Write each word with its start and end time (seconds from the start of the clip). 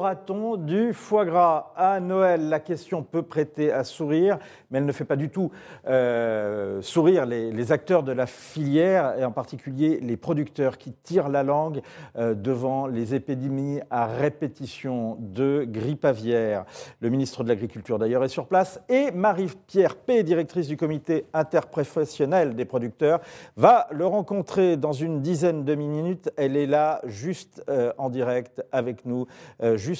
aura-t-on 0.00 0.56
du 0.56 0.94
foie 0.94 1.26
gras 1.26 1.74
À 1.76 2.00
Noël, 2.00 2.48
la 2.48 2.58
question 2.58 3.02
peut 3.02 3.20
prêter 3.20 3.70
à 3.70 3.84
sourire, 3.84 4.38
mais 4.70 4.78
elle 4.78 4.86
ne 4.86 4.92
fait 4.92 5.04
pas 5.04 5.16
du 5.16 5.28
tout 5.28 5.50
euh, 5.86 6.80
sourire 6.80 7.26
les, 7.26 7.70
acteurs 7.70 8.02
de 8.02 8.12
la 8.12 8.24
filière, 8.24 9.18
et 9.18 9.26
en 9.26 9.30
particulier 9.30 10.00
les 10.00 10.16
producteurs 10.16 10.78
qui 10.78 10.94
tirent 10.94 11.28
la 11.28 11.42
langue 11.42 11.82
euh, 12.16 12.32
devant 12.32 12.86
les 12.86 13.14
épidémies 13.14 13.80
à 13.90 14.06
répétition 14.06 15.18
de 15.20 15.66
grippe 15.68 16.06
aviaire. 16.06 16.64
Le 17.00 17.10
ministre 17.10 17.44
de 17.44 17.50
l'Agriculture 17.50 17.98
d'ailleurs 17.98 18.24
est 18.24 18.28
sur 18.28 18.46
place, 18.46 18.80
et 18.88 19.10
Marie-Pierre 19.10 19.96
P., 19.96 20.22
directrice 20.22 20.68
du 20.68 20.78
comité 20.78 21.26
interprofessionnel 21.34 22.56
des 22.56 22.64
producteurs, 22.64 23.20
va 23.58 23.86
le 23.90 24.06
rencontrer 24.06 24.78
dans 24.78 24.94
une 24.94 25.20
dizaine 25.20 25.66
de 25.66 25.74
minutes. 25.74 26.30
Elle 26.38 26.56
est 26.56 26.66
là 26.66 27.02
juste 27.04 27.62
euh, 27.68 27.92
en 27.98 28.08
direct 28.08 28.64
avec 28.72 29.04
nous 29.04 29.26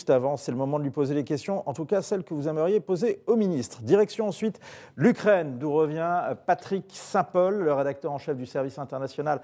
avant. 0.08 0.36
C'est 0.36 0.50
le 0.52 0.56
moment 0.56 0.78
de 0.78 0.84
lui 0.84 0.90
poser 0.90 1.14
les 1.14 1.24
questions, 1.24 1.68
en 1.68 1.72
tout 1.72 1.84
cas 1.84 2.02
celles 2.02 2.24
que 2.24 2.34
vous 2.34 2.48
aimeriez 2.48 2.80
poser 2.80 3.22
au 3.26 3.36
ministre. 3.36 3.82
Direction 3.82 4.28
ensuite 4.28 4.60
l'Ukraine, 4.96 5.58
d'où 5.58 5.72
revient 5.72 6.20
euh, 6.28 6.34
Patrick 6.34 6.86
Saint-Paul, 6.92 7.56
le 7.56 7.72
rédacteur 7.72 8.12
en 8.12 8.18
chef 8.18 8.36
du 8.36 8.46
service 8.46 8.78
international 8.78 9.40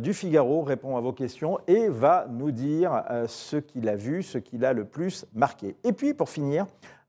du 0.00 0.14
Figaro, 0.14 0.62
répond 0.62 0.96
à 0.96 1.00
vos 1.00 1.12
questions 1.12 1.58
et 1.66 1.88
va 1.88 2.26
nous 2.28 2.50
dire 2.50 3.02
ce 3.26 3.56
qu'il 3.56 3.88
a 3.88 3.96
vu, 3.96 4.22
ce 4.22 4.38
qu'il 4.38 4.64
a 4.64 4.72
le 4.72 4.84
plus 4.84 5.26
marqué. 5.34 5.76
Et 5.84 5.92
puis 5.92 6.14
pour 6.14 6.28
finir, 6.28 6.66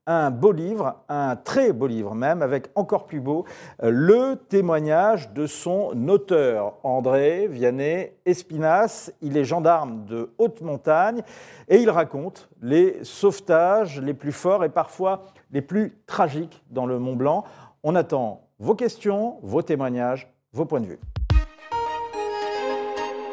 un 0.07 0.29
beau 0.29 0.51
livre, 0.51 1.03
un 1.09 1.35
très 1.35 1.73
beau 1.73 1.87
livre 1.87 2.13
même, 2.13 2.41
avec 2.41 2.67
encore 2.75 3.05
plus 3.05 3.19
beau, 3.19 3.45
euh, 3.83 3.89
le 3.89 4.35
témoignage 4.35 5.31
de 5.33 5.47
son 5.47 6.07
auteur, 6.07 6.73
André 6.83 7.47
Vianney 7.47 8.11
Espinas. 8.25 9.11
Il 9.21 9.37
est 9.37 9.45
gendarme 9.45 10.05
de 10.05 10.31
haute 10.37 10.61
montagne 10.61 11.21
et 11.67 11.77
il 11.77 11.89
raconte 11.89 12.49
les 12.61 13.03
sauvetages 13.03 13.99
les 13.99 14.13
plus 14.13 14.31
forts 14.31 14.63
et 14.63 14.69
parfois 14.69 15.23
les 15.51 15.61
plus 15.61 15.97
tragiques 16.05 16.63
dans 16.69 16.85
le 16.85 16.99
Mont 16.99 17.15
Blanc. 17.15 17.43
On 17.83 17.95
attend 17.95 18.41
vos 18.59 18.75
questions, 18.75 19.37
vos 19.41 19.61
témoignages, 19.61 20.31
vos 20.53 20.65
points 20.65 20.81
de 20.81 20.87
vue. 20.87 20.99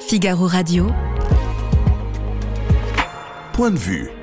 Figaro 0.01 0.47
Radio. 0.47 0.87
Point 3.55 3.71
de 3.71 3.79
vue. 3.79 4.22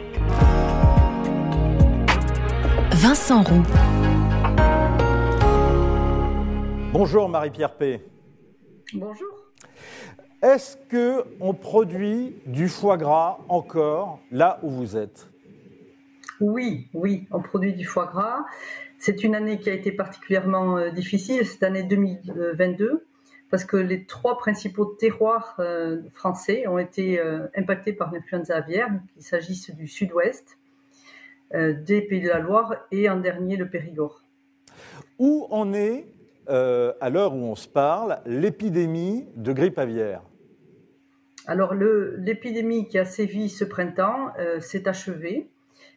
Vincent 3.01 3.43
Roux. 3.43 3.63
Bonjour 6.91 7.29
Marie-Pierre 7.29 7.77
P. 7.77 8.01
Bonjour. 8.93 9.29
Est-ce 10.41 10.75
que 10.89 11.23
on 11.39 11.53
produit 11.53 12.35
du 12.45 12.67
foie 12.67 12.97
gras 12.97 13.37
encore 13.47 14.19
là 14.31 14.59
où 14.63 14.69
vous 14.69 14.97
êtes? 14.97 15.29
Oui, 16.41 16.89
oui, 16.93 17.25
on 17.31 17.41
produit 17.41 17.71
du 17.71 17.85
foie 17.85 18.07
gras. 18.07 18.45
C'est 18.97 19.23
une 19.23 19.33
année 19.33 19.59
qui 19.59 19.69
a 19.69 19.73
été 19.73 19.93
particulièrement 19.93 20.77
euh, 20.77 20.89
difficile, 20.89 21.45
cette 21.45 21.63
année 21.63 21.83
2022, 21.83 23.05
parce 23.49 23.63
que 23.63 23.77
les 23.77 24.03
trois 24.03 24.37
principaux 24.37 24.83
terroirs 24.83 25.55
euh, 25.59 26.01
français 26.11 26.67
ont 26.67 26.77
été 26.77 27.17
euh, 27.17 27.47
impactés 27.55 27.93
par 27.93 28.11
l'influenza 28.11 28.57
aviaire, 28.57 28.89
qu'il 29.13 29.23
s'agisse 29.23 29.71
du 29.71 29.87
sud-ouest, 29.87 30.58
des 31.53 32.01
Pays 32.01 32.21
de 32.21 32.29
la 32.29 32.39
Loire 32.39 32.75
et 32.91 33.09
en 33.09 33.19
dernier 33.19 33.57
le 33.57 33.69
Périgord. 33.69 34.23
Où 35.17 35.47
en 35.49 35.73
est, 35.73 36.05
euh, 36.49 36.93
à 37.01 37.09
l'heure 37.09 37.33
où 37.35 37.43
on 37.43 37.55
se 37.55 37.67
parle, 37.67 38.19
l'épidémie 38.25 39.27
de 39.35 39.51
grippe 39.51 39.79
aviaire? 39.79 40.21
Alors 41.47 41.73
l'épidémie 41.73 42.87
qui 42.87 42.99
a 42.99 43.05
sévi 43.05 43.49
ce 43.49 43.65
printemps 43.65 44.31
euh, 44.37 44.59
s'est 44.59 44.87
achevée, 44.87 45.49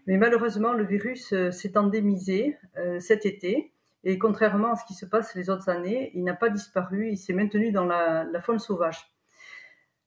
mais 0.07 0.17
malheureusement 0.17 0.73
le 0.73 0.85
virus 0.85 1.35
s'est 1.51 1.77
endémisé 1.77 2.57
cet 2.99 3.27
été. 3.27 3.73
Et 4.05 4.19
contrairement 4.19 4.73
à 4.73 4.77
ce 4.77 4.85
qui 4.87 4.95
se 4.95 5.07
passe 5.07 5.35
les 5.37 5.51
autres 5.51 5.69
années, 5.69 6.11
il 6.15 6.25
n'a 6.25 6.35
pas 6.35 6.49
disparu, 6.49 7.11
il 7.11 7.17
s'est 7.17 7.35
maintenu 7.35 7.71
dans 7.71 7.85
la 7.85 8.41
faune 8.41 8.59
sauvage. 8.59 9.12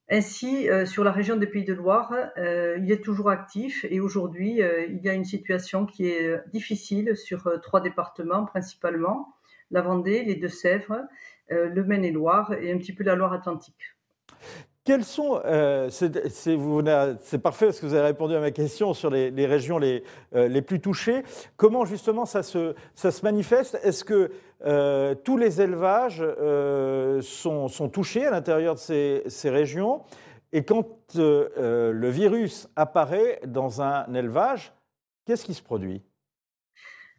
Ainsi, 0.10 0.70
euh, 0.70 0.86
sur 0.86 1.04
la 1.04 1.12
région 1.12 1.36
des 1.36 1.48
Pays 1.48 1.64
de 1.64 1.74
Loire, 1.74 2.14
euh, 2.38 2.78
il 2.80 2.92
est 2.92 3.04
toujours 3.04 3.30
actif 3.30 3.86
et 3.90 4.00
aujourd'hui, 4.00 4.62
euh, 4.62 4.86
il 4.86 5.02
y 5.02 5.10
a 5.10 5.14
une 5.14 5.26
situation 5.26 5.88
qui 5.88 6.08
est 6.08 6.40
difficile 6.52 7.18
sur 7.18 7.60
trois 7.62 7.82
départements 7.82 8.46
principalement, 8.46 9.34
la 9.72 9.82
Vendée, 9.82 10.24
les 10.24 10.36
Deux-Sèvres, 10.36 11.02
le 11.50 11.84
Maine-et-Loire 11.84 12.54
et 12.54 12.72
un 12.72 12.78
petit 12.78 12.94
peu 12.94 13.04
la 13.04 13.16
Loire-Atlantique. 13.16 13.96
Quels 14.85 15.03
sont, 15.03 15.41
euh, 15.46 15.90
c'est 15.90 17.40
parfait 17.40 17.66
parce 17.66 17.79
que 17.79 17.88
vous 17.88 17.96
avez 17.96 18.06
répondu 18.06 18.35
à 18.35 18.40
ma 18.40 18.51
question 18.51 18.94
sur 18.94 19.09
les, 19.09 19.46
régions 19.47 19.79
les, 19.79 20.03
euh, 20.35 20.47
les, 20.47 20.62
plus 20.62 20.79
touchées. 20.79 21.23
Comment 21.57 21.85
justement 21.85 22.28
ça 22.28 22.44
se, 22.44 22.75
ça 22.94 23.09
se 23.09 23.23
manifeste? 23.23 23.79
Est-ce 23.81 24.03
que 24.03 24.29
euh, 24.63 25.16
tous 25.16 25.38
les 25.38 25.59
élevages 25.59 26.23
sont, 27.23 27.68
sont, 27.68 27.90
touchés 27.90 28.28
à 28.28 28.29
l'intérieur 28.29 28.75
de 28.75 28.79
ces, 28.79 29.23
ces, 29.25 29.50
régions? 29.50 30.03
Et 30.53 30.63
quand 30.63 30.85
le 31.16 32.09
virus 32.09 32.69
apparaît 32.75 33.41
dans 33.47 33.81
un 33.81 34.13
élevage, 34.13 34.72
qu'est-ce 35.25 35.46
qui 35.46 35.56
se 35.56 35.63
produit? 35.63 36.03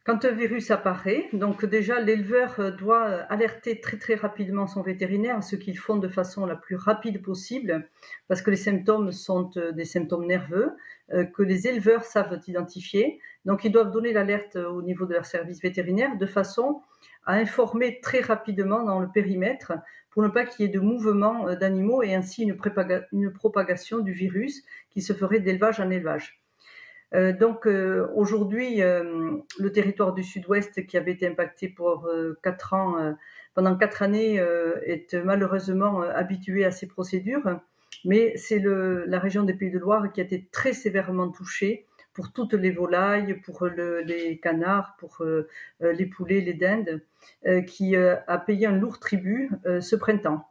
Quand 0.06 0.24
un 0.24 0.30
virus 0.30 0.70
apparaît, 0.70 1.28
donc 1.32 1.64
déjà 1.64 1.98
l'éleveur 1.98 2.60
euh, 2.60 2.70
doit 2.70 3.08
euh, 3.08 3.22
alerter 3.28 3.80
très 3.80 3.98
très 3.98 4.14
rapidement 4.14 4.68
son 4.68 4.80
vétérinaire, 4.80 5.42
ce 5.42 5.56
qu'ils 5.56 5.76
font 5.76 5.96
de 5.96 6.06
façon 6.06 6.46
la 6.46 6.54
plus 6.54 6.76
rapide 6.76 7.20
possible, 7.20 7.88
parce 8.28 8.40
que 8.40 8.50
les 8.50 8.56
symptômes 8.56 9.10
sont 9.10 9.50
euh, 9.56 9.72
des 9.72 9.84
symptômes 9.84 10.26
nerveux 10.26 10.70
que 11.34 11.44
les 11.44 11.68
éleveurs 11.68 12.02
savent 12.02 12.40
identifier. 12.48 13.20
Donc 13.44 13.64
ils 13.64 13.70
doivent 13.70 13.92
donner 13.92 14.12
l'alerte 14.12 14.56
au 14.56 14.82
niveau 14.82 15.06
de 15.06 15.12
leur 15.12 15.24
service 15.24 15.62
vétérinaire 15.62 16.16
de 16.18 16.26
façon 16.26 16.82
à 17.24 17.34
informer 17.34 18.00
très 18.00 18.20
rapidement 18.20 18.82
dans 18.82 18.98
le 18.98 19.08
périmètre 19.08 19.72
pour 20.10 20.24
ne 20.24 20.28
pas 20.28 20.44
qu'il 20.44 20.66
y 20.66 20.68
ait 20.68 20.72
de 20.72 20.80
mouvement 20.80 21.54
d'animaux 21.54 22.02
et 22.02 22.12
ainsi 22.16 22.42
une, 22.42 22.58
une 23.12 23.32
propagation 23.32 24.00
du 24.00 24.10
virus 24.10 24.64
qui 24.90 25.00
se 25.00 25.12
ferait 25.12 25.38
d'élevage 25.38 25.78
en 25.78 25.90
élevage. 25.90 26.40
Euh, 27.14 27.32
donc 27.32 27.66
euh, 27.66 28.08
aujourd'hui, 28.14 28.82
euh, 28.82 29.36
le 29.58 29.72
territoire 29.72 30.12
du 30.12 30.24
Sud-Ouest 30.24 30.86
qui 30.86 30.96
avait 30.96 31.12
été 31.12 31.26
impacté 31.26 31.68
pour 31.68 32.10
quatre 32.42 32.74
ans, 32.74 33.16
pendant 33.54 33.76
quatre 33.76 34.02
années, 34.02 34.36
est 34.84 35.14
malheureusement 35.14 36.00
habitué 36.02 36.64
à 36.64 36.70
ces 36.70 36.86
procédures. 36.86 37.60
Mais 38.04 38.36
c'est 38.36 38.60
la 38.60 39.18
région 39.18 39.42
des 39.42 39.54
Pays 39.54 39.70
de 39.70 39.78
Loire 39.78 40.12
qui 40.12 40.20
a 40.20 40.24
été 40.24 40.48
très 40.52 40.72
sévèrement 40.72 41.30
touchée 41.30 41.86
pour 42.12 42.32
toutes 42.32 42.54
les 42.54 42.70
volailles, 42.70 43.34
pour 43.44 43.66
les 43.66 44.38
canards, 44.38 44.96
pour 44.98 45.24
les 45.80 46.06
poulets, 46.06 46.40
les 46.40 46.54
dindes, 46.54 47.02
qui 47.66 47.96
a 47.96 48.38
payé 48.38 48.66
un 48.66 48.76
lourd 48.76 48.98
tribut 48.98 49.50
ce 49.80 49.96
printemps. 49.96 50.46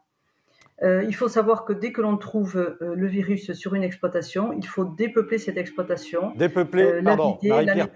Euh, 0.82 1.04
il 1.04 1.14
faut 1.14 1.28
savoir 1.28 1.64
que 1.64 1.72
dès 1.72 1.92
que 1.92 2.02
l'on 2.02 2.16
trouve 2.18 2.56
euh, 2.56 2.94
le 2.94 3.06
virus 3.06 3.52
sur 3.52 3.74
une 3.74 3.82
exploitation, 3.82 4.52
il 4.52 4.66
faut 4.66 4.84
dépeupler 4.84 5.38
cette 5.38 5.56
exploitation. 5.56 6.32
Dépeupler, 6.36 6.84
euh, 6.84 7.02
pardon, 7.02 7.38
Marie-Pierre 7.42 7.88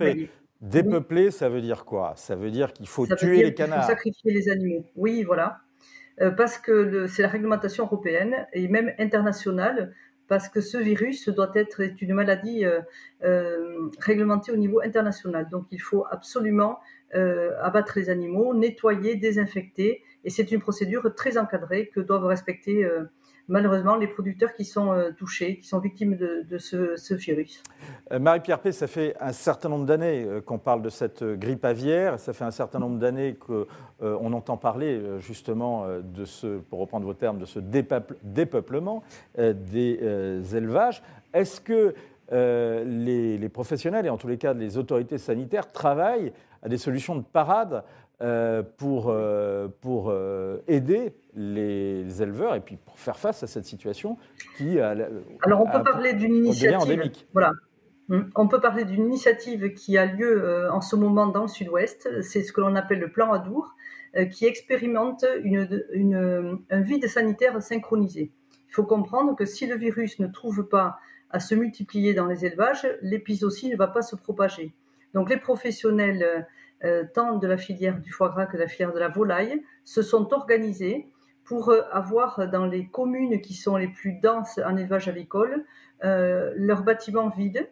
Dépeupler, 0.63 1.31
ça 1.31 1.49
veut 1.49 1.63
dire 1.63 1.85
quoi? 1.85 2.13
Ça 2.17 2.37
veut 2.37 2.51
dire 2.51 2.73
qu'il 2.73 2.87
faut 2.87 3.07
tuer 3.07 3.43
les 3.43 3.55
canards. 3.55 3.79
Il 3.79 3.83
faut 3.83 3.89
sacrifier 3.89 4.33
les 4.33 4.49
animaux. 4.51 4.85
Oui, 4.95 5.23
voilà. 5.23 5.61
parce 6.37 6.59
que 6.59 7.07
c'est 7.07 7.23
la 7.23 7.29
réglementation 7.29 7.85
européenne 7.85 8.47
et 8.53 8.69
même 8.69 8.93
internationale, 8.99 9.95
parce 10.29 10.51
que 10.51 10.61
ce 10.61 10.77
virus 10.77 11.31
doit 11.31 11.51
être 11.55 11.81
une 12.03 12.13
maladie 12.13 12.67
réglementée 14.01 14.53
au 14.53 14.57
niveau 14.57 14.83
international. 14.83 15.49
Donc 15.51 15.65
il 15.71 15.81
faut 15.81 16.05
absolument 16.11 16.79
abattre 17.15 17.95
les 17.97 18.11
animaux, 18.11 18.53
nettoyer, 18.53 19.17
désinfecter 19.17 20.03
et 20.25 20.31
c'est 20.31 20.51
une 20.53 20.61
procédure 20.61 21.15
très 21.15 21.39
encadrée 21.39 21.91
que 21.95 22.01
doivent 22.01 22.27
respecter 22.27 22.85
euh, 22.85 23.05
malheureusement 23.49 23.97
les 23.97 24.07
producteurs 24.07 24.53
qui 24.53 24.65
sont 24.65 24.93
euh, 24.93 25.11
touchés, 25.13 25.59
qui 25.59 25.67
sont 25.67 25.79
victimes 25.79 26.17
de, 26.17 26.59
ce, 26.59 27.15
virus. 27.15 27.63
Euh, 28.13 28.19
Marie-Pierre 28.19 28.61
P., 28.61 28.73
ça 28.73 28.87
fait 28.87 29.17
un 29.21 29.33
certain 29.33 29.69
nombre 29.69 29.87
d'années 29.87 30.27
qu'on 30.45 30.59
parle 30.59 30.83
de 30.83 30.91
cette 30.91 31.25
grippe 31.25 31.65
aviaire, 31.65 32.19
ça 32.19 32.33
fait 32.33 32.45
un 32.45 32.51
certain 32.51 32.79
nombre 32.79 32.99
d'années 32.99 33.37
qu'on 33.37 34.33
entend 34.33 34.57
parler 34.57 35.01
justement 35.19 35.87
de 36.03 36.25
ce, 36.25 36.59
pour 36.59 36.81
reprendre 36.81 37.07
vos 37.07 37.15
termes, 37.15 37.39
de 37.39 37.47
ce 37.47 37.59
dépeuplement 37.59 39.03
des 39.37 40.41
élevages. 40.55 41.03
Est-ce 41.33 41.61
que 41.61 41.95
les, 42.33 43.39
les, 43.39 43.49
professionnels, 43.49 44.07
et 44.07 44.11
en 44.11 44.17
tous 44.17 44.29
les 44.29 44.39
cas 44.39 44.53
les 44.53 44.79
autorités 44.79 45.19
sanitaires, 45.19 45.73
travaillent 45.73 46.33
à 46.63 46.69
des 46.69 46.79
solutions 46.79 47.17
de 47.17 47.23
parade 47.23 47.83
euh, 48.23 48.63
pour, 48.77 49.09
euh, 49.09 49.69
pour 49.81 50.11
euh, 50.11 50.59
aider 50.69 51.15
les 51.35 52.21
éleveurs 52.21 52.55
et 52.55 52.61
puis 52.61 52.77
pour 52.77 52.99
faire 52.99 53.19
face 53.19 53.43
à 53.43 53.47
cette 53.47 53.65
situation 53.65 54.19
qui 54.59 54.79
a, 54.79 54.95
Alors 55.43 55.63
on 55.63 55.71
peut 55.71 55.83
parler 55.83 56.13
d'une 56.13 56.35
initiative. 56.35 57.11
Voilà. 57.33 57.53
Hmm. 58.09 58.25
On 58.37 58.47
peut 58.47 58.61
parler 58.61 58.85
d'une 58.85 59.07
initiative 59.07 59.73
qui 59.73 59.97
a 59.97 60.05
lieu 60.05 60.69
en 60.71 60.83
ce 60.83 60.97
moment 60.97 61.29
dans 61.29 61.43
le 61.43 61.49
sud-ouest. 61.49 62.11
C'est 62.21 62.43
ce 62.43 62.53
que 62.53 62.61
l'on 62.61 62.77
appelle 62.77 62.99
le 62.99 63.11
plan 63.11 63.33
Adour, 63.33 63.75
qui 64.31 64.45
expérimente 64.45 65.25
une, 65.43 65.83
une, 65.95 66.59
un 66.69 66.81
vide 66.83 67.07
sanitaire 67.07 67.63
synchronisé. 67.63 68.33
Il 68.69 68.75
faut 68.75 68.85
comprendre 68.85 69.35
que 69.35 69.47
si 69.47 69.67
le 69.67 69.77
virus 69.77 70.19
ne 70.19 70.27
trouve 70.27 70.69
pas 70.69 70.99
à 71.31 71.41
se 71.41 71.55
multiplier 71.55 72.13
dans 72.13 72.27
les 72.27 72.45
élevages, 72.45 72.87
l'épizootie 73.01 73.71
ne 73.71 73.77
va 73.77 73.87
pas 73.87 74.03
se 74.03 74.15
propager. 74.15 74.75
Donc 75.15 75.31
les 75.31 75.39
professionnels, 75.39 76.47
tant 77.15 77.37
de 77.37 77.47
la 77.47 77.57
filière 77.57 77.99
du 78.01 78.11
foie 78.11 78.31
gras 78.31 78.47
que 78.47 78.57
de 78.57 78.63
la 78.63 78.69
filière 78.69 78.93
de 78.93 78.99
la 78.99 79.09
volaille, 79.09 79.63
se 79.85 80.03
sont 80.03 80.33
organisés 80.33 81.07
pour 81.45 81.71
euh, 81.71 81.83
avoir 81.91 82.49
dans 82.49 82.67
les 82.67 82.87
communes 82.87 83.41
qui 83.41 83.55
sont 83.55 83.77
les 83.77 83.89
plus 83.89 84.13
denses 84.15 84.59
en 84.65 84.77
élevage 84.77 85.09
avicole 85.09 85.65
euh, 86.05 86.53
leurs 86.57 86.83
bâtiments 86.83 87.29
vides. 87.29 87.69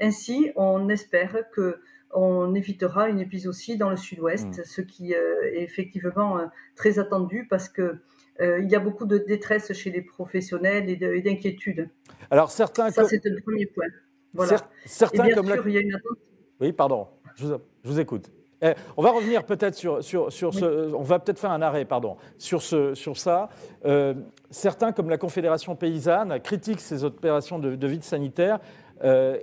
Ainsi, 0.00 0.52
on 0.56 0.88
espère 0.88 1.50
que 1.52 1.80
on 2.14 2.54
évitera 2.54 3.08
une 3.08 3.20
épizootie 3.20 3.78
dans 3.78 3.88
le 3.88 3.96
sud-ouest, 3.96 4.46
mmh. 4.46 4.64
ce 4.64 4.80
qui 4.82 5.12
est 5.12 5.62
effectivement 5.62 6.40
très 6.76 6.98
attendu 6.98 7.46
parce 7.48 7.70
que 7.70 8.00
il 8.40 8.68
y 8.68 8.74
a 8.74 8.80
beaucoup 8.80 9.06
de 9.06 9.16
détresse 9.16 9.72
chez 9.72 9.90
les 9.90 10.02
professionnels 10.02 10.90
et 10.90 11.22
d'inquiétude. 11.22 11.88
Alors 12.30 12.50
certains, 12.50 12.90
ça 12.90 13.04
c'est 13.04 13.24
le 13.24 13.40
premier 13.40 13.64
point. 13.64 13.86
Voilà. 14.34 14.58
Certains 14.84 15.30
comme 15.30 15.46
il 15.46 15.72
y 15.72 15.78
a 15.78 15.80
une 15.80 15.94
attente 15.94 16.18
oui, 16.62 16.72
pardon, 16.72 17.08
je 17.34 17.46
vous, 17.82 17.98
écoute. 17.98 18.30
Eh, 18.62 18.74
on 18.96 19.02
va 19.02 19.10
revenir 19.10 19.44
peut-être 19.44 19.74
sur, 19.74 20.04
sur, 20.04 20.32
sur 20.32 20.54
ce. 20.54 20.94
On 20.94 21.02
va 21.02 21.18
peut-être 21.18 21.40
faire 21.40 21.50
un 21.50 21.62
arrêt, 21.62 21.84
pardon, 21.84 22.16
sur, 22.38 22.62
ce, 22.62 22.94
sur 22.94 23.16
ça. 23.16 23.48
Euh, 23.84 24.14
certains, 24.50 24.92
comme 24.92 25.10
la 25.10 25.18
Confédération 25.18 25.74
paysanne, 25.74 26.40
critiquent 26.40 26.80
ces 26.80 27.02
opérations 27.02 27.58
de, 27.58 27.74
de 27.74 27.86
vide 27.88 28.04
sanitaire. 28.04 28.60
Euh, 29.02 29.36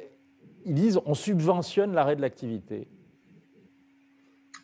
ils 0.65 0.73
disent 0.73 1.01
on 1.05 1.13
subventionne 1.13 1.93
l'arrêt 1.93 2.15
de 2.15 2.21
l'activité. 2.21 2.87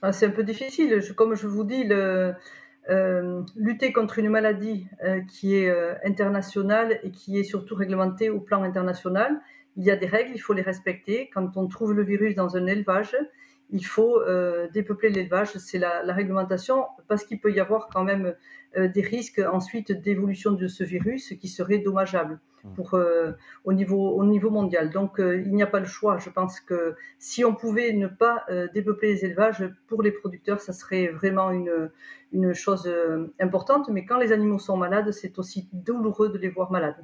Ah, 0.02 0.13
c'est 0.13 0.28
un 0.28 0.31
peu 0.31 0.44
difficile. 0.44 1.01
comme 1.16 1.36
je 1.36 1.48
vous 1.48 1.66
dis, 1.66 1.84
le, 1.84 2.34
euh, 2.90 3.42
lutter 3.58 3.92
contre 3.92 4.19
une 4.19 4.30
maladie 4.30 4.88
qui 5.30 5.56
est 5.56 5.69
internationale 6.06 7.00
et 7.04 7.12
qui 7.12 7.40
est 7.40 7.44
surtout 7.44 7.75
réglementée 7.75 8.30
au 8.30 8.40
plan 8.40 8.63
international, 8.63 9.42
il 9.75 9.84
y 9.84 9.92
a 9.92 9.98
des 9.98 10.06
règles, 10.06 10.31
il 10.34 10.40
faut 10.40 10.54
les 10.54 10.62
respecter. 10.62 11.30
Quand 11.34 11.58
on 11.58 11.68
trouve 11.68 11.94
le 11.94 12.04
virus 12.04 12.36
dans 12.36 12.56
un 12.56 12.68
élevage, 12.68 13.18
il 13.69 13.85
faut 13.85 14.21
euh, 14.21 14.67
dépeupler 14.69 15.09
l'élevage. 15.09 15.53
C'est 15.57 15.79
la, 15.79 16.01
réglementation 16.13 16.85
parce 17.07 17.23
qu'il 17.23 17.39
peut 17.39 17.51
y 17.51 17.59
avoir 17.59 17.89
quand 17.89 18.03
même 18.03 18.35
euh, 18.77 18.88
des 18.88 19.01
risques 19.01 19.39
ensuite 19.39 19.91
d'évolution 19.91 20.51
de 20.51 20.67
ce 20.67 20.83
virus 20.83 21.33
qui 21.39 21.47
seraient 21.47 21.79
dommageables 21.79 22.39
mmh. 22.63 22.73
pour, 22.73 22.94
euh, 22.94 23.31
au, 23.63 23.73
niveau, 23.73 24.12
au 24.12 24.25
niveau 24.25 24.50
mondial. 24.50 24.91
Donc 24.91 25.15
il 25.19 25.53
n'y 25.53 25.63
a 25.63 25.67
pas 25.67 25.79
le 25.79 25.88
choix. 25.88 26.17
Je 26.17 26.29
pense 26.29 26.59
que 26.59 26.95
si 27.19 27.44
on 27.44 27.56
pouvait 27.56 27.94
ne 27.94 28.07
pas 28.07 28.45
dépeupler 28.73 29.13
les 29.13 29.25
élevages 29.25 29.69
pour 29.88 30.01
les 30.01 30.12
producteurs, 30.12 30.62
ça 30.62 30.73
serait 30.73 31.07
vraiment 31.07 31.51
une, 31.51 31.89
une 32.31 32.53
chose 32.53 32.91
importante. 33.39 33.89
Mais 33.89 34.06
quand 34.06 34.17
les 34.17 34.31
animaux 34.31 34.59
sont 34.59 34.77
malades, 34.77 35.12
c'est 35.12 35.39
aussi 35.39 35.69
douloureux 35.73 36.29
de 36.29 36.38
les 36.38 36.50
voir 36.50 36.71
malades 36.71 37.03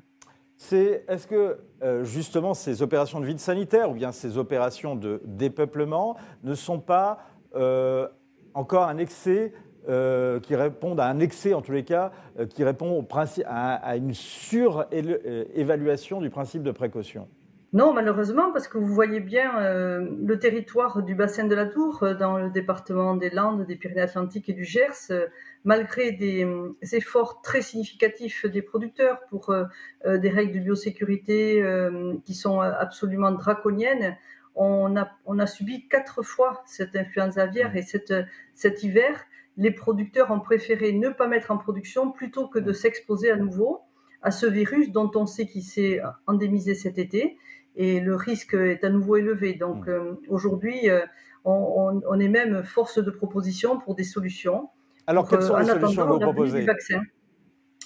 c'est 0.62 1.04
est-ce 1.08 1.26
que 1.26 1.58
euh, 1.82 2.04
justement 2.04 2.54
ces 2.54 2.84
opérations 2.84 3.20
de 3.20 3.26
vide 3.26 3.40
sanitaire 3.40 3.90
ou 3.90 3.96
bien 3.96 4.12
ces 4.12 4.38
opérations 4.38 4.96
de 4.96 5.20
dépeuplement 5.26 6.16
ne 6.44 6.54
sont 6.54 6.80
pas 6.80 7.18
euh, 7.56 8.08
encore 8.54 8.84
un 8.84 9.00
excès 9.00 9.54
euh, 9.90 10.40
qui 10.40 10.56
répondent 10.56 11.00
à 11.00 11.08
un 11.08 11.20
excès 11.20 11.56
en 11.56 11.64
tous 11.64 11.72
les 11.72 11.84
cas, 11.84 12.12
qui 12.52 12.64
répond 12.64 12.92
au 12.92 13.04
à, 13.46 13.74
à 13.74 13.96
une 13.96 14.14
surévaluation 14.14 16.22
du 16.22 16.30
principe 16.30 16.62
de 16.62 16.70
précaution? 16.70 17.28
Non, 17.74 17.94
malheureusement, 17.94 18.52
parce 18.52 18.68
que 18.68 18.78
vous 18.78 18.94
voyez 18.94 19.22
bien 19.22 19.58
euh, 19.62 20.06
le 20.22 20.38
territoire 20.38 21.04
du 21.04 21.16
bassin 21.16 21.46
de 21.46 21.56
la 21.56 21.66
Tour, 21.66 22.04
euh, 22.04 22.14
dans 22.14 22.38
le 22.38 22.50
département 22.50 23.16
des 23.16 23.30
Landes, 23.30 23.66
des 23.66 23.78
Pyrénées-Atlantiques 23.78 24.50
et 24.50 24.54
du 24.54 24.66
Gers, 24.66 25.10
euh, 25.10 25.28
malgré 25.64 26.12
des, 26.12 26.46
efforts 26.92 27.42
très 27.42 27.62
significatifs 27.62 28.46
des 28.46 28.62
producteurs 28.62 29.22
pour 29.30 29.56
des 30.06 30.30
règles 30.30 30.54
de 30.54 30.60
biosécurité 30.60 31.64
qui 32.26 32.34
sont 32.34 32.60
absolument 32.60 33.32
draconiennes, 33.32 34.18
on 34.56 34.96
a, 34.98 35.48
subi 35.48 35.88
quatre 35.88 36.24
fois 36.24 36.64
cette 36.66 36.96
influenza 36.96 37.44
aviaire 37.44 37.76
et 37.76 37.84
cet 37.84 38.84
hiver, 38.84 39.24
les 39.56 39.72
producteurs 39.72 40.32
ont 40.32 40.40
préféré 40.40 40.94
ne 40.94 41.10
pas 41.10 41.28
mettre 41.28 41.52
en 41.52 41.58
production 41.58 42.12
plutôt 42.12 42.48
que 42.48 42.58
de 42.58 42.74
s'exposer 42.74 43.30
à 43.30 43.36
nouveau 43.36 43.82
à 44.24 44.32
ce 44.32 44.48
virus 44.48 44.92
dont 44.92 45.12
on 45.16 45.28
sait 45.28 45.46
qu'il 45.46 45.64
s'est 45.64 46.02
endémisé 46.26 46.74
cet 46.74 46.98
été 46.98 47.38
et 47.76 48.00
le 48.00 48.16
risque 48.16 48.54
est 48.54 48.84
à 48.84 48.90
nouveau 48.90 49.18
élevé. 49.18 49.54
Donc 49.54 49.88
mmh. 49.88 49.90
euh, 49.90 50.14
aujourd'hui, 50.28 50.90
euh, 50.90 51.06
on, 51.46 52.20
est 52.20 52.28
même 52.28 52.64
force 52.64 53.00
de 53.00 53.12
proposition 53.12 53.80
pour 53.80 53.96
des 53.96 54.04
solutions. 54.04 54.70
Alors 55.08 55.28
quelles 55.28 55.42
sont 55.42 55.58
les 55.58 55.66
solutions 55.66 56.06
que 56.06 56.12
vous 56.12 56.20
proposez 56.20 56.62
vaccin. 56.66 57.02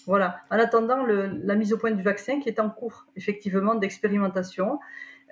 Voilà, 0.08 0.42
en 0.52 0.60
attendant 0.60 1.04
la 1.08 1.56
mise 1.56 1.74
au 1.74 1.78
point 1.78 1.90
du 1.90 2.04
vaccin 2.04 2.40
qui 2.40 2.50
est 2.50 2.60
en 2.60 2.70
cours 2.70 3.08
effectivement 3.16 3.74
d'expérimentation, 3.74 4.78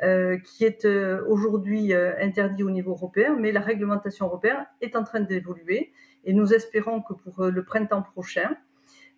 euh, 0.01 0.37
qui 0.39 0.65
est 0.65 0.87
aujourd'hui 1.27 1.93
interdit 1.93 2.63
au 2.63 2.71
niveau 2.71 2.91
européen, 2.91 3.35
mais 3.39 3.51
la 3.51 3.59
réglementation 3.59 4.25
européenne 4.25 4.65
est 4.81 4.95
en 4.95 5.03
train 5.03 5.19
d'évoluer 5.19 5.91
et 6.23 6.33
nous 6.33 6.53
espérons 6.53 7.01
que 7.01 7.13
pour 7.13 7.45
le 7.45 7.63
printemps 7.63 8.01
prochain, 8.01 8.49
euh, 8.49 8.55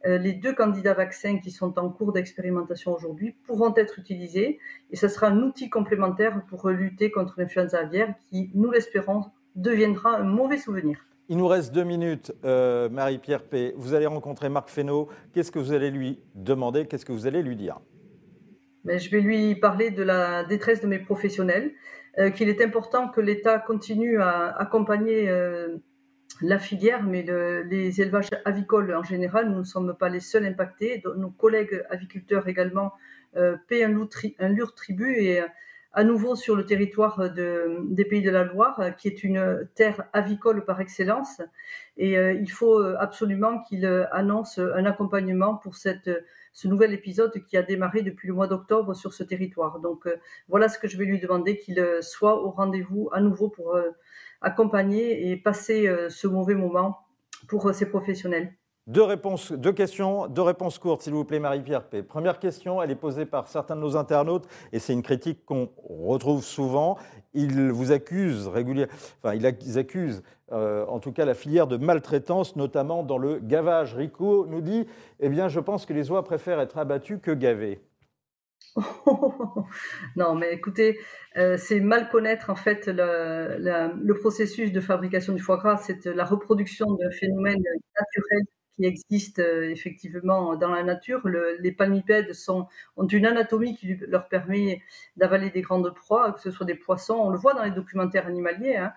les 0.03 0.33
deux 0.33 0.53
candidats 0.53 0.93
vaccins 0.93 1.39
qui 1.39 1.49
sont 1.49 1.79
en 1.79 1.89
cours 1.89 2.13
d'expérimentation 2.13 2.93
aujourd'hui 2.93 3.35
pourront 3.47 3.73
être 3.75 3.97
utilisés 3.97 4.59
et 4.91 4.95
ce 4.95 5.07
sera 5.07 5.27
un 5.27 5.41
outil 5.41 5.69
complémentaire 5.69 6.43
pour 6.47 6.69
lutter 6.69 7.09
contre 7.09 7.35
l'influenza 7.37 7.79
aviaire 7.79 8.13
qui, 8.29 8.51
nous 8.53 8.69
l'espérons, 8.69 9.23
deviendra 9.55 10.17
un 10.17 10.23
mauvais 10.23 10.57
souvenir. 10.57 10.99
Il 11.27 11.37
nous 11.37 11.47
reste 11.47 11.73
deux 11.73 11.83
minutes, 11.83 12.31
euh, 12.43 12.87
Marie-Pierre 12.89 13.43
P. 13.43 13.73
Vous 13.77 13.95
allez 13.95 14.05
rencontrer 14.05 14.47
Marc 14.47 14.69
Fesneau. 14.69 15.09
Qu'est-ce 15.33 15.51
que 15.51 15.57
vous 15.57 15.71
allez 15.71 15.89
lui 15.89 16.19
demander? 16.35 16.85
Qu'est-ce 16.85 17.05
que 17.05 17.11
vous 17.11 17.25
allez 17.25 17.41
lui 17.41 17.55
dire? 17.55 17.79
Ben, 18.83 18.99
Je 18.99 19.09
vais 19.09 19.21
lui 19.21 19.55
parler 19.55 19.89
de 19.89 20.03
la 20.03 20.43
détresse 20.43 20.81
de 20.81 20.87
mes 20.87 20.99
professionnels, 20.99 21.71
euh, 22.19 22.29
qu'il 22.29 22.47
est 22.47 22.61
important 22.61 23.07
que 23.09 23.21
l'État 23.21 23.57
continue 23.57 24.21
à 24.21 24.49
accompagner 24.55 25.27
la 26.41 26.59
filière, 26.59 27.03
mais 27.03 27.23
les 27.69 28.01
élevages 28.01 28.29
avicoles 28.43 28.93
en 28.93 29.03
général, 29.03 29.49
nous 29.49 29.59
ne 29.59 29.63
sommes 29.63 29.95
pas 29.95 30.09
les 30.09 30.19
seuls 30.19 30.45
impactés. 30.45 31.01
Nos 31.15 31.29
collègues 31.29 31.83
aviculteurs 31.89 32.47
également 32.47 32.93
euh, 33.37 33.57
paient 33.67 33.83
un, 33.83 33.89
lourd, 33.89 34.75
tribut 34.75 35.17
et 35.17 35.41
à 35.93 36.03
nouveau 36.03 36.35
sur 36.35 36.55
le 36.55 36.65
territoire 36.65 37.29
des 37.31 38.05
Pays 38.05 38.21
de 38.21 38.29
la 38.29 38.43
Loire, 38.43 38.95
qui 38.97 39.07
est 39.07 39.23
une 39.23 39.67
terre 39.75 40.03
avicole 40.11 40.65
par 40.65 40.81
excellence. 40.81 41.41
Et 41.95 42.17
euh, 42.17 42.33
il 42.33 42.51
faut 42.51 42.79
absolument 42.99 43.61
qu'il 43.63 43.85
annonce 44.11 44.57
un 44.59 44.85
accompagnement 44.85 45.55
pour 45.55 45.75
cette, 45.75 46.09
ce 46.51 46.67
nouvel 46.67 46.93
épisode 46.93 47.31
qui 47.45 47.55
a 47.55 47.63
démarré 47.63 48.01
depuis 48.01 48.27
le 48.27 48.33
mois 48.33 48.47
d'octobre 48.47 48.93
sur 48.93 49.13
ce 49.13 49.23
territoire. 49.23 49.79
Donc 49.79 50.05
euh, 50.05 50.17
voilà 50.49 50.67
ce 50.67 50.79
que 50.79 50.89
je 50.89 50.97
vais 50.97 51.05
lui 51.05 51.19
demander, 51.19 51.57
qu'il 51.57 51.81
soit 52.01 52.41
au 52.43 52.49
rendez-vous 52.49 53.09
à 53.13 53.21
nouveau 53.21 53.47
pour 53.47 53.77
accompagner 54.41 55.29
et 55.29 55.37
passer 55.37 55.87
euh, 55.87 56.09
ce 56.09 56.27
mauvais 56.27 56.55
moment 56.55 56.99
pour 57.47 57.67
euh, 57.67 57.73
ces 57.73 57.89
professionnels. 57.89 58.53
Deux, 58.87 59.01
réponses, 59.01 59.51
deux 59.51 59.73
questions, 59.73 60.27
deux 60.27 60.43
réponses 60.43 60.77
courtes, 60.77 61.01
s'il 61.01 61.13
vous 61.13 61.25
plaît, 61.25 61.39
Marie-Pierre 61.39 61.85
P. 61.85 62.03
Première 62.03 62.37
question, 62.37 62.83
elle 62.83 62.91
est 62.91 62.95
posée 62.95 63.25
par 63.25 63.47
certains 63.47 63.75
de 63.75 63.81
nos 63.81 63.97
internautes, 63.97 64.47
et 64.71 64.77
c'est 64.77 64.93
une 64.93 65.01
critique 65.01 65.43
qu'on 65.43 65.69
retrouve 65.87 66.43
souvent. 66.43 66.97
Ils 67.33 67.71
vous 67.71 67.91
accusent 67.91 68.47
régulièrement, 68.47 68.93
enfin, 69.23 69.33
ils 69.33 69.77
accusent 69.79 70.21
euh, 70.51 70.85
en 70.85 70.99
tout 70.99 71.11
cas 71.11 71.25
la 71.25 71.33
filière 71.33 71.65
de 71.65 71.77
maltraitance, 71.77 72.55
notamment 72.55 73.01
dans 73.01 73.17
le 73.17 73.39
gavage. 73.39 73.95
Rico 73.95 74.45
nous 74.45 74.61
dit 74.61 74.85
Eh 75.19 75.29
bien, 75.29 75.47
je 75.47 75.59
pense 75.59 75.85
que 75.87 75.93
les 75.93 76.11
oies 76.11 76.23
préfèrent 76.23 76.59
être 76.59 76.77
abattues 76.77 77.19
que 77.19 77.31
gavées. 77.31 77.81
non, 80.15 80.35
mais 80.35 80.53
écoutez, 80.53 80.99
euh, 81.37 81.57
c'est 81.57 81.79
mal 81.79 82.09
connaître 82.09 82.49
en 82.49 82.55
fait 82.55 82.87
le, 82.87 84.13
processus 84.19 84.71
de 84.71 84.81
fabrication 84.81 85.33
du 85.33 85.41
foie 85.41 85.57
gras. 85.57 85.77
C'est 85.77 86.05
la 86.05 86.25
reproduction 86.25 86.93
d'un 86.93 87.11
phénomène 87.11 87.61
naturel 87.97 88.43
qui 88.75 88.85
existe 88.85 89.39
euh, 89.39 89.69
effectivement 89.69 90.57
dans 90.57 90.71
la 90.71 90.83
nature. 90.83 91.21
les 91.25 91.71
palmipèdes 91.71 92.31
ont 92.47 93.07
une 93.07 93.25
anatomie 93.25 93.77
qui 93.77 93.95
leur 94.07 94.27
permet 94.27 94.81
d'avaler 95.15 95.49
des 95.49 95.61
grandes 95.61 95.93
proies, 95.93 96.33
que 96.33 96.41
ce 96.41 96.51
soit 96.51 96.65
des 96.65 96.75
poissons. 96.75 97.15
On 97.15 97.29
le 97.29 97.37
voit 97.37 97.53
dans 97.53 97.63
les 97.63 97.71
documentaires 97.71 98.27
animaliers. 98.27 98.75
Hein. 98.75 98.93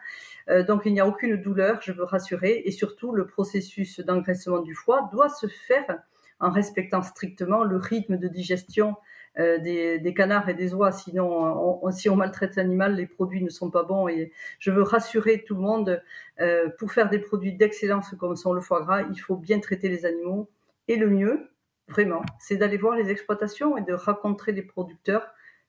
Euh, 0.48 0.64
donc 0.64 0.82
il 0.86 0.92
n'y 0.92 1.00
a 1.00 1.06
aucune 1.06 1.36
douleur, 1.36 1.80
je 1.82 1.92
veux 1.92 2.04
rassurer. 2.04 2.62
Et 2.64 2.72
surtout, 2.72 3.12
le 3.12 3.26
processus 3.26 4.00
d'engraissement 4.00 4.60
du 4.60 4.74
foie 4.74 5.08
doit 5.12 5.28
se 5.28 5.46
faire 5.46 6.02
en 6.40 6.50
respectant 6.50 7.02
strictement 7.02 7.64
le 7.64 7.76
rythme 7.76 8.16
de 8.16 8.28
digestion 8.28 8.96
euh, 9.38 9.58
des, 9.58 10.14
canards 10.14 10.48
et 10.48 10.54
des 10.54 10.74
oies. 10.74 10.90
Sinon, 10.90 11.80
si 11.90 12.08
on 12.10 12.16
maltraite 12.16 12.56
l'animal, 12.56 12.96
les 12.96 13.06
produits 13.06 13.42
ne 13.42 13.50
sont 13.50 13.70
pas 13.70 13.84
bons. 13.84 14.08
Et 14.08 14.32
je 14.58 14.70
veux 14.70 14.82
rassurer 14.82 15.44
tout 15.46 15.54
le 15.54 15.60
monde, 15.60 16.02
euh, 16.40 16.68
pour 16.78 16.92
faire 16.92 17.08
des 17.08 17.18
produits 17.18 17.52
d'excellence 17.52 18.14
comme 18.18 18.36
sont 18.36 18.52
le 18.52 18.60
foie 18.60 18.82
gras, 18.82 19.02
il 19.02 19.18
faut 19.18 19.36
bien 19.36 19.60
traiter 19.60 19.88
les 19.88 20.06
animaux. 20.06 20.48
Et 20.88 20.96
le 20.96 21.08
mieux, 21.08 21.50
vraiment, 21.88 22.22
c'est 22.38 22.56
d'aller 22.56 22.78
voir 22.78 22.96
les 22.96 23.10
exploitations 23.10 23.76
et 23.76 23.82
de 23.82 23.92
rencontrer 23.92 24.52
les 24.52 24.62
producteurs. 24.62 25.26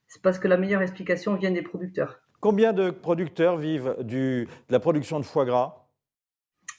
C'est 0.08 0.22
parce 0.22 0.38
que 0.38 0.48
la 0.48 0.56
meilleure 0.56 0.82
explication 0.82 1.34
vient 1.34 1.50
des 1.50 1.62
producteurs. 1.62 2.20
Combien 2.40 2.72
de 2.72 2.90
producteurs 2.90 3.56
vivent 3.56 3.96
du, 4.00 4.46
de 4.46 4.72
la 4.72 4.80
production 4.80 5.20
de 5.20 5.24
foie 5.24 5.44
gras? 5.44 5.79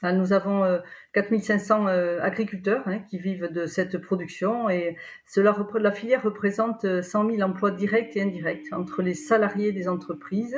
Nous 0.04 0.34
avons 0.34 0.80
4500 1.14 1.86
agriculteurs 2.22 2.84
hein, 2.88 3.00
qui 3.00 3.20
vivent 3.20 3.52
de 3.52 3.66
cette 3.68 4.00
production 4.00 4.70
et 4.70 4.98
cela, 5.28 5.56
la 5.76 5.92
filière 5.92 6.24
représente 6.24 7.02
100 7.02 7.30
000 7.30 7.42
emplois 7.42 7.72
directs 7.72 8.16
et 8.18 8.22
indirects 8.22 8.72
entre 8.72 9.02
les 9.02 9.14
salariés 9.14 9.72
des 9.72 9.88
entreprises, 9.88 10.58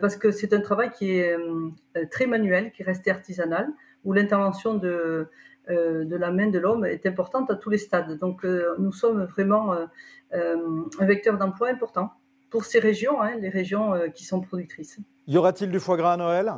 parce 0.00 0.16
que 0.16 0.30
c'est 0.30 0.52
un 0.52 0.60
travail 0.60 0.90
qui 0.90 1.18
est 1.18 1.36
très 2.10 2.26
manuel, 2.26 2.70
qui 2.70 2.84
reste 2.84 3.08
artisanal, 3.08 3.66
où 4.04 4.12
l'intervention 4.12 4.74
de, 4.74 5.28
de 5.68 6.16
la 6.16 6.30
main 6.30 6.48
de 6.48 6.58
l'homme 6.60 6.84
est 6.84 7.06
importante 7.06 7.50
à 7.50 7.56
tous 7.56 7.70
les 7.70 7.78
stades. 7.78 8.18
Donc 8.18 8.44
nous 8.44 8.92
sommes 8.92 9.24
vraiment 9.24 9.74
un 10.32 11.06
vecteur 11.06 11.38
d'emploi 11.38 11.70
important 11.70 12.12
pour 12.50 12.64
ces 12.64 12.78
régions, 12.78 13.20
hein, 13.20 13.34
les 13.40 13.48
régions 13.48 13.94
qui 14.14 14.24
sont 14.24 14.40
productrices. 14.40 15.00
Y 15.26 15.38
aura-t-il 15.38 15.72
du 15.72 15.80
foie 15.80 15.96
gras 15.96 16.12
à 16.12 16.16
Noël? 16.16 16.52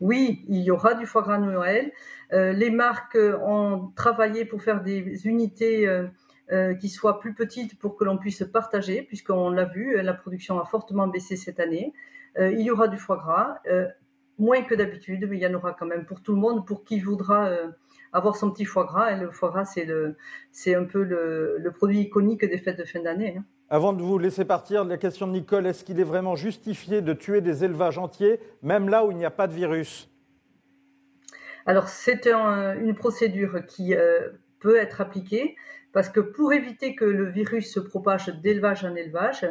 Oui, 0.00 0.44
il 0.48 0.62
y 0.62 0.70
aura 0.70 0.94
du 0.94 1.06
foie 1.06 1.22
gras 1.22 1.38
Noël. 1.38 1.92
Euh, 2.32 2.52
les 2.52 2.70
marques 2.70 3.18
ont 3.42 3.92
travaillé 3.96 4.44
pour 4.44 4.62
faire 4.62 4.82
des 4.82 5.26
unités 5.26 5.86
euh, 5.86 6.06
euh, 6.52 6.74
qui 6.74 6.88
soient 6.88 7.20
plus 7.20 7.34
petites 7.34 7.78
pour 7.78 7.96
que 7.96 8.04
l'on 8.04 8.16
puisse 8.16 8.42
partager, 8.44 9.02
puisqu'on 9.02 9.50
l'a 9.50 9.66
vu, 9.66 10.00
la 10.00 10.14
production 10.14 10.58
a 10.58 10.64
fortement 10.64 11.06
baissé 11.06 11.36
cette 11.36 11.60
année. 11.60 11.92
il 12.38 12.60
y 12.60 12.70
aura 12.70 12.88
du 12.88 12.96
foie 12.96 13.16
gras, 13.16 13.58
moins 14.38 14.62
que 14.62 14.74
d'habitude, 14.74 15.26
mais 15.28 15.36
il 15.36 15.42
y 15.42 15.46
en 15.46 15.54
aura 15.54 15.72
quand 15.72 15.86
même 15.86 16.06
pour 16.06 16.22
tout 16.22 16.32
le 16.32 16.40
monde, 16.40 16.66
pour 16.66 16.84
qui 16.84 17.00
voudra 17.00 17.50
avoir 18.12 18.36
son 18.36 18.50
petit 18.50 18.64
foie 18.64 18.84
gras. 18.84 19.12
Et 19.12 19.20
le 19.20 19.30
foie 19.30 19.50
gras, 19.50 19.64
c'est 20.52 20.74
un 20.74 20.84
peu 20.84 21.02
le, 21.02 21.72
produit 21.76 22.00
iconique 22.00 22.44
des 22.44 22.58
fêtes 22.58 22.78
de 22.78 22.84
fin 22.84 23.00
d'année. 23.00 23.36
Hein. 23.38 23.44
Avant 23.72 23.92
de 23.92 24.02
vous 24.02 24.18
laisser 24.18 24.44
partir, 24.44 24.84
la 24.84 24.96
question 24.96 25.28
de 25.28 25.32
Nicole, 25.32 25.64
est-ce 25.64 25.84
qu'il 25.84 26.00
est 26.00 26.04
vraiment 26.04 26.34
justifié 26.34 27.02
de 27.02 27.12
tuer 27.12 27.40
des 27.40 27.62
élevages 27.62 27.98
entiers, 27.98 28.40
même 28.62 28.88
là 28.88 29.04
où 29.04 29.12
il 29.12 29.16
n'y 29.16 29.24
a 29.24 29.30
pas 29.30 29.46
de 29.46 29.52
virus? 29.52 30.10
Alors, 31.66 31.88
c'est 31.88 32.26
une 32.26 32.96
procédure 32.96 33.64
qui 33.66 33.94
euh, 33.94 34.30
peut 34.58 34.76
être 34.76 35.00
appliquée, 35.00 35.54
parce 35.92 36.08
que 36.08 36.18
pour 36.18 36.52
éviter 36.52 36.96
que 36.96 37.04
le 37.04 37.30
virus 37.30 37.72
se 37.72 37.78
propage 37.78 38.26
d'élevage 38.42 38.84
en 38.84 38.96
élevage, 38.96 39.46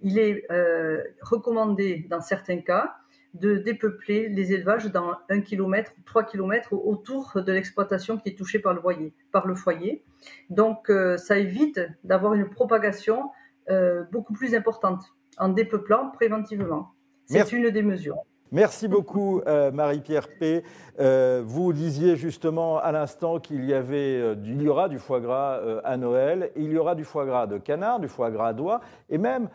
il 0.00 0.18
est 0.18 0.50
euh, 0.50 1.02
recommandé, 1.20 2.06
dans 2.08 2.22
certains 2.22 2.62
cas, 2.62 2.94
de 3.34 3.58
dépeupler 3.58 4.30
les 4.30 4.54
élevages 4.54 4.86
dans 4.86 5.18
1 5.28 5.42
km 5.42 5.92
ou 5.98 6.02
3 6.06 6.24
km 6.24 6.72
autour 6.72 7.32
de 7.34 7.52
l'exploitation 7.52 8.16
qui 8.16 8.30
est 8.30 8.38
touchée 8.38 8.58
par 8.58 8.72
le, 8.72 9.54
foyer. 9.54 10.02
Donc, 10.48 10.88
euh, 10.88 11.18
ça 11.18 11.36
évite 11.36 11.78
d'avoir 12.04 12.32
une 12.32 12.48
propagation 12.48 13.30
euh, 13.68 14.04
beaucoup 14.12 14.32
plus 14.32 14.54
importante 14.54 15.02
en 15.38 15.48
dépeuplant 15.48 16.10
préventivement. 16.10 16.92
C'est 17.26 17.52
une 17.52 17.70
des 17.70 17.82
mesures. 17.82 18.16
Merci 18.52 18.88
beaucoup 18.88 19.40
euh, 19.46 19.70
Marie-Pierre 19.70 20.26
P. 20.40 20.64
Euh, 20.98 21.40
vous 21.46 21.72
disiez 21.72 22.16
justement 22.16 22.78
à 22.78 22.90
l'instant 22.90 23.38
qu'il 23.38 23.64
y 23.64 23.72
avait, 23.72 24.34
il 24.44 24.60
y 24.60 24.68
aura 24.68 24.88
du 24.88 24.98
foie 24.98 25.20
gras 25.20 25.60
à 25.84 25.96
Noël, 25.96 26.50
il 26.56 26.72
y 26.72 26.76
aura 26.76 26.96
du 26.96 27.04
foie 27.04 27.26
gras 27.26 27.46
de 27.46 27.58
canard, 27.58 28.00
du 28.00 28.08
foie 28.08 28.32
gras 28.32 28.52
d'oie 28.52 28.80
et 29.08 29.18
même 29.18 29.48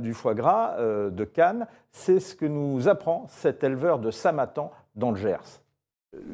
du 0.00 0.14
foie 0.14 0.34
gras 0.34 0.76
de 0.78 1.24
canne. 1.24 1.66
C'est 1.92 2.18
ce 2.18 2.34
que 2.34 2.46
nous 2.46 2.88
apprend 2.88 3.26
cet 3.28 3.62
éleveur 3.62 3.98
de 3.98 4.10
Samatan 4.10 4.72
dans 4.96 5.10
le 5.10 5.16
Gers. 5.18 5.60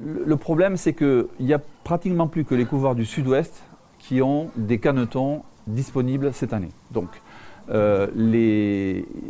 Le 0.04 0.36
problème, 0.36 0.76
c'est 0.76 0.94
qu'il 0.94 1.26
n'y 1.40 1.54
a 1.54 1.60
pratiquement 1.82 2.28
plus 2.28 2.44
que 2.44 2.54
les 2.54 2.66
couvoirs 2.66 2.94
du 2.94 3.04
sud-ouest 3.04 3.64
qui 3.98 4.22
ont 4.22 4.50
des 4.56 4.78
canetons 4.78 5.42
disponibles 5.70 6.32
cette 6.32 6.52
année. 6.52 6.70
Donc, 6.90 7.08
euh, 7.70 8.08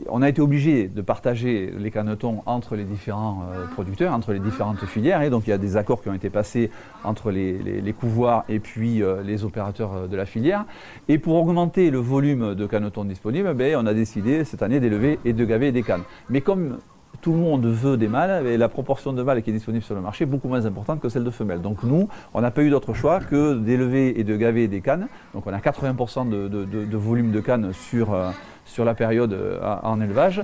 on 0.09 0.23
a 0.23 0.29
été 0.29 0.41
obligé 0.41 0.89
de 0.89 1.03
partager 1.03 1.73
les 1.79 1.91
canetons 1.91 2.43
entre 2.47 2.75
les 2.75 2.85
différents 2.85 3.43
euh, 3.53 3.67
producteurs, 3.67 4.15
entre 4.15 4.33
les 4.33 4.39
différentes 4.39 4.85
filières, 4.87 5.23
et 5.23 5.31
donc 5.31 5.47
il 5.47 5.51
y 5.51 5.53
a 5.53 5.59
des 5.59 5.77
accords 5.77 6.03
qui 6.03 6.09
ont 6.09 6.15
été 6.15 6.31
passés 6.31 6.71
entre 7.05 7.31
les, 7.31 7.59
les, 7.59 7.93
couvoirs 7.93 8.45
et 8.49 8.59
puis 8.59 9.03
euh, 9.03 9.23
les 9.23 9.45
opérateurs 9.45 10.09
de 10.09 10.17
la 10.17 10.25
filière. 10.25 10.65
Et 11.09 11.19
pour 11.19 11.35
augmenter 11.35 11.91
le 11.91 11.99
volume 11.99 12.55
de 12.55 12.67
canetons 12.67 13.05
disponibles, 13.05 13.53
ben, 13.55 13.77
on 13.77 13.87
a 13.87 13.95
décidé 13.95 14.45
cette 14.45 14.63
année 14.63 14.81
d'élever 14.81 15.19
et 15.25 15.33
de 15.33 15.45
gaver 15.45 15.71
des 15.73 15.83
cannes. 15.83 16.05
Mais 16.31 16.41
comme 16.41 16.79
tout 17.21 17.33
le 17.33 17.39
monde 17.39 17.67
veut 17.67 17.97
des 17.97 18.09
mâles 18.09 18.47
et 18.47 18.57
la 18.57 18.69
proportion 18.69 19.13
de 19.13 19.23
mâles 19.23 19.43
qui 19.43 19.51
est 19.51 19.53
disponible 19.53 19.85
sur 19.85 19.95
le 19.95 20.01
marché 20.01 20.25
est 20.25 20.27
beaucoup 20.27 20.49
moins 20.49 20.65
importante 20.65 21.01
que 21.01 21.09
celle 21.09 21.25
de 21.25 21.31
femelles. 21.31 21.61
Donc 21.61 21.83
nous, 21.83 22.09
on 22.35 22.41
n'a 22.41 22.51
pas 22.51 22.63
eu 22.63 22.71
d'autre 22.71 22.95
choix 22.95 23.21
que 23.21 23.59
d'élever 23.59 24.19
et 24.19 24.25
de 24.25 24.37
gaver 24.37 24.69
des 24.69 24.81
cannes. 24.81 25.09
Donc 25.35 25.47
on 25.47 25.53
a 25.53 25.59
80% 25.59 26.29
de, 26.29 26.97
volume 26.97 27.33
de 27.33 27.41
cannes 27.41 27.73
sur, 27.73 28.15
euh, 28.15 28.31
sur 28.65 28.85
la 28.85 28.95
période 28.95 29.33
euh, 29.33 29.61
en 29.83 30.01
élevage. 30.01 30.43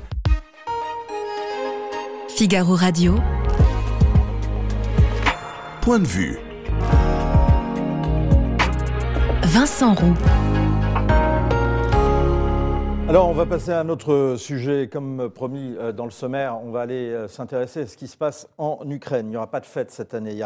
Figaro 2.29 2.75
Radio. 2.75 3.15
Point 5.81 6.01
de 6.01 6.07
vue. 6.07 6.37
Vincent 9.45 9.95
Roux. 9.95 10.66
Alors, 13.09 13.29
on 13.29 13.35
va 13.35 13.47
passer 13.47 13.71
à 13.71 13.79
un 13.79 13.89
autre 13.89 14.35
sujet. 14.37 14.89
Comme 14.89 15.31
promis 15.31 15.77
euh, 15.79 15.93
dans 15.93 16.07
le 16.07 16.11
sommaire, 16.11 16.59
on 16.65 16.73
va 16.73 16.81
aller 16.81 17.11
euh, 17.11 17.29
s'intéresser 17.29 17.83
à 17.83 17.87
ce 17.87 17.97
qui 17.97 18.09
se 18.09 18.17
passe 18.17 18.49
en 18.59 18.81
Ukraine. 18.91 19.27
Il 19.29 19.31
n'y 19.31 19.37
aura 19.37 19.49
pas 19.49 19.61
de 19.61 19.67
fête 19.67 19.93
cette 19.93 20.13
année. 20.13 20.33
Il 20.33 20.45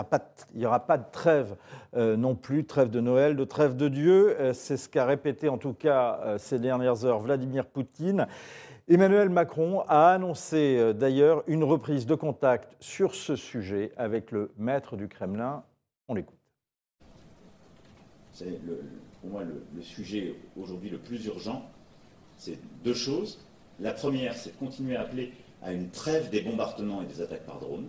n'y 0.58 0.66
aura 0.66 0.80
pas 0.80 0.98
de 0.98 1.10
trêve 1.10 1.56
euh, 1.96 2.18
non 2.18 2.34
plus, 2.34 2.66
trêve 2.66 2.90
de 2.90 3.00
Noël, 3.00 3.34
de 3.34 3.44
trêve 3.44 3.76
de 3.76 3.88
Dieu. 3.88 4.36
C'est 4.52 4.76
ce 4.76 4.90
qu'a 4.90 5.06
répété 5.06 5.48
en 5.48 5.56
tout 5.56 5.72
cas 5.72 6.36
ces 6.36 6.58
dernières 6.58 7.06
heures 7.06 7.20
Vladimir 7.20 7.64
Poutine. 7.64 8.26
Emmanuel 8.88 9.30
Macron 9.30 9.82
a 9.88 10.10
annoncé 10.10 10.92
d'ailleurs 10.92 11.42
une 11.46 11.64
reprise 11.64 12.04
de 12.04 12.14
contact 12.14 12.76
sur 12.78 13.14
ce 13.14 13.36
sujet 13.36 13.90
avec 13.96 14.32
le 14.32 14.52
maître 14.58 14.96
du 14.96 15.08
Kremlin. 15.08 15.64
On 16.08 16.14
l'écoute. 16.14 16.36
C'est 18.32 18.60
pour 19.22 19.30
moi 19.30 19.44
le 19.44 19.82
sujet 19.82 20.34
aujourd'hui 20.56 20.90
le 20.90 20.98
plus 20.98 21.24
urgent 21.24 21.64
c'est 22.40 22.58
deux 22.82 22.94
choses. 22.94 23.38
La 23.78 23.92
première, 23.92 24.34
c'est 24.34 24.52
de 24.52 24.56
continuer 24.56 24.96
à 24.96 25.02
appeler 25.02 25.32
à 25.62 25.72
une 25.72 25.90
trêve 25.90 26.30
des 26.30 26.40
bombardements 26.40 27.02
et 27.02 27.06
des 27.06 27.20
attaques 27.20 27.44
par 27.44 27.60
drone. 27.60 27.86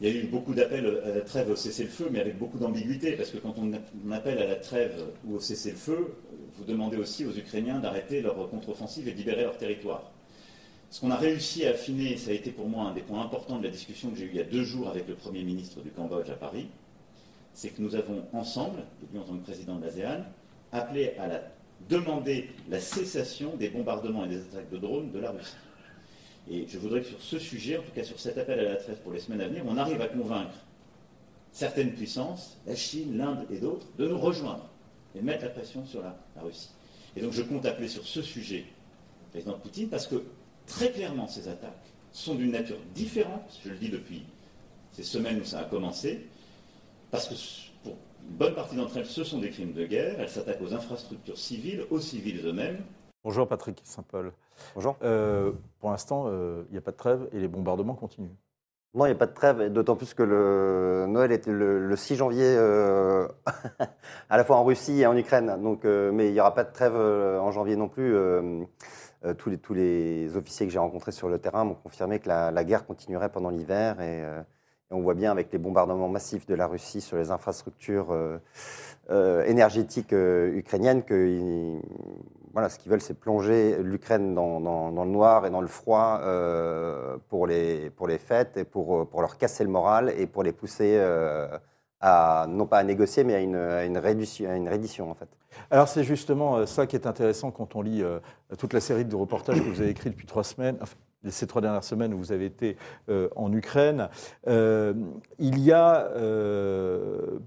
Il 0.00 0.08
y 0.08 0.10
a 0.10 0.14
eu 0.14 0.24
beaucoup 0.24 0.54
d'appels 0.54 1.02
à 1.04 1.10
la 1.10 1.20
trêve 1.20 1.50
au 1.50 1.56
cessez-le-feu, 1.56 2.08
mais 2.10 2.20
avec 2.20 2.38
beaucoup 2.38 2.58
d'ambiguïté, 2.58 3.12
parce 3.12 3.30
que 3.30 3.36
quand 3.38 3.54
on 3.58 4.10
appelle 4.10 4.38
à 4.38 4.46
la 4.46 4.56
trêve 4.56 5.04
ou 5.26 5.36
au 5.36 5.40
cessez-le-feu, 5.40 6.16
vous 6.56 6.64
demandez 6.64 6.96
aussi 6.96 7.24
aux 7.26 7.32
Ukrainiens 7.32 7.78
d'arrêter 7.78 8.22
leur 8.22 8.48
contre-offensive 8.48 9.06
et 9.06 9.12
de 9.12 9.18
libérer 9.18 9.42
leur 9.42 9.58
territoire. 9.58 10.10
Ce 10.90 11.00
qu'on 11.00 11.10
a 11.10 11.16
réussi 11.16 11.66
à 11.66 11.70
affiner, 11.70 12.16
ça 12.16 12.30
a 12.30 12.34
été 12.34 12.50
pour 12.50 12.68
moi 12.68 12.84
un 12.84 12.94
des 12.94 13.02
points 13.02 13.22
importants 13.22 13.58
de 13.58 13.64
la 13.64 13.70
discussion 13.70 14.10
que 14.10 14.16
j'ai 14.16 14.24
eue 14.24 14.30
il 14.30 14.36
y 14.36 14.40
a 14.40 14.44
deux 14.44 14.64
jours 14.64 14.88
avec 14.88 15.06
le 15.08 15.14
Premier 15.14 15.42
ministre 15.42 15.80
du 15.82 15.90
Cambodge 15.90 16.30
à 16.30 16.36
Paris, 16.36 16.68
c'est 17.52 17.68
que 17.68 17.82
nous 17.82 17.94
avons 17.94 18.24
ensemble, 18.32 18.82
lui 19.12 19.18
en 19.18 19.24
tant 19.24 19.36
que 19.36 19.44
président 19.44 19.76
de 19.76 19.84
l'ASEAN, 19.84 20.24
appelé 20.72 21.14
à 21.18 21.28
la 21.28 21.42
demander 21.88 22.50
la 22.68 22.80
cessation 22.80 23.56
des 23.56 23.68
bombardements 23.68 24.24
et 24.24 24.28
des 24.28 24.40
attaques 24.40 24.70
de 24.70 24.78
drones 24.78 25.10
de 25.10 25.18
la 25.18 25.30
Russie. 25.30 25.54
Et 26.50 26.66
je 26.68 26.78
voudrais 26.78 27.00
que 27.00 27.06
sur 27.06 27.20
ce 27.20 27.38
sujet, 27.38 27.78
en 27.78 27.82
tout 27.82 27.92
cas 27.92 28.04
sur 28.04 28.18
cet 28.20 28.36
appel 28.38 28.60
à 28.60 28.64
la 28.64 28.76
trêve 28.76 28.98
pour 28.98 29.12
les 29.12 29.20
semaines 29.20 29.40
à 29.40 29.48
venir, 29.48 29.64
on 29.66 29.76
arrive 29.76 30.00
à 30.00 30.08
convaincre 30.08 30.54
certaines 31.52 31.92
puissances, 31.92 32.58
la 32.66 32.74
Chine, 32.74 33.16
l'Inde 33.16 33.46
et 33.50 33.58
d'autres, 33.58 33.86
de 33.96 34.08
nous 34.08 34.18
rejoindre 34.18 34.68
et 35.14 35.20
de 35.20 35.24
mettre 35.24 35.44
la 35.44 35.50
pression 35.50 35.86
sur 35.86 36.02
la, 36.02 36.16
Russie. 36.42 36.70
Et 37.16 37.20
donc 37.20 37.32
je 37.32 37.42
compte 37.42 37.64
appeler 37.64 37.88
sur 37.88 38.04
ce 38.04 38.20
sujet 38.20 38.64
le 39.26 39.30
président 39.30 39.58
Poutine 39.58 39.88
parce 39.88 40.06
que 40.06 40.22
très 40.66 40.90
clairement 40.90 41.28
ces 41.28 41.48
attaques 41.48 41.72
sont 42.12 42.34
d'une 42.34 42.50
nature 42.50 42.78
différente, 42.94 43.60
je 43.64 43.70
le 43.70 43.76
dis 43.76 43.88
depuis 43.88 44.24
ces 44.92 45.02
semaines 45.02 45.40
où 45.40 45.44
ça 45.44 45.60
a 45.60 45.64
commencé, 45.64 46.26
parce 47.10 47.28
que 47.28 47.34
une 48.28 48.36
bonne 48.36 48.54
partie 48.54 48.76
d'entre 48.76 48.96
elles, 48.96 49.06
ce 49.06 49.24
sont 49.24 49.38
des 49.38 49.50
crimes 49.50 49.72
de 49.72 49.86
guerre. 49.86 50.16
Elles 50.18 50.28
s'attaquent 50.28 50.62
aux 50.62 50.74
infrastructures 50.74 51.38
civiles, 51.38 51.84
aux 51.90 52.00
civils 52.00 52.44
eux-mêmes. 52.44 52.78
Bonjour 53.22 53.48
Patrick 53.48 53.80
Saint-Paul. 53.84 54.32
Bonjour. 54.74 54.96
Euh, 55.02 55.52
pour 55.80 55.90
l'instant, 55.90 56.24
euh, 56.26 56.64
il 56.68 56.72
n'y 56.72 56.78
a 56.78 56.82
pas 56.82 56.90
de 56.90 56.96
trêve 56.96 57.28
et 57.32 57.38
les 57.38 57.48
bombardements 57.48 57.94
continuent. 57.94 58.36
Non, 58.94 59.06
il 59.06 59.08
n'y 59.08 59.14
a 59.14 59.18
pas 59.18 59.26
de 59.26 59.34
trêve, 59.34 59.72
d'autant 59.72 59.96
plus 59.96 60.14
que 60.14 60.22
le 60.22 61.06
Noël 61.08 61.32
était 61.32 61.50
le, 61.50 61.96
6 61.96 62.14
janvier 62.16 62.44
euh, 62.44 63.26
à 64.30 64.36
la 64.36 64.44
fois 64.44 64.56
en 64.56 64.64
Russie 64.64 65.00
et 65.00 65.06
en 65.06 65.16
Ukraine. 65.16 65.56
Donc, 65.62 65.84
mais 65.84 66.28
il 66.28 66.32
n'y 66.32 66.40
aura 66.40 66.54
pas 66.54 66.64
de 66.64 66.72
trêve 66.72 66.94
en 66.94 67.50
janvier 67.50 67.76
non 67.76 67.88
plus. 67.88 68.14
tous, 69.38 69.50
les, 69.50 69.58
tous 69.58 69.74
les 69.74 70.36
officiers 70.36 70.66
que 70.66 70.72
j'ai 70.72 70.78
rencontrés 70.78 71.12
sur 71.12 71.28
le 71.28 71.38
terrain 71.38 71.64
m'ont 71.64 71.74
confirmé 71.74 72.20
que 72.20 72.28
la, 72.28 72.52
la, 72.52 72.62
guerre 72.62 72.86
continuerait 72.86 73.30
pendant 73.30 73.50
l'hiver 73.50 74.00
et 74.00 74.22
on 74.90 75.00
voit 75.00 75.14
bien 75.14 75.30
avec 75.30 75.52
les 75.52 75.58
bombardements 75.58 76.08
massifs 76.08 76.46
de 76.46 76.54
la 76.54 76.66
Russie 76.66 77.00
sur 77.00 77.16
les 77.16 77.30
infrastructures 77.30 78.10
euh, 78.10 78.38
euh, 79.10 79.44
énergétiques 79.44 80.12
euh, 80.12 80.56
ukrainiennes 80.56 81.02
que 81.02 81.80
voilà, 82.52 82.68
ce 82.68 82.78
qu'ils 82.78 82.90
veulent, 82.90 83.00
c'est 83.00 83.18
plonger 83.18 83.78
l'Ukraine 83.82 84.32
dans, 84.32 84.60
le 84.60 85.10
noir 85.10 85.44
et 85.44 85.50
dans 85.50 85.60
le 85.60 85.66
froid 85.66 86.20
pour, 87.28 87.48
les, 87.48 87.90
pour 87.90 88.06
les 88.06 88.18
fêtes 88.18 88.56
et 88.56 88.62
pour, 88.62 89.08
pour 89.08 89.22
leur 89.22 89.38
casser 89.38 89.64
le 89.64 89.70
moral 89.70 90.14
et 90.16 90.28
pour 90.28 90.44
les 90.44 90.52
pousser 90.52 90.96
à, 92.00 92.46
non 92.48 92.66
pas 92.66 92.78
à 92.78 92.84
négocier, 92.84 93.24
mais 93.24 93.34
à 93.34 93.40
une, 93.40 93.56
à 93.56 93.84
une, 93.84 93.98
réduction, 93.98 94.48
à 94.48 94.54
une 94.54 94.68
reddition, 94.68 95.10
en 95.10 95.14
fait. 95.14 95.26
Alors, 95.68 95.88
c'est 95.88 96.04
justement 96.04 96.64
ça 96.64 96.86
qui 96.86 96.94
est 96.94 97.08
intéressant 97.08 97.50
quand 97.50 97.74
on 97.74 97.82
lit 97.82 98.04
toute 98.56 98.72
la 98.72 98.80
série 98.80 99.04
de 99.04 99.16
reportages 99.16 99.58
que 99.58 99.68
vous 99.68 99.80
avez 99.80 99.90
écrits 99.90 100.10
depuis 100.10 100.26
trois 100.26 100.44
semaines, 100.44 100.78
ces 101.30 101.46
trois 101.46 101.62
dernières 101.62 101.84
semaines 101.84 102.14
où 102.14 102.18
vous 102.18 102.32
avez 102.32 102.46
été 102.46 102.76
euh, 103.08 103.28
en 103.36 103.52
Ukraine. 103.52 104.08
Euh, 104.46 104.94
il 105.38 105.58
y 105.60 105.72
a 105.72 106.06
euh, 106.16 107.38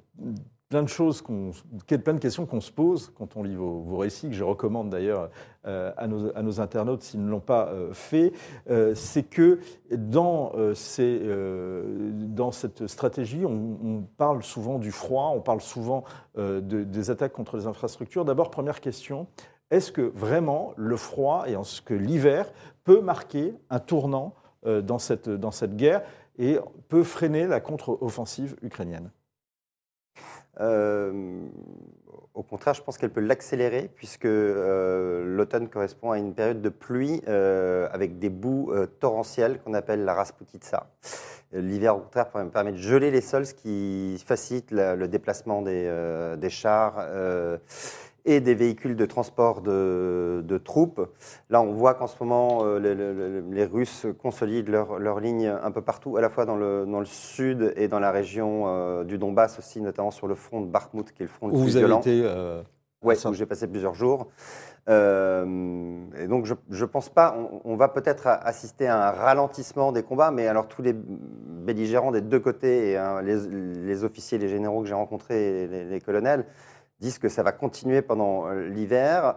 plein 0.69 0.83
de 0.83 0.89
choses, 0.89 1.23
plein 1.23 2.13
de 2.13 2.19
questions 2.19 2.45
qu'on 2.45 2.61
se 2.61 2.71
pose 2.71 3.13
quand 3.17 3.37
on 3.37 3.43
lit 3.43 3.55
vos, 3.55 3.97
récits, 3.97 4.27
que 4.29 4.35
je 4.35 4.43
recommande 4.43 4.89
d'ailleurs 4.89 5.29
à, 5.63 6.07
nos, 6.07 6.59
internautes 6.61 7.03
s'ils 7.03 7.23
ne 7.23 7.29
l'ont 7.29 7.39
pas 7.39 7.71
fait. 7.93 8.33
C'est 8.93 9.23
que 9.23 9.59
dans, 9.91 10.51
cette 12.51 12.87
stratégie, 12.87 13.45
on, 13.45 14.03
parle 14.17 14.43
souvent 14.43 14.77
du 14.77 14.91
froid, 14.91 15.31
on 15.33 15.39
parle 15.39 15.61
souvent 15.61 16.03
de- 16.35 16.59
des 16.59 17.09
attaques 17.11 17.31
contre 17.31 17.55
les 17.55 17.65
infrastructures. 17.65 18.25
D'abord, 18.25 18.51
première 18.51 18.81
question. 18.81 19.27
Est-ce 19.69 19.91
que 19.91 20.01
vraiment 20.01 20.73
le 20.77 20.95
froid 20.95 21.45
et 21.47 21.53
est-ce 21.53 21.81
que 21.81 21.93
l'hiver 21.93 22.51
peut 22.85 23.01
marquer 23.01 23.53
un 23.69 23.79
tournant 23.79 24.33
euh, 24.65 24.81
dans, 24.81 24.97
cette, 24.97 25.75
guerre 25.75 26.03
et 26.39 26.57
peut 26.87 27.03
freiner 27.03 27.47
la 27.47 27.59
contre-offensive 27.59 28.55
ukrainienne? 28.61 29.11
Euh, 30.59 31.41
au 32.33 32.43
contraire, 32.43 32.73
je 32.73 32.81
pense 32.81 32.97
qu'elle 32.97 33.11
peut 33.11 33.21
l'accélérer 33.21 33.91
puisque 33.93 34.25
euh, 34.25 35.25
l'automne 35.25 35.67
correspond 35.67 36.11
à 36.11 36.17
une 36.17 36.33
période 36.33 36.61
de 36.61 36.69
pluie 36.69 37.21
avec 37.27 38.19
des 38.19 38.29
boues 38.29 38.73
torrentielles 38.99 39.59
qu'on 39.59 39.73
appelle 39.73 40.05
la 40.05 40.13
rasputitsa. 40.13 40.87
L'hiver, 41.51 41.95
au 41.95 41.99
contraire, 41.99 42.29
permet- 42.29 42.71
de 42.71 42.77
geler 42.77 43.11
les 43.11 43.21
sols, 43.21 43.45
ce 43.45 43.53
qui 43.53 44.21
facilite 44.25 44.71
le 44.71 45.07
déplacement 45.07 45.61
des, 45.61 46.49
chars 46.49 47.05
et 48.27 48.41
des 48.41 48.53
véhicules 48.53 48.95
de 48.95 49.05
transport 49.05 49.61
de, 49.61 50.43
de 50.45 50.57
troupes. 50.57 51.01
Là, 51.49 51.61
on 51.61 51.71
voit 51.71 51.93
qu'en 51.95 52.07
ce 52.07 52.15
moment, 52.21 52.59
euh, 52.65 52.77
les, 52.77 52.93
les- 52.93 53.41
les 53.41 53.65
Russes 53.65 54.05
consolident 54.21 54.69
leur, 54.71 54.99
leur 54.99 55.19
ligne 55.19 55.47
un 55.47 55.71
peu 55.71 55.81
partout, 55.81 56.17
à 56.17 56.21
la 56.21 56.29
fois 56.29 56.45
dans 56.45 56.57
le, 56.57 56.85
dans 56.85 56.99
le 56.99 57.05
sud 57.05 57.73
et 57.77 57.87
dans 57.87 57.99
la 57.99 58.11
région 58.11 58.65
euh, 58.67 59.03
du 59.05 59.17
Donbass 59.17 59.57
aussi, 59.57 59.81
notamment 59.81 60.11
sur 60.11 60.27
le 60.27 60.35
front 60.35 60.61
de 60.61 60.67
Bakhmut, 60.67 61.11
qui 61.13 61.23
est 61.23 61.25
le 61.25 61.31
front 61.31 61.47
le 61.47 61.53
Où 61.53 61.57
plus 61.57 61.63
vous 61.71 61.77
avez 61.77 61.85
violent. 61.85 62.01
été 62.01 62.21
euh, 62.23 62.61
Ça- 63.15 63.29
où 63.29 63.33
j'ai 63.33 63.45
passé 63.45 63.65
plusieurs 63.67 63.93
jours. 63.95 64.27
Euh, 64.89 65.99
et 66.21 66.27
donc, 66.27 66.45
je 66.45 66.53
ne 66.81 66.85
pense 66.85 67.09
pas, 67.09 67.37
on, 67.65 67.73
on 67.73 67.75
va 67.75 67.87
peut-être 67.89 68.27
a- 68.27 68.33
assister 68.35 68.87
à 68.87 69.07
un 69.09 69.11
ralentissement 69.11 69.91
des 69.91 70.03
combats, 70.03 70.31
mais 70.31 70.47
alors 70.47 70.67
tous 70.67 70.81
les 70.81 70.93
belligérants 70.93 72.11
des 72.11 72.21
deux 72.21 72.39
côtés, 72.39 72.91
et 72.91 72.97
hein, 72.97 73.21
les, 73.21 73.37
les 73.85 74.03
officiers, 74.03 74.37
les 74.37 74.47
généraux 74.49 74.81
que 74.81 74.87
j'ai 74.87 74.93
rencontrés, 74.93 75.63
et 75.63 75.67
les, 75.67 75.83
les 75.85 76.01
colonels, 76.01 76.45
disent 76.99 77.19
que 77.19 77.29
ça 77.29 77.43
va 77.43 77.51
continuer 77.51 78.01
pendant 78.01 78.47
euh, 78.47 78.67
l'hiver 78.69 79.35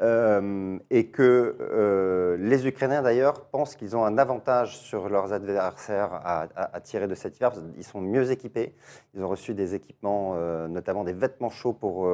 euh, 0.00 0.78
et 0.90 1.08
que 1.08 1.56
euh, 1.60 2.36
les 2.38 2.66
Ukrainiens 2.68 3.02
d'ailleurs 3.02 3.46
pensent 3.46 3.74
qu'ils 3.74 3.96
ont 3.96 4.04
un 4.04 4.16
avantage 4.16 4.78
sur 4.78 5.08
leurs 5.08 5.32
adversaires 5.32 6.20
à, 6.24 6.80
tirer 6.80 7.08
de 7.08 7.14
cet 7.14 7.36
hiver 7.36 7.52
qu'ils 7.52 7.84
sont 7.84 8.00
mieux 8.00 8.30
équipés. 8.30 8.74
Ils 9.14 9.24
ont 9.24 9.28
reçu 9.28 9.54
des 9.54 9.74
équipements, 9.74 10.34
notamment 10.68 11.04
des 11.04 11.12
vêtements 11.12 11.50
chauds 11.50 11.72
pour, 11.72 12.08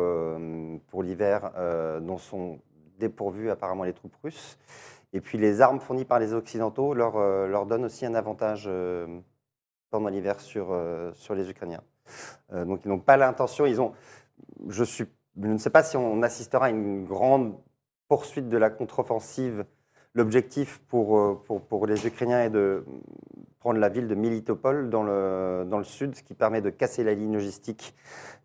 pour 0.89 1.03
l'hiver, 1.03 1.53
dont 2.01 2.19
sont 2.19 2.59
dépourvus 2.99 3.51
apparemment 3.51 3.85
les 3.85 3.93
troupes 3.93 4.17
russes. 4.23 4.59
Et 5.13 5.21
puis 5.21 5.39
les 5.39 5.61
armes 5.61 5.81
fournies 5.81 6.05
par 6.05 6.19
les 6.19 6.35
Occidentaux 6.35 6.95
leur, 6.95 7.19
leur 7.19 7.67
donnent 7.67 7.85
aussi 7.85 8.07
un 8.07 8.15
avantage 8.15 8.69
pendant 9.91 10.09
l'hiver 10.09 10.41
sur, 10.41 10.77
sur 11.15 11.35
les 11.35 11.49
Ukrainiens. 11.51 11.83
Donc 12.53 12.81
ils 12.85 12.89
n'ont 12.89 12.99
pas 12.99 13.17
l'intention, 13.17 13.67
ils 13.67 13.81
ont, 13.81 13.93
je, 14.69 15.05
ne 15.37 15.59
sais 15.59 15.71
pas 15.71 15.83
si 15.83 15.97
on 15.97 16.23
assistera 16.23 16.67
à 16.67 16.71
une 16.71 17.05
grande 17.05 17.55
poursuite 18.09 18.49
de 18.49 18.57
la 18.57 18.71
contre-offensive. 18.71 19.65
L'objectif 20.15 20.81
pour, 20.89 21.19
euh, 21.19 21.35
pour, 21.69 21.87
les 21.87 22.07
Ukrainiens 22.07 22.45
est 22.45 22.51
de 22.51 22.85
prendre 23.61 23.79
la 23.79 23.89
ville 23.89 24.09
de 24.09 24.15
Militopol 24.15 24.89
dans 24.89 25.03
le, 25.03 25.67
dans 25.69 25.79
le 25.79 25.85
sud, 25.85 26.15
ce 26.15 26.23
qui 26.23 26.35
permet 26.35 26.63
de 26.63 26.71
casser 26.71 27.05
la 27.05 27.15
ligne 27.15 27.35
logistique 27.35 27.95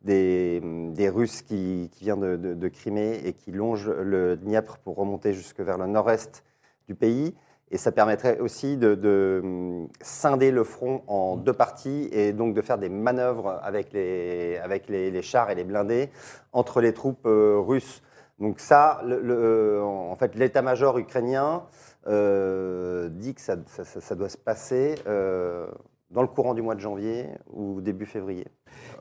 des, 0.01 0.61
des 0.91 1.09
Russes 1.09 1.41
qui, 1.43 1.89
qui 1.93 2.03
vient 2.03 2.17
de, 2.17 2.35
de- 2.35 2.55
de 2.55 2.67
Crimée 2.67 3.21
et 3.23 3.33
qui 3.33 3.51
longe 3.51 3.89
le 3.89 4.35
Dniepr 4.35 4.79
pour 4.79 4.97
remonter 4.97 5.33
jusque 5.33 5.61
vers 5.61 5.77
le 5.77 5.87
nord-est 5.87 6.43
du 6.87 6.95
pays. 6.95 7.35
Et 7.73 7.77
ça 7.77 7.91
permettrait 7.91 8.39
aussi 8.39 8.75
de, 8.77 8.95
de, 8.95 9.39
hum, 9.43 9.87
scinder 10.01 10.51
le 10.51 10.63
front 10.63 11.03
en 11.07 11.37
deux 11.37 11.53
parties 11.53 12.09
et 12.11 12.33
donc 12.33 12.53
de 12.53 12.61
faire 12.61 12.77
des 12.77 12.89
manœuvres 12.89 13.59
avec 13.63 13.93
les, 13.93 14.57
avec 14.57 14.89
les, 14.89 15.09
les 15.09 15.21
chars 15.21 15.49
et 15.49 15.55
les 15.55 15.63
blindés 15.63 16.09
entre 16.51 16.81
les 16.81 16.93
troupes 16.93 17.25
euh, 17.25 17.57
russes. 17.59 18.01
Donc 18.39 18.59
ça, 18.59 19.01
le- 19.05 19.21
le- 19.21 19.81
en 19.83 20.15
fait, 20.15 20.35
l'état-major 20.35 20.97
ukrainien 20.97 21.63
euh, 22.07 23.07
dit 23.09 23.35
que 23.35 23.41
ça, 23.41 23.55
ça- 23.67 23.85
ça- 23.85 24.01
ça 24.01 24.15
doit 24.15 24.29
se 24.29 24.37
passer 24.37 24.95
euh, 25.07 25.67
dans 26.09 26.21
le 26.23 26.27
courant 26.27 26.53
du 26.53 26.61
mois 26.61 26.75
de 26.75 26.79
janvier 26.81 27.29
ou 27.53 27.79
début 27.81 28.05
février. 28.05 28.47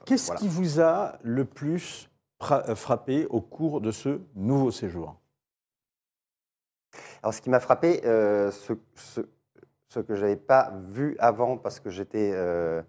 Qu'est-ce 0.04 0.26
voilà. 0.26 0.40
qui 0.40 0.48
vous 0.48 0.80
a 0.80 1.18
le 1.22 1.44
plus 1.44 2.08
euh, 2.52 2.74
frappé 2.74 3.26
au 3.30 3.40
cours 3.40 3.80
de 3.80 3.90
ce 3.90 4.20
nouveau 4.36 4.70
séjour? 4.70 5.19
Alors, 7.22 7.34
ce 7.34 7.42
qui 7.42 7.50
m'a 7.50 7.60
frappé, 7.60 8.00
euh, 8.06 8.50
ce, 8.50 8.72
que 10.00 10.14
je 10.14 10.22
n'avais 10.22 10.36
pas 10.36 10.72
vu 10.84 11.16
avant, 11.18 11.58
parce 11.58 11.78
que 11.78 11.90
j'étais, 11.90 12.30
euh, 12.32 12.80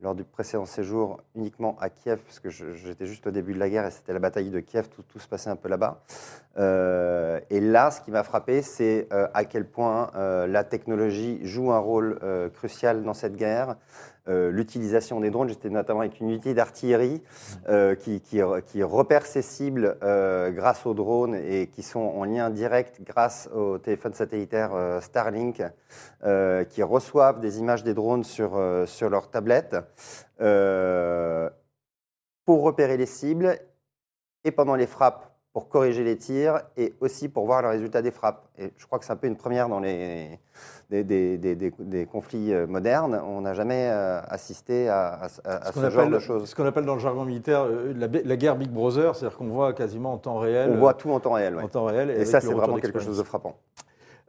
lors 0.00 0.14
du 0.14 0.22
précédent 0.22 0.66
séjour, 0.66 1.22
uniquement 1.34 1.78
à 1.80 1.88
Kiev, 1.88 2.18
parce 2.18 2.40
que 2.40 2.50
j'étais 2.50 3.06
juste 3.06 3.26
au 3.26 3.30
début 3.30 3.54
de 3.54 3.58
la 3.58 3.70
guerre 3.70 3.86
et 3.86 3.90
c'était 3.90 4.12
la 4.12 4.18
bataille 4.18 4.50
de 4.50 4.60
Kiev, 4.60 4.88
tout, 4.88 5.18
se 5.18 5.26
passait 5.26 5.48
un 5.48 5.56
peu 5.56 5.70
là-bas. 5.70 6.02
Euh, 6.58 7.40
et 7.48 7.60
là, 7.60 7.90
ce 7.90 8.02
qui 8.02 8.10
m'a 8.10 8.22
frappé, 8.22 8.60
c'est 8.60 9.08
à 9.10 9.44
quel 9.46 9.66
point 9.66 10.10
la 10.14 10.64
technologie 10.64 11.40
joue 11.42 11.72
un 11.72 11.78
rôle 11.78 12.18
crucial 12.52 13.02
dans 13.02 13.14
cette 13.14 13.36
guerre. 13.36 13.76
Euh, 14.28 14.50
L'utilisation 14.50 15.20
des 15.20 15.30
drones, 15.30 15.48
j'étais 15.48 15.70
notamment 15.70 16.00
avec 16.00 16.20
une 16.20 16.28
unité 16.28 16.54
d'artillerie 16.54 17.22
euh, 17.68 17.94
qui, 17.94 18.82
repère 18.82 19.26
ses 19.26 19.42
cibles 19.42 19.96
euh, 20.02 20.50
grâce 20.50 20.86
aux 20.86 20.94
drones 20.94 21.34
et 21.34 21.68
qui 21.68 21.82
sont 21.82 22.00
en 22.00 22.24
lien 22.24 22.50
direct 22.50 23.00
grâce 23.02 23.48
au 23.54 23.78
téléphone 23.78 24.12
satellitaire 24.12 24.70
Starlink, 25.00 25.62
qui 26.68 26.82
reçoivent 26.82 27.40
des 27.40 27.58
images 27.58 27.82
des 27.82 27.94
drones 27.94 28.24
sur, 28.24 28.56
leur 28.56 29.30
tablette 29.30 29.76
pour 32.44 32.62
repérer 32.62 32.96
les 32.96 33.06
cibles 33.06 33.58
et 34.44 34.50
pendant 34.50 34.74
les 34.74 34.86
frappes 34.86 35.29
pour 35.52 35.68
corriger 35.68 36.04
les 36.04 36.16
tirs 36.16 36.60
et 36.76 36.94
aussi 37.00 37.28
pour 37.28 37.44
voir 37.44 37.62
le 37.62 37.68
résultat 37.68 38.02
des 38.02 38.12
frappes. 38.12 38.46
Et 38.58 38.72
je 38.76 38.86
crois 38.86 38.98
que 39.00 39.04
c'est 39.04 39.12
un 39.12 39.16
peu 39.16 39.26
une 39.26 39.36
première 39.36 39.68
dans 39.68 39.80
les, 39.80 40.38
des, 40.90 41.02
des- 41.02 41.38
des- 41.38 41.56
des- 41.56 42.06
conflits 42.06 42.52
euh, 42.54 42.68
modernes. 42.68 43.20
On 43.26 43.40
n'a 43.40 43.52
jamais 43.54 43.88
euh, 43.90 44.20
assisté 44.28 44.88
à, 44.88 45.28
ce 45.28 45.40
genre 45.90 46.00
appelle, 46.02 46.10
de 46.12 46.18
choses. 46.20 46.48
ce 46.48 46.54
qu'on 46.54 46.66
appelle 46.66 46.84
dans 46.84 46.94
le 46.94 47.00
jargon 47.00 47.24
militaire 47.24 47.64
euh, 47.64 47.92
la, 47.96 48.06
la 48.06 48.36
guerre 48.36 48.54
Big 48.56 48.70
Brother, 48.70 49.16
c'est-à-dire 49.16 49.36
qu'on 49.36 49.48
voit 49.48 49.72
quasiment 49.72 50.12
en 50.12 50.18
temps 50.18 50.38
réel. 50.38 50.70
On 50.72 50.78
voit 50.78 50.94
tout 50.94 51.10
en 51.10 51.18
temps 51.18 51.32
réel. 51.32 51.56
ouais. 51.56 51.64
en 51.64 51.68
temps 51.68 51.84
réel. 51.84 52.10
Et 52.10 52.24
ça, 52.24 52.40
c'est 52.40 52.52
vraiment 52.52 52.76
quelque 52.76 53.00
chose 53.00 53.18
de 53.18 53.22
frappant. 53.24 53.56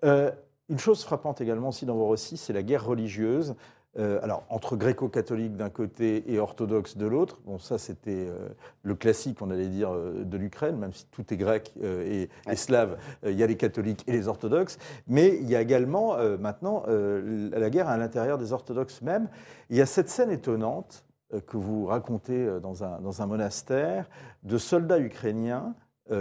Euh, 0.04 0.32
une 0.70 0.80
chose 0.80 1.04
frappante 1.04 1.40
également 1.42 1.70
aussi 1.70 1.86
dans 1.86 1.96
vos 1.96 2.10
récits, 2.10 2.38
c'est 2.38 2.54
la 2.54 2.64
guerre 2.64 2.86
religieuse. 2.86 3.56
Euh, 3.99 4.19
alors, 4.23 4.45
entre 4.49 4.77
gréco-catholiques 4.77 5.58
d'un 5.58 5.69
côté 5.69 6.23
et 6.32 6.39
orthodoxes 6.39 6.95
de 6.95 7.06
l'autre, 7.06 7.39
bon, 7.45 7.60
ça 7.60 7.77
c'était 7.77 8.25
euh, 8.30 8.47
le 8.84 8.95
classique, 8.95 9.41
on 9.41 9.51
allait 9.51 9.67
dire, 9.67 9.93
euh, 9.93 10.23
de 10.23 10.38
l'Ukraine, 10.38 10.77
même 10.77 10.93
si 10.93 11.06
tout 11.08 11.34
est 11.34 11.36
grec 11.36 11.73
et, 11.84 12.30
slave, 12.56 12.97
il 13.25 13.34
y 13.34 13.43
a 13.43 13.47
les 13.47 13.58
catholiques 13.58 14.04
et 14.08 14.13
les 14.13 14.27
orthodoxes, 14.27 14.77
mais 15.08 15.38
il 15.41 15.49
y 15.49 15.56
a 15.56 15.62
également 15.62 16.17
maintenant 16.38 16.84
la 16.88 17.69
guerre 17.69 17.89
à 17.89 17.97
l'intérieur 17.97 18.38
des 18.38 18.54
orthodoxes 18.54 19.01
même. 19.01 19.30
Il 19.69 19.77
y 19.77 19.82
a 19.82 19.86
cette 19.86 20.10
scène 20.10 20.30
étonnante 20.30 21.04
que 21.47 21.58
vous 21.58 21.86
racontez 21.86 22.60
dans 22.62 22.84
un, 22.84 22.99
dans 22.99 23.21
un 23.21 23.25
monastère 23.25 24.10
de 24.43 24.58
soldats 24.58 24.99
ukrainiens 24.99 25.73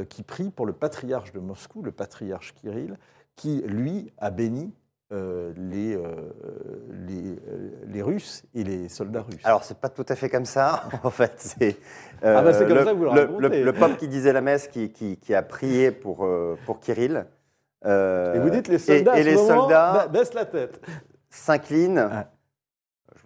qui 0.08 0.22
prient 0.22 0.50
pour 0.50 0.66
le 0.66 0.72
patriarche 0.72 1.32
de 1.32 1.40
Moscou, 1.40 1.82
le 1.82 1.92
patriarche 1.92 2.54
Kirill, 2.54 2.96
qui, 3.36 3.62
lui, 3.62 4.12
a 4.18 4.30
béni 4.30 4.72
euh, 5.12 5.52
les, 5.56 5.96
euh, 5.96 6.00
les, 7.08 7.32
euh, 7.48 7.70
les 7.88 8.02
Russes 8.02 8.44
et 8.54 8.62
les 8.64 8.88
soldats 8.88 9.22
russes. 9.22 9.40
Alors, 9.44 9.64
c'est 9.64 9.78
pas 9.78 9.88
tout 9.88 10.06
à 10.08 10.14
fait 10.14 10.28
comme 10.28 10.44
ça, 10.44 10.84
en 11.02 11.10
fait. 11.10 11.32
C'est 11.36 11.76
Ah 12.22 12.42
bah, 12.42 12.52
c'est 12.52 12.66
comme 12.66 12.78
le, 12.78 12.84
ça 12.84 12.92
que 12.92 12.96
vous 12.96 13.04
le 13.06 13.10
le, 13.14 13.20
racontez. 13.22 13.58
le- 13.60 13.64
le 13.64 13.72
pape 13.72 13.96
qui 13.96 14.06
disait 14.08 14.32
la 14.32 14.40
messe, 14.40 14.68
qui, 14.68 14.92
qui- 14.92 15.16
qui 15.16 15.34
a 15.34 15.42
prié 15.42 15.90
pour, 15.90 16.24
euh, 16.24 16.56
pour 16.66 16.78
Kirill. 16.80 17.26
euh, 17.86 18.34
et 18.34 18.38
vous 18.38 18.50
dites 18.50 18.68
les 18.68 18.76
et- 18.76 18.78
soldats, 18.98 19.16
et 19.16 19.20
à 19.20 19.22
ce 19.24 19.28
les 19.28 19.34
moment, 19.36 19.60
soldats 19.62 19.92
ba- 19.92 20.08
baissent 20.08 20.34
la 20.34 20.44
tête. 20.44 20.80
s'inclinent. 21.28 22.08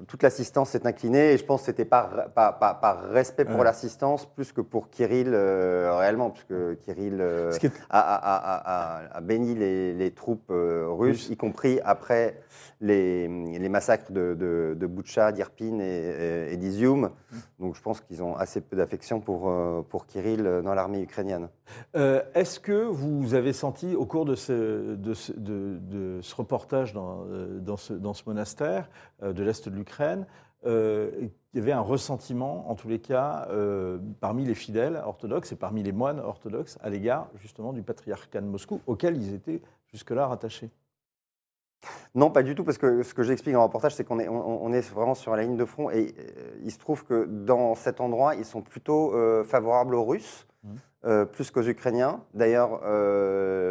Toute 0.06 0.22
l'assistance 0.22 0.70
s'est 0.70 0.86
inclinée 0.86 1.32
et 1.32 1.38
je 1.38 1.44
pense 1.44 1.60
que 1.60 1.66
c'était 1.66 1.84
par, 1.84 2.30
par, 2.34 2.58
par- 2.58 2.80
par 2.80 3.02
respect 3.10 3.44
pour 3.44 3.58
Ouais. 3.58 3.64
l'assistance 3.64 4.26
plus 4.26 4.52
que 4.52 4.60
pour 4.60 4.90
Kirill 4.90 5.30
euh, 5.32 5.96
réellement, 5.96 6.30
puisque 6.30 6.78
Kirill 6.80 7.20
euh, 7.20 7.50
est- 7.52 7.66
a, 7.90 8.00
a- 8.00 8.14
a- 8.16 9.04
a- 9.04 9.16
a 9.16 9.20
béni 9.20 9.54
les, 9.54 9.92
les 9.94 10.10
troupes 10.10 10.50
euh, 10.50 10.86
russes, 10.88 11.28
y 11.30 11.36
compris 11.36 11.78
après 11.84 12.40
les, 12.80 13.28
les 13.28 13.68
massacres 13.68 14.10
de, 14.12 14.34
de, 14.34 14.74
de 14.78 14.86
Boutcha, 14.86 15.32
d'Irpin 15.32 15.78
et, 15.78 15.84
et, 15.84 16.52
et 16.54 16.56
d'Izium. 16.56 17.10
Donc 17.60 17.74
je 17.76 17.80
pense 17.82 18.00
qu'ils 18.00 18.22
ont 18.22 18.36
assez 18.36 18.60
peu 18.60 18.76
d'affection 18.76 19.20
pour, 19.20 19.48
euh, 19.48 19.82
pour 19.88 20.06
Kirill 20.06 20.42
dans 20.64 20.74
l'armée 20.74 21.00
ukrainienne. 21.02 21.48
Est-ce 21.94 22.60
que 22.60 22.82
vous 22.84 23.34
avez 23.34 23.52
senti 23.52 23.94
au 23.94 24.04
cours 24.06 24.24
de 24.24 24.34
ce, 24.34 24.94
de 24.96 25.14
ce, 25.14 25.32
de- 25.32 25.78
de 25.80 26.18
ce 26.22 26.34
reportage 26.34 26.92
dans, 26.92 27.24
dans, 27.60 27.76
ce, 27.76 27.92
dans 27.94 28.12
ce 28.14 28.22
monastère 28.26 28.88
de 29.22 29.42
l'Est 29.42 29.68
de 29.68 29.74
l'Ukraine, 29.74 29.83
euh, 30.66 31.10
il 31.52 31.58
y 31.58 31.62
avait 31.62 31.72
un 31.72 31.80
ressentiment, 31.80 32.68
en 32.70 32.74
tous 32.74 32.88
les 32.88 32.98
cas, 32.98 33.46
euh, 33.50 33.98
parmi 34.20 34.44
les 34.44 34.54
fidèles 34.54 35.00
orthodoxes 35.04 35.52
et 35.52 35.56
parmi 35.56 35.82
les 35.82 35.92
moines 35.92 36.18
orthodoxes 36.18 36.78
à 36.82 36.90
l'égard 36.90 37.28
justement 37.36 37.72
du 37.72 37.82
patriarcat 37.82 38.40
de 38.40 38.46
Moscou, 38.46 38.80
auquel 38.86 39.16
ils 39.16 39.34
étaient 39.34 39.62
jusque-là 39.92 40.26
rattachés 40.26 40.70
Non, 42.14 42.30
pas 42.30 42.42
du 42.42 42.54
tout, 42.54 42.64
parce 42.64 42.78
que 42.78 43.02
ce 43.02 43.14
que 43.14 43.22
j'explique 43.22 43.54
dans 43.54 43.60
le 43.60 43.66
reportage, 43.66 43.94
c'est 43.94 44.04
qu'on 44.04 44.18
est, 44.18 44.28
on, 44.28 44.64
on 44.64 44.72
est 44.72 44.90
vraiment 44.90 45.14
sur 45.14 45.36
la 45.36 45.42
ligne 45.42 45.56
de 45.56 45.64
front. 45.64 45.90
Et 45.90 46.14
euh, 46.18 46.58
il 46.64 46.72
se 46.72 46.78
trouve 46.78 47.04
que 47.04 47.24
dans 47.24 47.74
cet 47.74 48.00
endroit, 48.00 48.34
ils 48.34 48.44
sont 48.44 48.62
plutôt 48.62 49.14
euh, 49.14 49.44
favorables 49.44 49.94
aux 49.94 50.04
Russes, 50.04 50.46
euh, 51.04 51.24
plus 51.24 51.50
qu'aux 51.52 51.62
Ukrainiens. 51.62 52.24
D'ailleurs, 52.32 52.80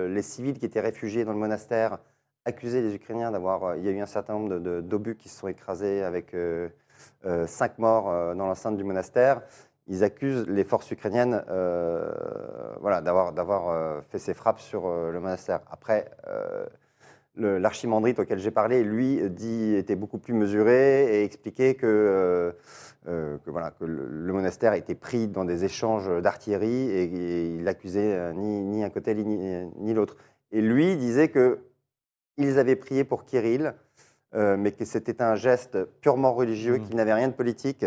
les 0.07 0.21
civils 0.21 0.57
qui 0.57 0.65
étaient 0.65 0.79
réfugiés 0.79 1.25
dans 1.25 1.33
le 1.33 1.39
monastère 1.39 1.97
accusaient 2.45 2.81
les 2.81 2.95
Ukrainiens 2.95 3.31
d'avoir. 3.31 3.63
euh, 3.63 3.77
il 3.77 3.85
y 3.85 3.87
a 3.87 3.91
eu 3.91 3.99
un 3.99 4.05
certain 4.05 4.33
nombre 4.33 4.59
d'obus 4.81 5.15
qui 5.15 5.29
se 5.29 5.39
sont 5.39 5.47
écrasés 5.47 6.03
avec 6.03 6.33
euh, 6.33 6.69
euh, 7.25 7.47
cinq 7.47 7.79
morts 7.79 8.35
dans 8.35 8.45
l'enceinte 8.47 8.77
du 8.77 8.83
monastère. 8.83 9.41
Ils 9.87 10.03
accusent 10.03 10.47
les 10.47 10.63
forces 10.63 10.89
ukrainiennes 10.91 11.43
voilà, 12.79 13.01
d'avoir 13.01 14.01
fait 14.09 14.19
ces 14.19 14.33
frappes 14.33 14.61
sur 14.61 14.87
le 14.87 15.19
monastère. 15.19 15.59
Après, 15.69 16.09
l'archimandrite 17.35 18.17
auquel 18.19 18.39
j'ai 18.39 18.51
parlé, 18.51 18.81
lui, 18.81 19.29
dit, 19.29 19.75
était 19.75 19.97
beaucoup 19.97 20.19
plus 20.19 20.33
mesuré 20.33 21.19
et 21.19 21.23
expliquait 21.25 21.73
que, 21.73 22.55
voilà, 23.45 23.71
que 23.71 23.83
le, 23.83 24.07
le 24.07 24.31
monastère 24.31 24.71
était 24.71 24.95
pris 24.95 25.27
dans 25.27 25.43
des 25.43 25.65
échanges 25.65 26.09
d'artillerie 26.21 26.89
et, 26.89 27.55
il 27.57 27.67
accusait 27.67 28.31
ni, 28.35 28.85
un 28.85 28.89
côté 28.89 29.15
ni 29.15 29.93
l'autre. 29.93 30.15
Et 30.53 30.61
lui 30.61 30.95
disait 30.95 31.27
que 31.27 31.59
ils 32.37 32.59
avaient 32.59 32.75
prié 32.75 33.03
pour 33.03 33.25
Kirill, 33.25 33.73
euh, 34.35 34.57
mais 34.57 34.71
que 34.71 34.85
c'était 34.85 35.21
un 35.21 35.35
geste 35.35 35.83
purement 36.01 36.33
religieux, 36.33 36.77
Mhm. 36.77 36.87
qui 36.89 36.95
n'avait 36.95 37.13
rien 37.13 37.27
de 37.27 37.33
politique. 37.33 37.85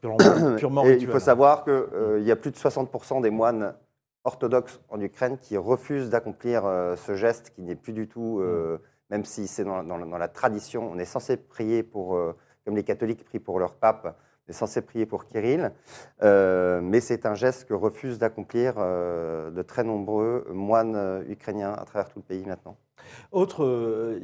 purement, 0.00 0.18
purement 0.58 0.84
Et 0.84 0.94
il 0.94 1.06
faut 1.06 1.18
savoir 1.20 1.64
qu'il 1.64 2.22
y 2.24 2.30
a 2.30 2.36
plus 2.36 2.50
de 2.50 2.56
60% 2.56 3.20
des 3.20 3.30
moines 3.30 3.74
orthodoxes 4.24 4.80
en 4.88 5.00
Ukraine 5.00 5.38
qui 5.38 5.56
refusent 5.56 6.10
d'accomplir 6.10 6.64
euh, 6.64 6.96
ce 6.96 7.14
geste 7.14 7.50
qui 7.54 7.62
n'est 7.62 7.74
plus 7.76 7.92
du 7.92 8.08
tout, 8.08 8.40
euh, 8.40 8.78
même 9.10 9.24
si 9.24 9.46
c'est 9.46 9.64
dans, 9.64 9.82
dans- 9.82 9.98
dans 10.04 10.18
la 10.18 10.28
tradition, 10.28 10.90
on 10.90 10.98
est 10.98 11.04
censé 11.04 11.36
prier 11.36 11.82
pour, 11.82 12.16
euh, 12.16 12.34
comme 12.64 12.74
les 12.76 12.82
catholiques 12.84 13.24
prient 13.24 13.38
pour 13.38 13.58
leur 13.58 13.74
pape, 13.74 14.16
est 14.48 14.52
censé 14.52 14.82
prier 14.82 15.06
pour 15.06 15.26
Kirill, 15.26 15.72
euh, 16.22 16.80
mais 16.82 17.00
c'est 17.00 17.26
un 17.26 17.34
geste 17.34 17.66
que 17.66 17.74
refusent 17.74 18.18
d'accomplir 18.18 18.74
euh, 18.78 19.50
de 19.50 19.62
très 19.62 19.84
nombreux 19.84 20.46
moines 20.52 20.96
euh, 20.96 21.22
ukrainiens 21.28 21.72
à 21.72 21.84
travers 21.84 22.08
tout 22.08 22.18
le 22.18 22.24
pays 22.24 22.44
maintenant. 22.44 22.76
Autre, 23.32 24.18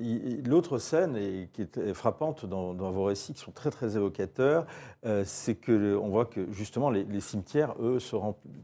L'autre 0.46 0.78
scène 0.78 1.14
qui 1.52 1.62
est 1.62 1.92
frappante 1.92 2.46
dans, 2.46 2.72
vos 2.72 3.04
récits, 3.04 3.34
qui 3.34 3.40
sont 3.40 3.52
très 3.52 3.70
très 3.70 3.96
évocateurs, 3.96 4.64
c'est 5.24 5.56
que 5.56 5.96
on 5.96 6.08
voit 6.08 6.24
que 6.24 6.50
justement 6.50 6.88
les, 6.88 7.20
cimetières, 7.20 7.74
eux, 7.78 7.98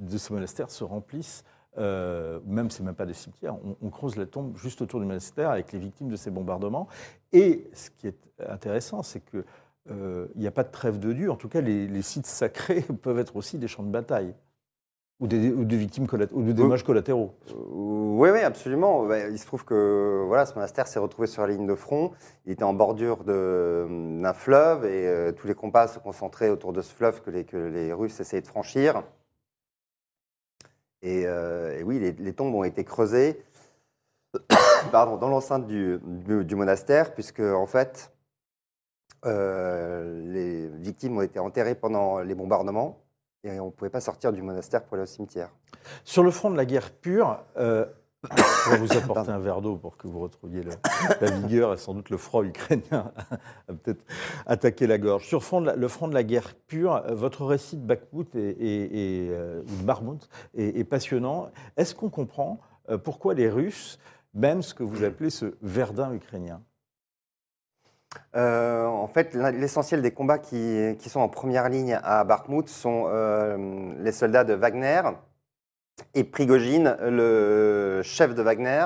de 0.00 0.18
ces 0.18 0.32
monastères 0.32 0.70
se 0.70 0.84
remplissent. 0.84 1.44
euh, 1.78 2.40
même 2.46 2.70
c'est 2.70 2.82
même 2.82 2.94
pas 2.94 3.04
des 3.04 3.14
cimetières, 3.14 3.56
on, 3.82 3.90
creuse 3.90 4.16
la 4.16 4.26
tombe 4.26 4.56
juste 4.56 4.80
autour 4.80 5.00
du 5.00 5.06
monastère 5.06 5.50
avec 5.50 5.72
les 5.72 5.78
victimes 5.78 6.08
de 6.08 6.16
ces 6.16 6.30
bombardements. 6.30 6.88
Et 7.32 7.68
ce 7.74 7.90
qui 7.90 8.06
est 8.06 8.18
intéressant, 8.48 9.02
c'est 9.02 9.20
que 9.20 9.44
il 9.88 10.40
n'y 10.40 10.46
a 10.46 10.50
pas 10.52 10.64
de 10.64 10.70
trêve 10.70 10.98
de 10.98 11.12
Dieu. 11.12 11.30
En 11.30 11.36
tout 11.36 11.48
cas, 11.48 11.60
les, 11.60 11.86
les 11.86 12.02
sites 12.02 12.26
sacrés 12.26 12.82
peuvent 13.02 13.18
être 13.18 13.36
aussi 13.36 13.58
des 13.58 13.68
champs 13.68 13.82
de 13.82 13.90
bataille 13.90 14.34
ou 15.18 15.26
des, 15.26 15.50
ou 15.50 15.64
des 15.64 15.76
victimes 15.78 16.06
ou 16.32 16.42
des 16.42 16.52
dommages 16.52 16.84
collatéraux. 16.84 17.32
Oui, 17.64 18.28
oui, 18.30 18.40
absolument. 18.40 19.10
Il 19.14 19.38
se 19.38 19.46
trouve 19.46 19.64
que 19.64 20.24
voilà, 20.26 20.44
ce 20.44 20.54
monastère 20.54 20.86
s'est 20.88 20.98
retrouvé 20.98 21.26
sur 21.26 21.40
la 21.46 21.48
ligne 21.54 21.66
de 21.66 21.74
front. 21.74 22.12
Il 22.44 22.52
était 22.52 22.64
en 22.64 22.74
bordure 22.74 23.24
d'un 23.24 24.32
fleuve 24.34 24.84
et 24.84 25.06
euh, 25.08 25.32
tous 25.32 25.46
les 25.46 25.54
combats 25.54 25.88
se 25.88 25.98
concentraient 25.98 26.50
autour 26.50 26.72
de 26.74 26.82
ce 26.82 26.92
fleuve 26.94 27.22
que 27.22 27.30
les, 27.30 27.44
que 27.44 27.56
les 27.56 27.92
Russes 27.94 28.20
essayaient 28.20 28.42
de 28.42 28.46
franchir. 28.46 29.02
Et, 31.02 31.24
euh, 31.26 31.78
et 31.78 31.82
oui, 31.82 31.98
les, 31.98 32.12
les 32.12 32.32
tombes 32.32 32.54
ont 32.54 32.64
été 32.64 32.84
creusées 32.84 33.42
pardon, 34.92 35.16
dans 35.16 35.28
l'enceinte 35.28 35.66
du, 35.66 35.98
du- 36.04 36.44
du 36.44 36.56
monastère, 36.56 37.14
puisque 37.14 37.40
en 37.40 37.66
fait, 37.66 38.12
euh, 38.12 38.15
les 39.26 40.68
victimes 40.68 41.16
ont 41.18 41.22
été 41.22 41.38
enterrées 41.38 41.74
pendant 41.74 42.20
les 42.20 42.34
bombardements 42.34 42.98
et 43.44 43.60
on 43.60 43.66
ne 43.66 43.70
pouvait 43.70 43.90
pas 43.90 44.00
sortir 44.00 44.32
du 44.32 44.42
monastère 44.42 44.84
pour 44.84 44.94
aller 44.94 45.04
au 45.04 45.06
cimetière. 45.06 45.50
Sur 46.04 46.22
le 46.22 46.30
front 46.30 46.50
de 46.50 46.56
la 46.56 46.64
guerre 46.64 46.90
pure, 46.90 47.38
euh, 47.58 47.84
je 48.36 48.70
vais 48.70 48.78
vous 48.78 48.92
apporter 48.92 49.14
Pardon. 49.14 49.32
un 49.32 49.38
verre 49.38 49.60
d'eau 49.60 49.76
pour 49.76 49.96
que 49.96 50.08
vous 50.08 50.18
retrouviez 50.18 50.62
le- 50.62 50.72
la 51.20 51.30
vigueur 51.30 51.72
et 51.74 51.76
sans 51.76 51.94
doute 51.94 52.10
le 52.10 52.16
froid 52.16 52.42
ukrainien 52.42 53.12
a 53.68 53.72
peut-être 53.72 54.04
attaqué 54.46 54.86
la 54.88 54.98
gorge. 54.98 55.26
Sur 55.26 55.38
le 55.38 55.44
front 55.44 55.60
de 55.60 55.66
la, 55.66 55.76
le 55.76 55.86
front 55.88 56.08
de 56.08 56.14
la 56.14 56.24
guerre 56.24 56.54
pure, 56.66 56.94
euh, 56.96 57.14
votre 57.14 57.44
récit 57.44 57.76
de 57.76 57.86
Bakhmut 57.86 58.34
et, 58.34 58.40
et- 58.48 59.26
et, 59.26 59.30
euh, 59.30 59.62
ou 59.62 59.76
de 59.80 59.82
Barmout 59.84 60.28
est, 60.54 60.78
est 60.78 60.84
passionnant. 60.84 61.50
Est-ce 61.76 61.94
qu'on 61.94 62.10
comprend 62.10 62.58
euh, 62.88 62.98
pourquoi 62.98 63.34
les 63.34 63.48
Russes 63.48 63.98
mènent 64.34 64.62
ce 64.62 64.74
que 64.74 64.82
vous 64.82 65.04
appelez 65.04 65.30
ce 65.30 65.54
Verdun 65.62 66.12
ukrainien? 66.12 66.62
Euh, 68.34 68.84
en 68.84 69.06
fait, 69.06 69.34
l'essentiel 69.34 70.02
des 70.02 70.10
combats 70.10 70.38
qui, 70.38 70.96
qui 70.98 71.08
sont 71.08 71.20
en 71.20 71.28
première 71.28 71.68
ligne 71.68 71.98
à 72.02 72.24
Bakhmut 72.24 72.68
sont 72.68 73.04
euh, 73.06 73.94
les 73.98 74.12
soldats 74.12 74.44
de 74.44 74.54
Wagner. 74.54 75.02
Et 76.14 76.24
Prigogine, 76.24 76.96
le 77.00 78.02
chef 78.02 78.34
de 78.34 78.42
Wagner, 78.42 78.84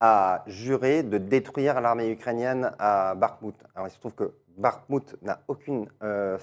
a 0.00 0.42
juré 0.46 1.02
de 1.02 1.18
détruire 1.18 1.80
l'armée 1.80 2.10
ukrainienne 2.10 2.72
à 2.78 3.14
Bakhmut. 3.14 3.54
Alors 3.74 3.88
il 3.88 3.90
se 3.90 3.98
trouve 3.98 4.14
que 4.14 4.32
Bakhmut 4.56 5.16
n'a 5.22 5.40
aucune 5.46 5.88
euh, 6.02 6.38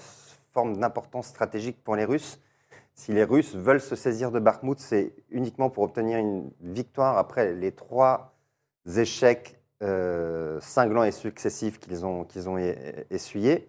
forme 0.52 0.78
d'importance 0.78 1.26
stratégique 1.26 1.82
pour 1.82 1.96
les 1.96 2.04
Russes. 2.04 2.40
Si 2.94 3.12
les 3.12 3.24
Russes 3.24 3.54
veulent 3.54 3.80
se 3.80 3.96
saisir 3.96 4.30
de 4.30 4.38
Bakhmut, 4.38 4.78
c'est 4.78 5.12
uniquement 5.30 5.70
pour 5.70 5.84
obtenir 5.84 6.18
une 6.18 6.50
victoire 6.60 7.18
après 7.18 7.52
les 7.52 7.72
trois 7.72 8.32
échecs 8.96 9.57
euh, 9.80 10.58
cinglants 10.60 11.04
et 11.04 11.12
successifs 11.12 11.78
qu'ils 11.78 12.04
ont, 12.04 12.26
essuyés, 13.10 13.68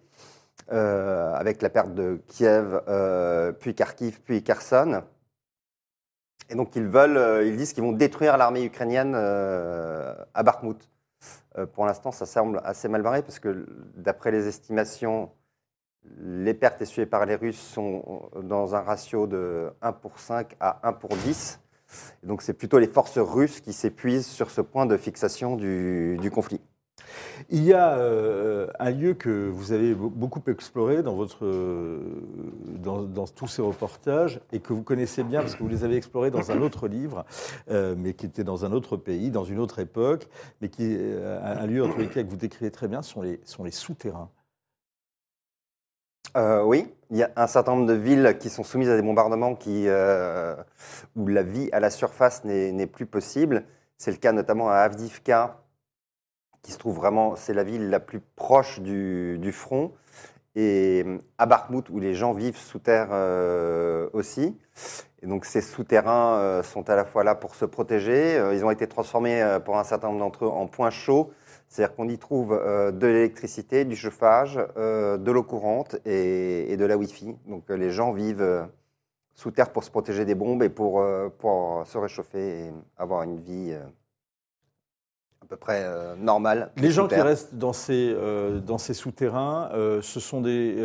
euh, 0.72 1.32
avec 1.34 1.62
la 1.62 1.70
perte 1.70 1.94
de 1.94 2.20
Kiev, 2.26 2.82
euh, 2.88 3.52
puis 3.52 3.76
Kharkiv, 3.76 4.20
puis 4.20 4.42
Kherson. 4.42 5.04
Et 6.48 6.56
donc 6.56 6.74
ils 6.74 6.86
veulent, 6.86 7.46
ils 7.46 7.56
disent 7.56 7.72
qu'ils 7.72 7.84
vont 7.84 7.92
détruire 7.92 8.36
l'armée 8.36 8.64
ukrainienne 8.64 9.14
à 9.14 10.42
Bakhmut. 10.42 10.78
Pour 11.74 11.86
l'instant, 11.86 12.10
ça 12.10 12.26
semble 12.26 12.60
assez 12.64 12.88
mal 12.88 13.02
barré 13.02 13.22
parce 13.22 13.38
que 13.38 13.66
d'après 13.94 14.32
les 14.32 14.48
estimations, 14.48 15.30
les 16.18 16.54
pertes 16.54 16.82
essuyées 16.82 17.06
par 17.06 17.24
les 17.24 17.36
Russes 17.36 17.60
sont 17.60 18.30
dans 18.42 18.74
un 18.74 18.80
ratio 18.80 19.28
de 19.28 19.72
1 19.80 19.92
pour 19.92 20.18
5 20.18 20.56
à 20.58 20.80
1 20.88 20.92
pour 20.94 21.10
10. 21.10 21.60
Donc 22.22 22.42
c'est 22.42 22.54
plutôt 22.54 22.78
les 22.78 22.86
forces 22.86 23.18
russes 23.18 23.60
qui 23.60 23.72
s'épuisent 23.72 24.26
sur 24.26 24.50
ce 24.50 24.60
point 24.60 24.86
de 24.86 24.96
fixation 24.96 25.56
du, 25.56 26.30
conflit. 26.32 26.60
Il 27.48 27.64
y 27.64 27.72
a 27.72 27.94
euh, 27.94 28.68
un 28.78 28.90
lieu 28.90 29.14
que 29.14 29.48
vous 29.48 29.72
avez 29.72 29.94
be- 29.94 30.10
beaucoup 30.10 30.42
exploré 30.48 31.02
dans, 31.02 31.14
votre, 31.14 31.44
dans, 32.78 33.26
tous 33.26 33.48
ces 33.48 33.62
reportages 33.62 34.40
et 34.52 34.60
que 34.60 34.72
vous 34.72 34.82
connaissez 34.82 35.24
bien 35.24 35.40
parce 35.40 35.54
que 35.54 35.62
vous 35.62 35.68
les 35.68 35.82
avez 35.82 35.96
explorés 35.96 36.30
dans 36.30 36.52
un 36.52 36.60
autre 36.60 36.86
livre, 36.86 37.24
euh, 37.70 37.94
mais 37.96 38.12
qui 38.12 38.26
était 38.26 38.44
dans 38.44 38.64
un 38.64 38.72
autre 38.72 38.96
pays, 38.96 39.30
dans 39.30 39.44
une 39.44 39.58
autre 39.58 39.78
époque, 39.80 40.28
mais 40.60 40.68
qui 40.68 40.84
est 40.84 40.98
euh, 41.00 41.40
un 41.42 41.66
lieu, 41.66 41.82
en 41.82 41.88
tous 41.88 42.06
cas, 42.08 42.22
que 42.22 42.30
vous 42.30 42.36
décrivez 42.36 42.70
très 42.70 42.86
bien, 42.86 43.02
sont 43.02 43.22
les, 43.22 43.40
sont 43.44 43.64
les 43.64 43.72
souterrains. 43.72 44.30
Euh, 46.36 46.62
oui, 46.62 46.86
il 47.10 47.16
y 47.16 47.22
a 47.22 47.30
un 47.36 47.46
certain 47.46 47.74
nombre 47.74 47.86
de 47.86 47.94
villes 47.94 48.36
qui 48.38 48.50
sont 48.50 48.62
soumises 48.62 48.88
à 48.90 48.96
des 48.96 49.02
bombardements 49.02 49.58
euh, 49.66 50.56
où 51.16 51.26
la 51.26 51.42
vie 51.42 51.68
à 51.72 51.80
la 51.80 51.90
surface 51.90 52.44
n'est 52.44 52.86
plus 52.86 53.06
possible. 53.06 53.64
C'est 53.96 54.10
le 54.10 54.16
cas 54.16 54.32
notamment 54.32 54.70
à 54.70 54.76
Avdivka, 54.76 55.60
qui 56.62 56.72
se 56.72 56.78
trouve 56.78 56.96
vraiment, 56.96 57.36
c'est 57.36 57.54
la 57.54 57.64
ville 57.64 57.90
la 57.90 58.00
plus 58.00 58.20
proche 58.36 58.80
du, 58.80 59.52
front, 59.52 59.92
et 60.54 61.04
à 61.38 61.46
Bakhmut, 61.46 61.88
où 61.90 61.98
les 61.98 62.14
gens 62.14 62.32
vivent 62.32 62.56
sous 62.56 62.78
terre 62.78 63.08
euh, 63.10 64.08
aussi. 64.12 64.56
Et 65.22 65.26
donc 65.26 65.44
ces 65.44 65.60
souterrains 65.60 66.34
euh, 66.38 66.62
sont 66.62 66.88
à 66.88 66.96
la 66.96 67.04
fois 67.04 67.24
là 67.24 67.34
pour 67.34 67.54
se 67.54 67.64
protéger. 67.64 68.38
euh, 68.38 68.54
ils 68.54 68.64
ont 68.64 68.70
été 68.70 68.86
transformés 68.86 69.42
euh, 69.42 69.60
pour 69.60 69.78
un 69.78 69.84
certain 69.84 70.08
nombre 70.08 70.20
d'entre 70.20 70.46
eux 70.46 70.48
en 70.48 70.66
points 70.66 70.90
chauds. 70.90 71.30
C'est-à-dire 71.70 71.94
qu'on 71.94 72.08
y 72.08 72.18
trouve 72.18 72.52
euh, 72.52 72.90
de 72.90 73.06
l'électricité, 73.06 73.84
du 73.84 73.94
chauffage, 73.94 74.58
euh, 74.76 75.16
de 75.18 75.30
l'eau 75.30 75.44
courante 75.44 75.96
et, 76.04 76.76
de 76.76 76.84
la 76.84 76.96
Wi-Fi. 76.96 77.36
Donc 77.46 77.70
euh, 77.70 77.76
les 77.76 77.92
gens 77.92 78.12
vivent 78.12 78.68
sous 79.34 79.52
terre 79.52 79.70
pour 79.70 79.84
se 79.84 79.90
protéger 79.90 80.24
des 80.24 80.34
bombes 80.34 80.64
et 80.64 80.68
pour, 80.68 81.00
se 81.86 81.96
réchauffer 81.96 82.66
et 82.66 82.72
avoir 82.98 83.22
une 83.22 83.38
vie 83.38 83.72
peu 85.50 85.56
près 85.56 85.82
euh, 85.84 86.14
normale. 86.14 86.70
Les 86.76 86.92
gens 86.92 87.08
qui 87.08 87.20
restent 87.20 87.56
dans 87.56 87.72
ces, 87.72 88.14
euh, 88.16 88.60
dans 88.60 88.78
ces 88.78 88.94
souterrains, 88.94 89.68
euh, 89.74 90.00
ce 90.00 90.20
sont 90.20 90.40
des. 90.40 90.76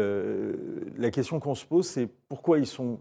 la 0.97 1.11
question 1.11 1.39
qu'on 1.39 1.55
se 1.55 1.65
pose, 1.65 1.87
c'est 1.87 2.07
pourquoi 2.27 2.57
ils 2.57 2.67
sont 2.67 2.99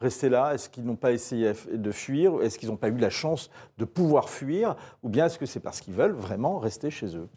restés 0.00 0.28
là? 0.28 0.52
Est-ce 0.52 0.68
qu'ils 0.68 0.84
n'ont 0.84 0.96
pas 0.96 1.12
essayé 1.12 1.52
de 1.72 1.92
fuir? 1.92 2.42
Est-ce 2.42 2.58
qu'ils 2.58 2.68
n'ont 2.68 2.76
pas 2.76 2.88
eu 2.88 2.98
la 2.98 3.10
chance 3.10 3.50
de 3.78 3.84
pouvoir 3.84 4.28
fuir? 4.28 4.76
Ou 5.02 5.08
bien 5.08 5.26
est-ce 5.26 5.38
que 5.38 5.46
c'est 5.46 5.60
parce 5.60 5.80
qu'ils 5.80 5.94
veulent 5.94 6.12
vraiment 6.12 6.58
rester 6.58 6.90
chez 6.90 7.16
eux? 7.16 7.28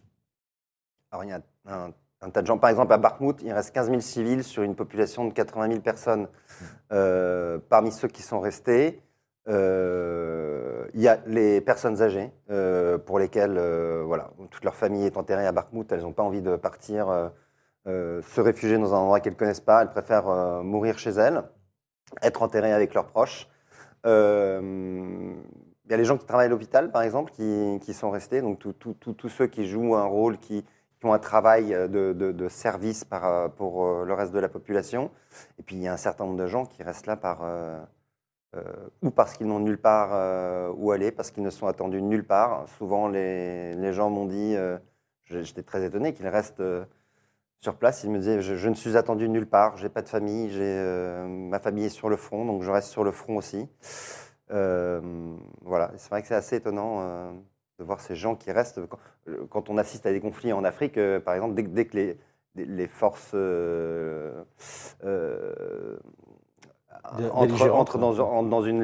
Alors, 1.11 1.23
il 1.23 1.29
y 1.29 1.33
a 1.33 1.41
un, 1.67 1.91
un 2.21 2.29
tas 2.29 2.41
de 2.41 2.47
gens. 2.47 2.57
Par 2.57 2.69
exemple, 2.69 2.91
à 2.91 2.97
Bakhmout, 2.97 3.41
il 3.43 3.53
reste 3.53 3.73
15 3.73 3.89
000 3.89 4.01
civils 4.01 4.43
sur 4.43 4.63
une 4.63 4.75
population 4.75 5.25
de 5.25 5.33
80 5.33 5.69
000 5.69 5.81
personnes. 5.81 6.27
Euh, 6.91 7.59
parmi 7.69 7.91
ceux 7.91 8.07
qui 8.07 8.23
sont 8.23 8.39
restés, 8.39 9.01
euh, 9.47 10.66
il 10.93 11.01
y 11.01 11.07
a 11.07 11.19
les 11.25 11.61
personnes 11.61 12.01
âgées 12.01 12.31
euh, 12.49 12.97
pour 12.97 13.19
lesquelles 13.19 13.57
euh, 13.57 14.03
voilà, 14.05 14.29
toute 14.51 14.63
leur 14.63 14.75
famille 14.75 15.05
est 15.05 15.17
enterrée 15.17 15.45
à 15.45 15.51
Bakhmout. 15.51 15.91
Elles 15.91 16.01
n'ont 16.01 16.13
pas 16.13 16.23
envie 16.23 16.41
de 16.41 16.55
partir 16.55 17.29
euh, 17.87 18.21
se 18.21 18.41
réfugier 18.41 18.77
dans 18.77 18.93
un 18.93 18.97
endroit 18.97 19.19
qu'elles 19.19 19.33
ne 19.33 19.37
connaissent 19.37 19.59
pas. 19.59 19.81
Elles 19.81 19.91
préfèrent 19.91 20.63
mourir 20.63 20.99
chez 20.99 21.11
elles, 21.11 21.43
être 22.21 22.41
enterrées 22.41 22.73
avec 22.73 22.93
leurs 22.93 23.07
proches. 23.07 23.47
Il 24.05 24.11
y 25.89 25.93
a 25.93 25.97
les 25.97 26.05
gens 26.05 26.17
qui 26.17 26.25
travaillent 26.25 26.47
à 26.47 26.49
l'hôpital, 26.49 26.91
par 26.91 27.01
exemple, 27.01 27.31
qui, 27.31 27.79
qui 27.81 27.93
sont 27.93 28.09
restés. 28.09 28.41
Donc, 28.41 28.59
tous 28.59 29.29
ceux 29.29 29.47
qui 29.47 29.67
jouent 29.67 29.95
un 29.95 30.05
rôle, 30.05 30.37
qui, 30.37 30.65
ont 31.03 31.13
un 31.13 31.19
travail 31.19 31.69
de, 31.69 32.13
de- 32.13 32.47
service 32.49 33.05
pour 33.55 34.03
le 34.03 34.13
reste 34.13 34.33
de 34.33 34.39
la 34.39 34.49
population. 34.49 35.11
Et 35.59 35.63
puis, 35.63 35.75
il 35.75 35.81
y 35.83 35.87
a 35.87 35.93
un 35.93 35.97
certain 35.97 36.25
nombre 36.25 36.37
de 36.37 36.47
gens 36.47 36.65
qui 36.65 36.83
restent 36.83 37.07
là 37.07 37.15
par, 37.15 37.41
ou 39.01 39.11
parce 39.11 39.33
qu'ils 39.33 39.47
n'ont 39.47 39.59
nulle 39.59 39.77
part 39.77 40.09
euh, 40.13 40.71
où 40.75 40.91
aller, 40.91 41.11
parce 41.11 41.31
qu'ils 41.31 41.43
ne 41.43 41.49
sont 41.49 41.67
attendus 41.67 42.01
nulle 42.01 42.25
part. 42.25 42.67
Souvent, 42.77 43.07
les, 43.07 43.73
les 43.75 43.93
gens 43.93 44.09
m'ont 44.09 44.25
dit, 44.25 44.55
euh, 44.55 44.77
j'étais 45.25 45.63
très 45.63 45.85
étonné 45.85 46.13
qu'ils 46.13 46.27
restent 46.27 46.59
euh, 46.59 46.85
sur 47.59 47.75
place. 47.75 48.03
Ils 48.03 48.11
me 48.11 48.19
disaient, 48.19 48.41
je, 48.41 48.69
ne 48.69 48.73
suis 48.73 48.97
attendu 48.97 49.29
nulle 49.29 49.47
part, 49.47 49.77
j'ai 49.77 49.89
pas 49.89 50.01
de 50.01 50.09
famille, 50.09 50.49
j'ai 50.51 50.61
euh, 50.63 51.27
ma 51.27 51.59
famille 51.59 51.85
est 51.85 51.89
sur 51.89 52.09
le 52.09 52.17
front, 52.17 52.45
donc 52.45 52.63
je 52.63 52.71
reste 52.71 52.89
sur 52.89 53.03
le 53.03 53.11
front 53.11 53.37
aussi. 53.37 53.67
Euh, 54.51 55.01
voilà, 55.61 55.91
c'est 55.97 56.09
vrai 56.09 56.21
que 56.21 56.27
c'est 56.27 56.35
assez 56.35 56.55
étonnant 56.55 57.01
euh, 57.01 57.31
de 57.79 57.83
voir 57.83 57.99
ces 57.99 58.15
gens 58.15 58.35
qui 58.35 58.51
restent. 58.51 58.79
Quand, 58.87 59.69
euh, 59.69 59.73
on 59.73 59.77
assiste 59.77 60.05
à 60.05 60.11
des 60.11 60.21
conflits 60.21 60.53
en 60.53 60.63
Afrique, 60.63 60.97
euh, 60.97 61.19
par 61.19 61.35
exemple, 61.35 61.55
dès 61.55 61.85
que 61.85 61.97
les, 61.97 62.17
les 62.55 62.87
forces 62.87 63.35
euh, 67.19 67.29
euh, 67.35 67.45
Des- 67.45 67.69
entrent 67.69 67.97
dans, 67.97 68.19
en- 68.19 68.43
dans 68.43 68.63
une 68.63 68.81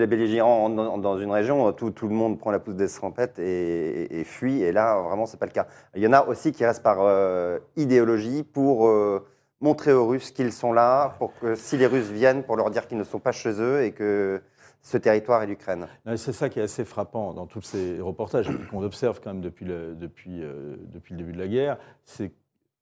dans, 0.69 0.97
dans 0.97 1.15
région, 1.31 1.71
tout, 1.73 1.91
tout 1.91 2.07
le 2.07 2.15
monde 2.15 2.39
prend 2.39 2.51
la 2.51 2.59
pousse 2.59 2.75
d'escampette 2.75 3.39
et, 3.39 4.03
et, 4.03 4.19
et 4.19 4.23
fuit. 4.23 4.61
Et 4.61 4.71
là, 4.71 5.01
vraiment, 5.01 5.25
c'est 5.25 5.37
pas 5.39 5.45
le 5.45 5.51
cas. 5.51 5.67
Il 5.95 6.01
y 6.01 6.07
en 6.07 6.13
a 6.13 6.23
aussi 6.25 6.51
qui 6.51 6.65
restent 6.65 6.83
par 6.83 6.97
euh, 7.01 7.59
idéologie 7.75 8.43
pour 8.43 8.87
euh, 8.87 9.25
montrer 9.61 9.93
aux 9.93 10.07
Russes 10.07 10.31
qu'ils 10.31 10.51
sont 10.51 10.73
là, 10.73 11.15
pour 11.19 11.33
que 11.39 11.55
si 11.55 11.77
les 11.77 11.87
Russes 11.87 12.09
viennent, 12.11 12.43
pour 12.43 12.55
leur 12.57 12.69
dire 12.69 12.87
qu'ils 12.87 12.97
ne 12.97 13.03
sont 13.03 13.19
pas 13.19 13.31
chez 13.31 13.61
eux 13.61 13.83
et 13.83 13.91
que 13.91 14.41
ce 14.81 14.97
territoire 14.97 15.41
est 15.43 15.47
l'Ukraine. 15.47 15.87
C'est 16.17 16.33
ça 16.33 16.49
qui 16.49 16.59
est 16.59 16.63
assez 16.63 16.83
frappant 16.83 17.33
dans 17.33 17.45
tous 17.47 17.61
ces 17.61 18.01
reportages 18.01 18.49
qu'on 18.69 18.83
observe 18.83 19.21
quand 19.23 19.31
même 19.33 19.41
depuis 19.41 19.63
le, 19.65 19.95
depuis, 19.95 20.43
euh, 20.43 20.75
depuis 20.93 21.13
le 21.13 21.19
début 21.19 21.31
de 21.31 21.39
la 21.39 21.47
guerre. 21.47 21.77
C'est 22.03 22.31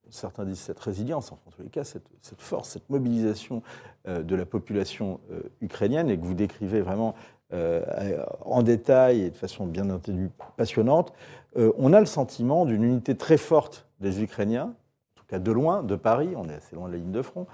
certains 0.10 0.46
disent 0.46 0.60
cette 0.60 0.80
résilience, 0.80 1.32
enfin, 1.32 1.42
en 1.48 1.52
tous 1.52 1.64
les 1.64 1.70
cas, 1.70 1.84
cette, 1.84 2.04
force, 2.38 2.70
cette 2.70 2.90
mobilisation 2.90 3.64
euh, 4.08 4.24
de 4.24 4.36
la 4.36 4.46
population 4.46 5.20
euh, 5.32 5.42
ukrainienne 5.62 6.10
et 6.10 6.18
que 6.18 6.24
vous 6.24 6.34
décrivez 6.34 6.82
vraiment 6.82 7.16
euh, 7.54 8.24
en 8.46 8.64
détail 8.64 9.22
et 9.22 9.30
de 9.30 9.36
façon 9.36 9.66
bien 9.66 9.90
entendu 9.90 10.30
passionnante. 10.56 11.14
On 11.56 11.92
a 11.92 12.00
le 12.00 12.06
sentiment 12.06 12.66
d'une 12.66 12.84
unité 12.84 13.18
très 13.18 13.36
forte 13.36 13.86
des 14.00 14.24
Ukrainiens, 14.24 14.68
en 14.68 15.20
tout 15.20 15.26
cas 15.28 15.38
de 15.38 15.52
loin, 15.52 15.84
de 15.84 15.98
Paris, 15.98 16.30
on 16.38 16.48
est 16.48 16.54
assez 16.54 16.78
loin 16.78 16.88
de 16.88 16.94
la 16.94 17.00
ligne 17.00 17.12
de 17.12 17.22
front. 17.22 17.46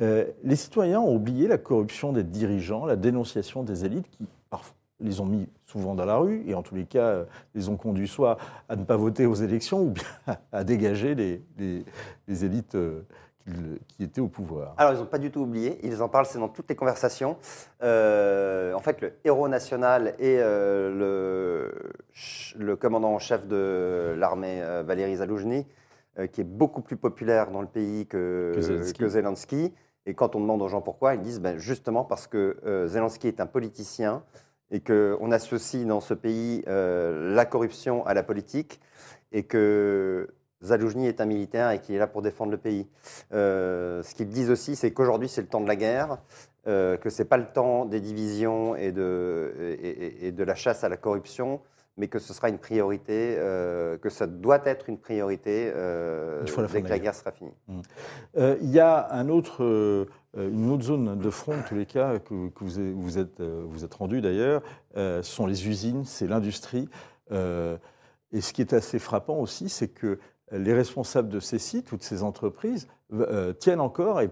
Les 0.00 0.56
citoyens 0.56 1.00
ont 1.00 1.14
oublié 1.14 1.46
la 1.46 1.58
corruption 1.58 2.12
des 2.12 2.24
dirigeants, 2.24 2.86
la 2.86 2.96
dénonciation 2.96 3.62
des 3.62 3.84
élites 3.84 4.10
qui 4.10 4.26
les 5.00 5.20
ont 5.20 5.26
mis 5.26 5.48
souvent 5.66 5.94
dans 5.94 6.04
la 6.06 6.16
rue 6.16 6.42
et 6.46 6.54
en 6.54 6.62
tous 6.62 6.74
les 6.74 6.84
cas 6.86 7.04
euh, 7.06 7.24
les 7.54 7.68
ont 7.68 7.76
conduits 7.76 8.08
soit 8.08 8.38
à 8.68 8.76
ne 8.76 8.84
pas 8.84 8.96
voter 8.96 9.26
aux 9.26 9.34
élections 9.34 9.82
ou 9.82 9.90
bien 9.90 10.04
à 10.52 10.64
dégager 10.64 11.14
les, 11.14 11.42
les- 11.58 11.84
les 12.28 12.44
élites 12.44 12.74
euh, 12.76 13.02
qui, 13.88 14.02
étaient 14.02 14.20
au 14.20 14.26
pouvoir. 14.26 14.74
Alors, 14.76 14.92
ils 14.94 14.98
n'ont 14.98 15.06
pas 15.06 15.18
du 15.18 15.30
tout 15.30 15.40
oublié. 15.42 15.78
Ils 15.86 16.02
en 16.02 16.08
parlent, 16.08 16.26
c'est 16.26 16.40
dans 16.40 16.48
toutes 16.48 16.68
les 16.68 16.74
conversations. 16.74 17.36
Euh, 17.82 18.72
en 18.74 18.80
fait, 18.80 19.00
le 19.00 19.12
héros 19.24 19.46
national 19.46 20.14
et 20.18 20.38
euh, 20.40 20.90
le, 20.98 21.92
le 22.58 22.74
commandant 22.74 23.12
en 23.14 23.18
chef 23.20 23.46
de 23.46 24.14
l'armée, 24.18 24.60
Valéry 24.84 25.14
Zaloujny, 25.16 25.64
euh, 26.18 26.26
qui 26.26 26.40
est 26.40 26.44
beaucoup 26.44 26.80
plus 26.82 26.96
populaire 26.96 27.52
dans 27.52 27.60
le 27.60 27.68
pays 27.68 28.06
que, 28.06 28.50
Que 28.54 28.60
Zelensky. 28.62 28.98
que 28.98 29.08
Zelensky. 29.08 29.74
Et 30.06 30.14
quand 30.14 30.34
on 30.34 30.40
demande 30.40 30.62
aux 30.62 30.68
gens 30.68 30.80
pourquoi, 30.80 31.14
ils 31.14 31.20
disent 31.20 31.40
ben, 31.40 31.56
justement 31.58 32.02
parce 32.04 32.26
que 32.26 32.56
Zelensky 32.86 33.28
est 33.28 33.40
un 33.40 33.46
politicien 33.46 34.22
et 34.70 34.80
qu'on 34.80 35.30
associe 35.30 35.86
dans 35.86 36.00
ce 36.00 36.14
pays 36.14 36.64
euh, 36.66 37.34
la 37.34 37.44
corruption 37.44 38.04
à 38.06 38.14
la 38.14 38.22
politique 38.22 38.80
et 39.32 39.44
que 39.44 40.28
Zaloujny 40.62 41.06
est 41.06 41.20
un 41.20 41.26
militaire 41.26 41.70
et 41.70 41.80
qu'il 41.80 41.94
est 41.94 41.98
là 41.98 42.06
pour 42.06 42.22
défendre 42.22 42.50
le 42.50 42.58
pays. 42.58 42.88
Euh, 43.32 44.02
ce 44.02 44.14
qu'ils 44.14 44.28
disent 44.28 44.50
aussi, 44.50 44.76
c'est 44.76 44.90
qu'aujourd'hui, 44.90 45.28
c'est 45.28 45.42
le 45.42 45.48
temps 45.48 45.60
de 45.60 45.68
la 45.68 45.76
guerre, 45.76 46.18
euh, 46.66 46.96
que 46.96 47.10
ce 47.10 47.22
n'est 47.22 47.28
pas 47.28 47.36
le 47.36 47.46
temps 47.46 47.84
des 47.84 48.00
divisions 48.00 48.74
et 48.74 48.92
de, 48.92 50.32
la 50.36 50.54
chasse 50.54 50.82
à 50.84 50.88
la 50.88 50.96
corruption, 50.96 51.60
mais 51.96 52.08
que 52.08 52.18
ce 52.18 52.32
sera 52.34 52.48
une 52.48 52.58
priorité, 52.58 53.36
euh, 53.38 53.96
que 53.98 54.10
ça 54.10 54.26
doit 54.26 54.60
être 54.66 54.88
une 54.88 54.98
priorité 54.98 55.72
euh, 55.74 56.42
Une 56.42 56.48
fois 56.48 56.62
la 56.62 56.68
dès 56.68 56.82
que 56.82 56.88
la 56.88 56.98
guerre 56.98 57.14
sera 57.14 57.32
finie. 57.32 57.52
Euh, 58.36 58.56
Il 58.60 58.70
y 58.70 58.80
a 58.80 59.10
un 59.12 59.28
autre, 59.28 60.06
une 60.36 60.70
autre 60.70 60.82
zone 60.84 61.18
de 61.18 61.30
front, 61.30 61.54
en 61.58 61.62
tous 61.62 61.74
les 61.74 61.86
cas, 61.86 62.18
que, 62.18 62.48
que 62.50 62.64
vous, 62.64 62.78
êtes- 62.80 62.94
vous 62.94 63.18
êtes, 63.18 63.40
vous 63.40 63.84
êtes 63.84 63.94
rendu 63.94 64.20
d'ailleurs, 64.20 64.62
ce 64.94 65.20
sont 65.22 65.46
les 65.46 65.66
usines, 65.68 66.04
c'est 66.04 66.26
l'industrie. 66.26 66.88
Et 68.32 68.40
ce 68.40 68.52
qui 68.52 68.60
est 68.60 68.72
assez 68.72 68.98
frappant 68.98 69.38
aussi, 69.38 69.68
c'est 69.68 69.88
que 69.88 70.18
les 70.52 70.74
responsables 70.74 71.28
de 71.28 71.40
ces 71.40 71.58
sites 71.58 71.92
ou 71.92 71.96
de 71.96 72.02
ces 72.02 72.22
entreprises 72.22 72.88
tiennent 73.58 73.80
encore 73.80 74.20
et, 74.20 74.30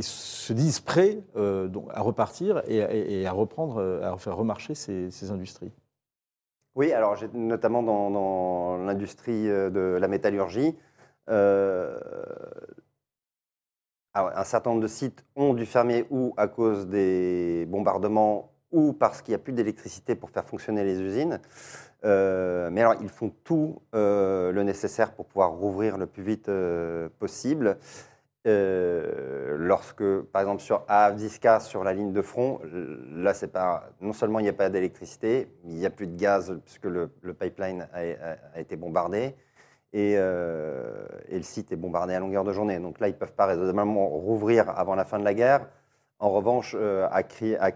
se 0.00 0.52
disent 0.54 0.80
prêts 0.80 1.18
euh, 1.36 1.68
donc, 1.68 1.88
à 1.92 2.00
repartir 2.00 2.62
et, 2.66 2.78
et- 2.78 3.20
et 3.20 3.26
à 3.26 3.32
reprendre, 3.32 3.78
à 4.02 4.16
faire 4.16 4.36
remarcher 4.36 4.74
ces, 4.74 5.10
ces 5.10 5.30
industries. 5.30 5.70
Oui, 6.74 6.92
alors 6.92 7.16
notamment 7.34 7.82
dans, 7.82 8.76
l'industrie 8.84 9.48
euh, 9.48 9.70
de 9.70 9.96
la 9.98 10.08
métallurgie, 10.08 10.76
euh, 11.30 11.98
un 14.14 14.44
certain 14.44 14.70
nombre 14.70 14.82
de 14.82 14.88
sites 14.88 15.24
ont 15.36 15.54
dû 15.54 15.66
fermer 15.66 16.04
ou 16.10 16.34
à 16.36 16.48
cause 16.48 16.86
des 16.88 17.66
bombardements 17.68 18.52
ou 18.72 18.92
parce 18.92 19.22
qu'il 19.22 19.32
n'y 19.32 19.36
a 19.36 19.38
plus 19.38 19.52
d'électricité 19.52 20.16
pour 20.16 20.30
faire 20.30 20.44
fonctionner 20.44 20.84
les 20.84 21.00
usines. 21.00 21.40
Euh, 22.04 22.70
mais 22.72 22.80
alors, 22.82 22.96
ils 23.00 23.08
font 23.08 23.32
tout 23.44 23.80
le 23.92 24.62
nécessaire 24.62 25.12
pour 25.14 25.26
pouvoir 25.26 25.52
rouvrir 25.52 25.96
le 25.96 26.06
plus 26.06 26.22
vite 26.22 26.50
possible. 27.18 27.78
Euh, 28.46 29.56
lorsque, 29.58 30.04
par 30.32 30.42
exemple, 30.42 30.60
sur 30.60 30.84
Avdiska, 30.86 31.60
sur 31.60 31.82
la 31.82 31.94
ligne 31.94 32.12
de 32.12 32.20
front, 32.20 32.60
là, 33.10 33.32
c'est 33.32 33.48
pas 33.48 33.88
non 34.00 34.12
seulement 34.12 34.38
il 34.38 34.42
n'y 34.42 34.50
a 34.50 34.54
pas 34.54 34.68
d'électricité, 34.68 35.48
il 35.64 35.76
n'y 35.76 35.86
a 35.86 35.90
plus 35.90 36.06
de 36.06 36.16
gaz 36.16 36.58
puisque 36.64 36.84
le, 36.84 37.10
le 37.22 37.32
pipeline 37.32 37.88
a, 37.94 38.60
été 38.60 38.76
bombardé 38.76 39.34
et, 39.94 40.16
euh, 40.18 41.06
et 41.28 41.36
le 41.36 41.42
site 41.42 41.72
est 41.72 41.76
bombardé 41.76 42.12
à 42.14 42.20
longueur 42.20 42.44
de 42.44 42.52
journée. 42.52 42.78
Donc 42.80 43.00
là, 43.00 43.08
ils 43.08 43.12
ne 43.12 43.16
peuvent 43.16 43.32
pas 43.32 43.46
raisonnablement 43.46 44.08
rouvrir 44.08 44.68
avant 44.70 44.94
la 44.94 45.06
fin 45.06 45.18
de 45.18 45.24
la 45.24 45.34
guerre. 45.34 45.66
En 46.18 46.30
revanche, 46.30 46.76
euh, 46.78 47.08
à, 47.10 47.22
Cri- 47.22 47.56
à 47.56 47.70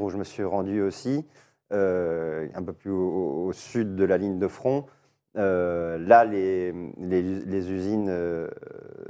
où 0.00 0.08
je 0.08 0.18
me 0.18 0.24
suis 0.24 0.44
rendu 0.44 0.82
aussi, 0.82 1.26
un 1.70 2.62
peu 2.62 2.74
plus 2.74 2.90
au 2.90 3.50
sud 3.52 3.96
de 3.96 4.04
la 4.04 4.18
ligne 4.18 4.38
de 4.38 4.46
front, 4.46 4.86
euh, 5.36 5.98
là, 5.98 6.24
les, 6.24 6.72
usines 7.70 8.08
euh, 8.08 8.48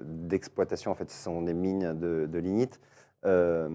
d'exploitation, 0.02 0.90
en 0.90 0.94
fait, 0.94 1.10
ce 1.10 1.22
sont 1.22 1.42
des 1.42 1.54
mines 1.54 1.98
de, 1.98 2.38
lignite, 2.38 2.80
euh, 3.24 3.68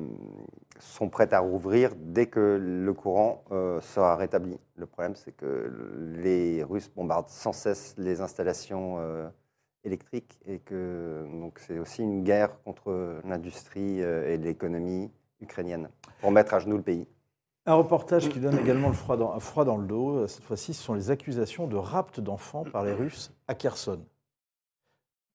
sont 0.80 1.10
prêtes 1.10 1.34
à 1.34 1.40
rouvrir 1.40 1.92
dès 1.98 2.28
que 2.28 2.58
le 2.62 2.94
courant 2.94 3.44
sera 3.82 4.16
rétabli. 4.16 4.58
Le 4.76 4.86
problème, 4.86 5.16
c'est 5.16 5.36
que 5.36 5.72
les 6.18 6.64
Russes 6.64 6.90
bombardent 6.96 7.30
sans 7.30 7.54
cesse 7.54 7.96
les 7.98 8.22
installations 8.22 8.98
électriques 9.84 10.40
et 10.46 10.60
que 10.60 11.26
c'est 11.58 11.80
aussi 11.80 12.04
une 12.04 12.24
guerre 12.24 12.62
contre 12.64 13.22
l'industrie 13.26 14.00
et 14.00 14.38
l'économie 14.38 15.12
ukrainienne. 15.42 15.90
pour 16.22 16.32
mettre 16.32 16.54
à 16.54 16.60
genoux 16.60 16.78
le 16.78 16.84
pays. 16.84 17.08
Un 17.68 17.74
reportage 17.76 18.30
qui 18.30 18.40
donne 18.40 18.58
également 18.58 18.88
le 18.88 18.94
froid 18.94 19.18
dans, 19.18 19.34
un 19.34 19.40
froid 19.42 19.66
dans 19.66 19.78
le 19.78 19.86
dos. 19.86 20.26
Cette 20.28 20.44
fois-ci, 20.44 20.74
ce 20.74 20.82
sont 20.82 20.94
les 20.94 21.12
accusations 21.12 21.68
de 21.68 21.76
rapt 21.76 22.20
d'enfants 22.22 22.64
par 22.64 22.84
les 22.86 22.94
Russes 22.94 23.32
à 23.48 23.56
Kherson. 23.56 24.00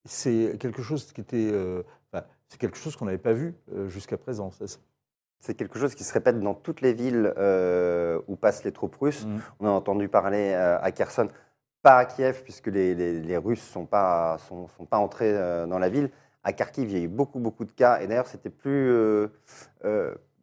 C'est 0.07 0.57
quelque 0.59 0.83
chose 0.83 1.13
qui 1.13 1.21
était, 1.21 1.51
euh, 1.53 1.83
c'est 2.49 2.59
quelque 2.59 2.77
chose 2.79 2.97
qu'on 2.97 3.05
n'avait 3.05 3.19
pas 3.19 3.35
vu 3.35 3.55
euh, 3.73 3.89
jusqu'à 3.89 4.17
présent. 4.17 4.51
c'est 4.51 4.67
ça 4.67 4.79
C'est 5.41 5.55
quelque 5.55 5.79
chose 5.79 5.95
qui 5.95 6.05
se 6.05 6.13
répète 6.13 6.41
dans 6.41 6.55
toutes 6.55 6.81
les 6.81 6.93
villes 6.95 7.33
euh, 7.37 8.19
où 8.27 8.35
passent 8.37 8.65
les 8.65 8.73
troupes 8.73 8.97
russes. 8.97 9.27
Mhm. 9.27 9.41
On 9.61 9.67
a 9.67 9.71
entendu 9.71 10.09
parler 10.09 10.53
euh, 10.55 10.79
à 10.81 10.91
Kherson, 10.91 11.29
pas 11.83 11.99
à 11.99 12.05
Kiev, 12.07 12.43
puisque 12.45 12.69
les, 12.69 12.95
les- 12.95 13.21
les 13.21 13.37
Russes 13.37 13.61
ne 13.69 13.73
sont 13.73 13.87
pas, 13.87 14.39
sont, 14.49 14.67
sont 14.69 14.87
pas 14.87 14.99
entrés 14.99 15.33
euh, 15.37 15.67
dans 15.67 15.79
la 15.79 15.89
ville. 15.91 16.11
À 16.45 16.53
Kharkiv, 16.53 16.91
il 16.91 16.99
y 16.99 17.01
a 17.01 17.05
eu 17.05 17.09
beaucoup, 17.09 17.39
beaucoup 17.39 17.65
de 17.65 17.71
cas. 17.73 18.01
Et 18.01 18.07
d'ailleurs, 18.09 18.27
c'était 18.27 18.51
plus. 18.51 18.91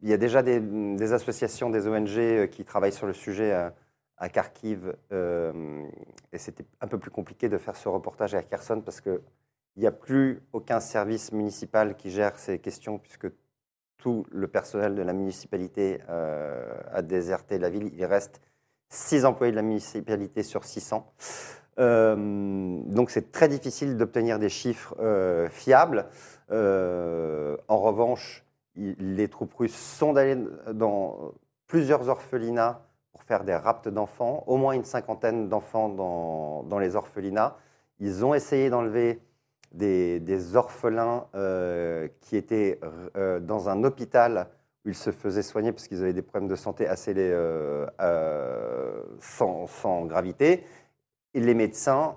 Il 0.02 0.08
y 0.08 0.12
a 0.12 0.16
déjà 0.16 0.42
des, 0.42 1.12
associations, 1.12 1.70
des 1.70 1.86
ONG 1.86 2.18
euh, 2.18 2.46
qui 2.46 2.64
travaillent 2.64 2.92
sur 2.92 3.06
le 3.06 3.12
sujet 3.12 3.52
à, 3.52 4.28
Kharkiv. 4.28 4.94
euh, 5.12 5.86
et 6.32 6.38
c'était 6.38 6.66
un 6.80 6.86
peu 6.86 6.98
plus 6.98 7.10
compliqué 7.10 7.48
de 7.48 7.56
faire 7.56 7.76
ce 7.76 7.88
reportage 7.88 8.34
à 8.34 8.42
Kherson 8.42 8.82
parce 8.82 9.00
qu'il 9.00 9.20
n'y 9.76 9.86
a 9.86 9.92
plus 9.92 10.42
aucun 10.52 10.80
service 10.80 11.32
municipal 11.32 11.96
qui 11.96 12.10
gère 12.10 12.38
ces 12.38 12.58
questions, 12.58 12.98
puisque 12.98 13.28
tout 13.96 14.26
le 14.30 14.46
personnel 14.46 14.94
de 14.94 15.02
la 15.02 15.14
municipalité 15.14 16.00
euh, 16.08 16.70
a 16.92 17.02
déserté 17.02 17.58
la 17.58 17.70
ville. 17.70 17.90
Il 17.94 18.04
reste 18.04 18.40
six 18.90 19.24
employés 19.24 19.52
de 19.52 19.56
la 19.56 19.62
municipalité 19.62 20.42
sur 20.42 20.64
600. 20.64 21.10
Euh, 21.78 22.82
donc 22.86 23.10
c'est 23.10 23.32
très 23.32 23.48
difficile 23.48 23.96
d'obtenir 23.96 24.38
des 24.38 24.48
chiffres 24.50 24.94
fiables. 25.50 26.06
En 26.50 27.78
revanche, 27.78 28.44
les 28.76 29.28
troupes 29.28 29.54
russes 29.54 29.74
sont 29.74 30.16
allées 30.16 30.38
dans 30.72 31.32
plusieurs 31.66 32.08
orphelinats 32.08 32.82
pour 33.12 33.22
faire 33.22 33.44
des 33.44 33.54
rapts 33.54 33.88
d'enfants, 33.88 34.44
au 34.46 34.56
moins 34.56 34.72
une 34.72 34.84
cinquantaine 34.84 35.48
d'enfants 35.48 35.88
dans, 35.88 36.62
dans 36.64 36.78
les 36.78 36.96
orphelinats. 36.96 37.56
Ils 37.98 38.24
ont 38.24 38.34
essayé 38.34 38.70
d'enlever 38.70 39.20
des, 39.72 40.20
des 40.20 40.56
orphelins 40.56 41.26
euh, 41.34 42.08
qui 42.20 42.36
étaient 42.36 42.80
euh, 43.16 43.40
dans 43.40 43.68
un 43.68 43.84
hôpital 43.84 44.48
où 44.84 44.88
ils 44.88 44.94
se 44.94 45.10
faisaient 45.10 45.42
soigner 45.42 45.72
parce 45.72 45.86
qu'ils 45.86 46.02
avaient 46.02 46.12
des 46.12 46.22
problèmes 46.22 46.48
de 46.48 46.56
santé 46.56 46.88
assez 46.88 47.12
euh, 47.16 47.86
sans, 49.20 49.66
sans 49.66 50.06
gravité. 50.06 50.64
Et 51.34 51.40
les 51.40 51.54
médecins, 51.54 52.16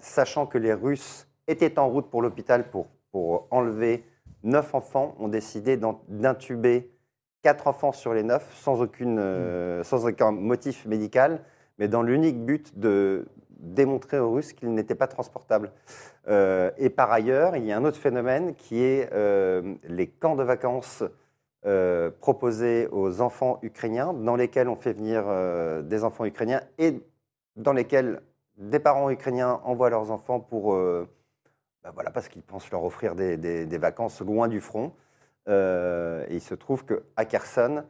sachant 0.00 0.46
que 0.46 0.56
les 0.56 0.72
Russes 0.72 1.26
étaient 1.46 1.78
en 1.78 1.88
route 1.88 2.08
pour 2.08 2.22
l'hôpital 2.22 2.70
pour, 2.70 2.86
pour 3.10 3.46
enlever 3.50 4.04
neuf 4.46 4.74
enfants, 4.74 5.14
ont 5.18 5.28
décidé 5.28 5.76
d'intuber 5.76 6.90
quatre 7.42 7.66
enfants 7.66 7.92
sur 7.92 8.14
les 8.14 8.22
neuf 8.22 8.50
sans, 8.54 8.80
aucune, 8.80 9.18
euh, 9.18 9.84
sans 9.84 10.06
aucun 10.06 10.32
motif 10.32 10.86
médical, 10.86 11.42
mais 11.78 11.88
dans 11.88 12.02
l'unique 12.02 12.44
but 12.44 12.78
de 12.78 13.26
démontrer 13.50 14.18
aux 14.18 14.32
Russes 14.32 14.52
qu'ils 14.52 14.72
n'étaient 14.72 14.94
pas 14.94 15.06
transportables. 15.06 15.70
Euh, 16.28 16.70
et 16.76 16.90
par 16.90 17.12
ailleurs, 17.12 17.56
il 17.56 17.64
y 17.64 17.72
a 17.72 17.76
un 17.76 17.84
autre 17.84 17.98
phénomène 17.98 18.54
qui 18.54 18.82
est 18.82 19.08
euh, 19.12 19.74
les 19.84 20.06
camps 20.06 20.36
de 20.36 20.42
vacances 20.42 21.04
proposés 22.20 22.86
aux 22.92 23.20
enfants 23.20 23.58
ukrainiens, 23.62 24.12
dans 24.12 24.36
lesquels 24.36 24.68
on 24.68 24.76
fait 24.76 24.92
venir 24.92 25.24
des 25.82 26.04
enfants 26.04 26.24
ukrainiens 26.24 26.60
et 26.78 27.00
dans 27.56 27.72
lesquels 27.72 28.20
des 28.56 28.78
parents 28.78 29.10
ukrainiens 29.10 29.60
envoient 29.64 29.90
leurs 29.90 30.12
enfants 30.12 30.38
pour, 30.38 30.78
voilà, 31.94 32.10
parce 32.10 32.28
qu'ils 32.28 32.42
pensent 32.42 32.70
leur 32.70 32.84
offrir 32.84 33.14
des, 33.14 33.78
vacances 33.78 34.20
loin 34.20 34.48
du 34.48 34.60
front. 34.60 34.92
Euh, 35.48 36.24
et 36.28 36.34
il 36.36 36.40
se 36.40 36.54
trouve 36.54 36.84
qu'à 36.84 37.24
Kherson, 37.24 37.84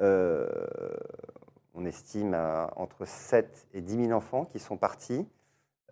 euh, 0.00 0.48
on 1.74 1.84
estime 1.84 2.34
entre 2.76 3.04
7 3.06 3.68
et 3.74 3.80
10 3.80 4.06
000 4.06 4.12
enfants 4.12 4.44
qui 4.46 4.58
sont 4.58 4.76
partis 4.76 5.26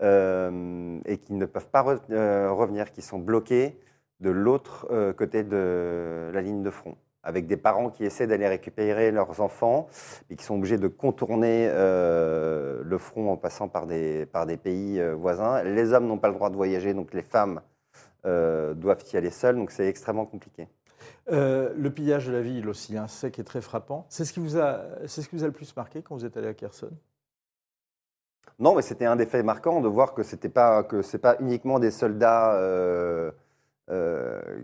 euh, 0.03 0.99
et 1.05 1.19
qui 1.19 1.35
ne 1.35 1.47
peuvent 1.47 1.69
pas 1.69 1.83
re- 1.83 2.49
revenir, 2.49 2.91
qui 2.91 3.03
sont 3.03 3.19
bloqués 3.19 3.79
de 4.21 4.31
l'autre 4.31 5.13
côté 5.13 5.43
de 5.43 6.31
la 6.33 6.41
ligne 6.41 6.63
de 6.63 6.71
front, 6.71 6.97
avec 7.25 7.47
des 7.47 7.57
parents 7.57 7.91
qui 7.91 8.05
essaient 8.05 8.27
d'aller 8.27 8.47
récupérer 8.47 9.11
leurs 9.11 9.41
enfants 9.41 9.89
et 10.31 10.37
qui 10.37 10.45
sont 10.45 10.57
obligés 10.57 10.79
de 10.79 10.89
contourner 10.89 11.69
euh, 11.71 12.83
le 12.85 12.99
front 12.99 13.33
en 13.33 13.37
passant 13.37 13.69
par 13.69 13.87
des, 13.87 14.27
par 14.27 14.47
des 14.47 14.57
pays 14.57 15.01
euh, 15.01 15.15
voisins. 15.15 15.63
Les 15.63 15.93
hommes 15.93 16.07
n'ont 16.07 16.19
pas 16.19 16.29
le 16.29 16.35
droit 16.35 16.51
de 16.51 16.57
voyager, 16.57 16.95
donc 16.95 17.15
les 17.15 17.23
femmes 17.23 17.61
euh, 18.27 18.75
doivent 18.75 19.03
y 19.13 19.17
aller 19.17 19.31
seules, 19.31 19.57
donc 19.57 19.71
c'est 19.71 19.87
extrêmement 19.87 20.27
compliqué. 20.27 20.69
Le 21.27 21.89
pillage 21.89 22.27
de 22.27 22.33
la 22.33 22.43
ville 22.43 22.69
aussi, 22.69 22.97
hein, 22.97 23.07
c'est 23.09 23.31
qui 23.31 23.41
est 23.41 23.45
très 23.45 23.63
frappant. 23.63 24.07
C'est 24.11 24.27
ce, 24.27 24.33
qui 24.33 24.41
vous 24.41 24.59
a- 24.59 24.83
c'est 25.07 25.23
ce 25.23 25.29
qui 25.29 25.37
vous 25.37 25.45
a 25.45 25.47
le 25.47 25.53
plus 25.53 25.75
marqué 25.75 26.03
quand 26.03 26.15
vous 26.15 26.25
êtes 26.27 26.37
allé 26.37 26.49
à 26.49 26.55
Kherson? 26.55 26.91
Non, 28.59 28.75
mais 28.75 28.83
c'était 28.83 29.07
un 29.07 29.17
des 29.17 29.27
faits 29.27 29.45
marquants 29.45 29.81
de 29.81 29.89
voir 29.89 30.15
que 30.15 30.23
c'était 30.23 30.49
pas 30.49 30.85
que 30.85 31.03
c'est 31.03 31.19
pas 31.19 31.37
uniquement 31.41 31.79
des 31.79 31.91
soldats 31.91 32.55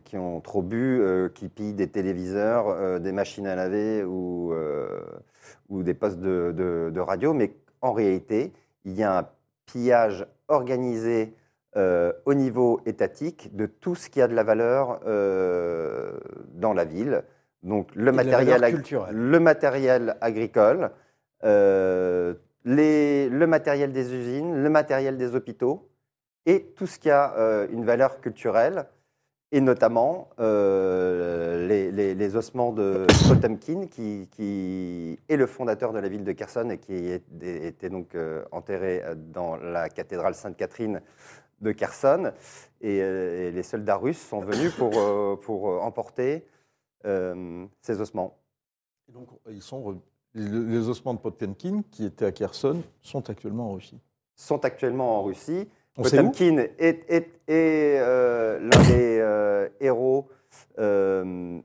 qui 0.04 0.16
ont 0.16 0.40
trop 0.40 0.62
bu, 0.62 1.00
euh, 1.00 1.28
qui 1.28 1.48
pillent 1.48 1.74
des 1.74 1.88
téléviseurs, 1.88 2.68
euh, 2.68 2.98
des 2.98 3.12
machines 3.12 3.46
à 3.46 3.54
laver 3.54 4.02
ou 4.04 4.52
euh, 4.52 5.00
ou 5.68 5.83
des 5.83 5.94
postes 5.94 6.20
de, 6.20 6.52
de- 6.56 6.90
de 6.92 7.00
radio, 7.00 7.33
mais 7.35 7.54
en 7.83 7.92
réalité, 7.92 8.52
il 8.85 8.92
y 8.94 9.02
a 9.02 9.18
un 9.18 9.28
pillage 9.66 10.26
organisé 10.48 11.35
euh, 11.76 12.12
au 12.24 12.35
niveau 12.35 12.80
étatique 12.87 13.54
de 13.54 13.66
tout 13.66 13.94
ce 13.94 14.11
qui 14.11 14.20
a 14.20 14.26
de 14.28 14.35
la 14.35 14.42
valeur 14.42 15.00
euh, 15.06 16.12
dans 16.54 16.72
la 16.72 16.85
ville. 16.85 17.22
Donc 17.62 17.94
le 17.94 18.11
matériel, 18.12 18.64
ag- 18.64 18.72
le 19.12 19.38
matériel 19.38 20.16
agricole, 20.20 20.90
euh, 21.44 22.35
les- 22.64 23.28
le 23.28 23.46
matériel 23.46 23.92
des 23.92 24.14
usines, 24.14 24.62
le 24.62 24.70
matériel 24.70 25.16
des 25.16 25.35
hôpitaux 25.35 25.88
et 26.46 26.72
tout 26.76 26.87
ce 26.87 26.98
qui 26.98 27.11
a 27.11 27.35
euh, 27.37 27.66
une 27.70 27.85
valeur 27.85 28.20
culturelle, 28.20 28.87
et 29.52 29.60
notamment 29.60 30.28
euh, 30.38 31.66
les, 31.66 31.90
les- 31.90 32.14
les 32.14 32.36
ossements 32.36 32.72
de 32.72 33.06
Potemkin, 33.28 33.86
qui, 33.88 34.28
qui 34.30 35.18
est 35.28 35.36
le 35.36 35.46
fondateur 35.46 35.92
de 35.92 35.98
la 35.98 36.08
ville 36.08 36.24
de 36.24 36.32
Kherson 36.32 36.70
et 36.70 36.78
qui 36.78 36.94
est- 36.94 37.24
était 37.42 37.90
donc 37.90 38.14
euh, 38.14 38.44
enterré 38.52 39.02
dans 39.16 39.56
la 39.56 39.88
cathédrale 39.88 40.34
Sainte-Catherine 40.34 41.00
de 41.60 41.72
Kherson. 41.72 42.32
Et, 42.80 43.00
euh, 43.02 43.48
et 43.48 43.50
les 43.50 43.62
soldats 43.62 43.96
russes 43.96 44.20
sont 44.20 44.40
venus 44.40 44.72
pour, 44.74 44.92
euh, 44.96 45.36
pour 45.36 45.82
emporter 45.82 46.46
ces 47.02 48.00
ossements. 48.00 48.36
Et 49.08 49.12
donc, 49.12 49.28
ils 49.48 49.62
sont 49.62 49.80
re- 49.82 49.98
les, 50.34 50.48
les 50.78 50.88
ossements 50.88 51.14
de 51.14 51.18
Potemkin, 51.18 51.82
qui 51.90 52.04
étaient 52.04 52.26
à 52.26 52.32
Kherson, 52.32 52.82
sont 53.00 53.28
actuellement 53.30 53.70
en 53.70 53.72
Russie. 53.74 53.98
sont 54.36 54.62
actuellement 54.64 55.18
en 55.18 55.22
Russie. 55.24 55.66
On 55.96 56.05
sait 56.05 56.18
où 56.20 56.22
Potemkin 56.31 56.59
est, 56.79 57.05
est- 57.09 57.40
est, 57.48 57.98
euh, 58.00 58.59
l'un 58.61 58.83
des 58.88 59.18
euh, 59.20 59.68
héros 59.81 60.29
euh, 60.79 61.61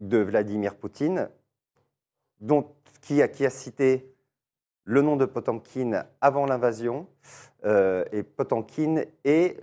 de 0.00 0.18
Vladimir 0.18 0.74
Poutine, 0.76 1.28
dont, 2.40 2.66
qui, 3.00 3.22
a, 3.22 3.28
qui 3.28 3.46
a 3.46 3.50
cité 3.50 4.12
le 4.84 5.02
nom 5.02 5.16
de 5.16 5.24
Potemkin 5.24 6.04
avant 6.20 6.46
l'invasion. 6.46 7.08
Euh, 7.64 8.04
et 8.12 8.22
Potemkin 8.22 9.02
est 9.24 9.56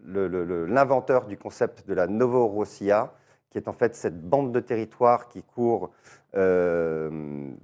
l'inventeur 0.00 1.26
du 1.26 1.36
concept 1.36 1.86
de 1.86 1.94
la 1.94 2.06
Novorossia, 2.06 3.12
qui 3.50 3.58
est 3.58 3.68
en 3.68 3.72
fait 3.72 3.94
cette 3.94 4.22
bande 4.28 4.52
de 4.52 4.60
territoire 4.60 5.28
qui 5.28 5.42
court 5.42 5.90
euh, 6.36 7.08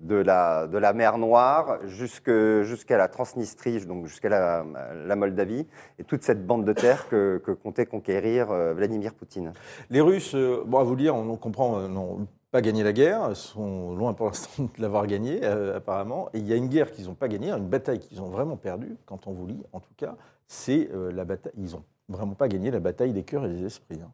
de, 0.00 0.14
la, 0.14 0.66
de 0.66 0.78
la 0.78 0.94
mer 0.94 1.18
Noire 1.18 1.80
jusqu'à 1.86 2.96
la 2.96 3.08
Transnistrie, 3.08 3.84
donc 3.84 4.06
jusqu'à 4.06 4.30
la, 4.30 5.16
Moldavie, 5.16 5.66
et 5.98 6.04
toute 6.04 6.22
cette 6.22 6.46
bande 6.46 6.64
de 6.64 6.72
terre 6.72 7.06
que, 7.08 7.38
comptait 7.62 7.84
conquérir 7.84 8.50
euh, 8.50 8.72
Vladimir 8.72 9.12
Poutine. 9.12 9.52
Les 9.90 10.00
Russes, 10.00 10.34
euh, 10.34 10.64
à 10.78 10.82
vous 10.82 10.96
dire, 10.96 11.14
on 11.14 11.36
comprend, 11.36 11.88
n'ont 11.88 12.26
pas 12.50 12.62
gagné 12.62 12.82
la 12.82 12.94
guerre, 12.94 13.36
sont 13.36 13.94
loin 13.94 14.14
pour 14.14 14.26
l'instant 14.26 14.62
de 14.62 14.82
l'avoir 14.82 15.06
gagnée, 15.06 15.44
apparemment. 15.44 16.30
Et 16.32 16.38
il 16.38 16.46
y 16.46 16.52
a 16.54 16.56
une 16.56 16.68
guerre 16.68 16.90
qu'ils 16.90 17.06
n'ont 17.06 17.14
pas 17.14 17.28
gagnée, 17.28 17.50
une 17.50 17.68
bataille 17.68 17.98
qu'ils 17.98 18.22
ont 18.22 18.30
vraiment 18.30 18.56
perdue, 18.56 18.96
quand 19.04 19.26
on 19.26 19.32
vous 19.32 19.46
lit, 19.46 19.62
en 19.74 19.80
tout 19.80 19.94
cas, 19.96 20.16
c'est 20.46 20.88
la 21.12 21.24
bataille. 21.26 21.52
Ils 21.58 21.72
n'ont 21.72 21.84
vraiment 22.08 22.34
pas 22.34 22.48
gagné 22.48 22.70
la 22.70 22.80
bataille 22.80 23.12
des 23.12 23.24
cœurs 23.24 23.44
et 23.44 23.48
des 23.48 23.66
esprits. 23.66 24.00
hein. 24.02 24.10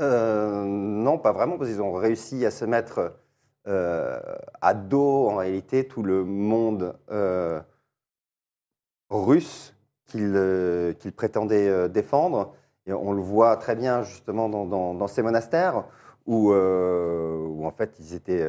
Euh, 0.00 0.64
non, 0.64 1.18
pas 1.18 1.32
vraiment, 1.32 1.58
parce 1.58 1.70
qu'ils 1.70 1.82
ont 1.82 1.92
réussi 1.92 2.46
à 2.46 2.50
se 2.50 2.64
mettre 2.64 3.14
euh, 3.66 4.18
à 4.62 4.74
dos, 4.74 5.28
en 5.28 5.36
réalité, 5.36 5.86
tout 5.86 6.02
le 6.02 6.24
monde 6.24 6.96
euh, 7.10 7.60
russe 9.10 9.74
qu'ils 10.06 11.12
prétendaient 11.16 11.88
défendre. 11.88 12.54
Et 12.86 12.92
on 12.92 13.12
le 13.12 13.20
voit 13.22 13.56
très 13.56 13.76
bien, 13.76 14.02
justement, 14.02 14.48
dans, 14.48 15.08
ces 15.08 15.22
monastères, 15.22 15.84
où, 16.26 16.52
en 16.52 17.70
fait, 17.70 17.96
ils 18.00 18.14
étaient, 18.14 18.44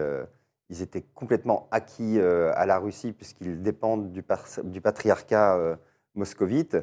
ils 0.69 0.81
étaient 0.81 1.03
complètement 1.13 1.67
acquis 1.69 2.19
à 2.19 2.65
la 2.65 2.79
Russie, 2.79 3.11
puisqu'ils 3.11 3.61
dépendent 3.61 4.11
du, 4.11 4.23
patriarcat 4.81 5.77
moscovite, 6.15 6.77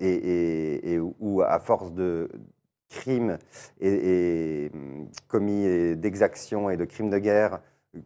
et, 0.00 0.98
à 1.46 1.58
force 1.60 1.92
de 1.92 2.28
crimes 2.88 3.38
et, 3.80 4.70
hum, 4.74 5.08
commis 5.28 5.96
d'exactions 5.96 6.70
et 6.70 6.76
de 6.76 6.84
crimes 6.84 7.10
de 7.10 7.18
guerre 7.18 7.60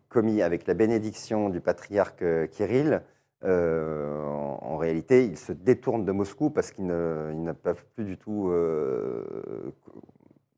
commis 0.09 0.43
avec 0.43 0.67
la 0.67 0.75
bénédiction 0.75 1.49
du 1.49 1.61
patriarche 1.61 2.23
Kirill, 2.53 3.03
euh, 3.45 4.23
en, 4.23 4.77
réalité, 4.77 5.25
ils 5.25 5.39
se 5.39 5.53
détournent 5.53 6.05
de 6.05 6.13
Moscou 6.13 6.51
parce 6.51 6.73
qu'ils 6.73 6.87
ne, 6.87 7.33
ne 7.35 7.53
peuvent 7.53 7.85
plus 7.95 8.05
du 8.05 8.19
tout 8.19 8.49
euh, 8.51 9.73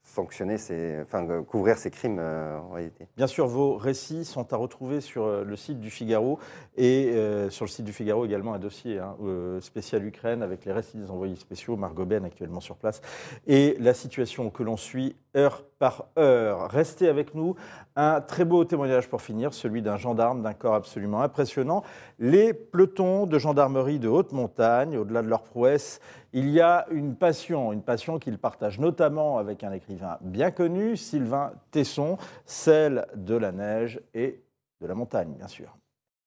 sanctionner, 0.05 0.57
enfin, 1.03 1.43
couvrir 1.45 1.79
ces 1.79 1.91
crimes 1.91 2.19
euh, 2.19 2.59
en 2.59 2.71
réalité. 2.73 3.07
Bien 3.17 3.27
sûr, 3.27 3.47
vos 3.47 3.77
récits 3.77 4.25
sont 4.25 4.53
à 4.53 4.57
retrouver 4.57 5.01
sur 5.01 5.25
euh, 5.25 5.45
le 5.45 5.57
site 5.57 5.81
du 5.81 5.91
Figaro 5.91 6.39
et 6.77 7.13
euh, 7.13 7.51
sur 7.51 7.65
le 7.65 7.71
site 7.71 7.85
du 7.85 7.93
Figaro 7.93 8.27
également 8.27 8.53
un 8.53 8.59
dossier 8.59 8.99
hein, 8.99 9.17
spécial 9.61 10.05
Ukraine 10.05 10.43
avec 10.43 10.65
les 10.65 10.73
récits 10.73 10.97
des 10.97 11.11
envoyés 11.11 11.37
spéciaux, 11.37 11.77
Margot 11.77 12.05
Ben 12.05 12.25
actuellement 12.25 12.61
sur 12.61 12.77
place, 12.77 13.01
et 13.47 13.77
la 13.79 13.95
situation 13.95 14.51
que 14.51 14.63
l'on 14.63 14.77
suit 14.77 15.17
heure 15.37 15.65
par 15.83 16.07
heure. 16.17 16.71
Restez 16.71 17.09
avec 17.09 17.35
nous. 17.35 17.57
Un 17.97 18.21
très 18.21 18.45
beau 18.45 18.65
témoignage 18.65 19.09
pour 19.09 19.21
finir, 19.21 19.53
celui 19.53 19.83
d'un 19.83 19.97
gendarme 19.97 20.41
d'un 20.41 20.55
corps 20.55 20.77
absolument 20.77 21.23
impressionnant. 21.23 21.83
Les 22.21 22.55
pelotons 22.55 23.27
de 23.27 23.37
gendarmerie 23.37 23.99
de 23.99 24.07
haute 24.07 24.31
montagne, 24.31 24.97
au-delà 24.97 25.23
de 25.23 25.27
leur 25.27 25.43
prouesse, 25.43 25.99
il 26.33 26.51
y 26.51 26.61
a 26.61 26.87
une 26.93 27.17
passion, 27.17 27.73
une 27.73 27.83
passion 27.83 28.21
qu'ils 28.21 28.39
partagent 28.39 28.79
notamment 28.79 29.39
avec 29.39 29.65
un 29.65 29.73
écrivain 29.73 30.19
bien 30.21 30.53
connu, 30.53 30.97
Sylvain 30.97 31.53
Tesson, 31.73 32.17
celle 32.47 33.05
de 33.17 33.35
la 33.35 33.51
neige 33.51 34.01
et 34.15 34.41
de 34.81 34.87
la 34.87 34.95
montagne, 34.95 35.35
bien 35.37 35.49
sûr. 35.49 35.77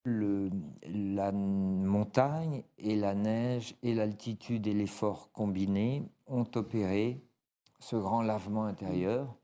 la 0.06 1.32
montagne 1.32 2.64
et 2.78 2.98
la 2.98 3.16
neige 3.16 3.74
et 3.84 3.94
l'altitude 3.94 4.68
et 4.68 4.74
l'effort 4.74 5.30
combinés 5.32 6.04
ont 6.28 6.46
opéré 6.56 7.22
ce 7.80 7.96
grand 7.96 8.22
lavement 8.22 8.66
intérieur 8.66 9.38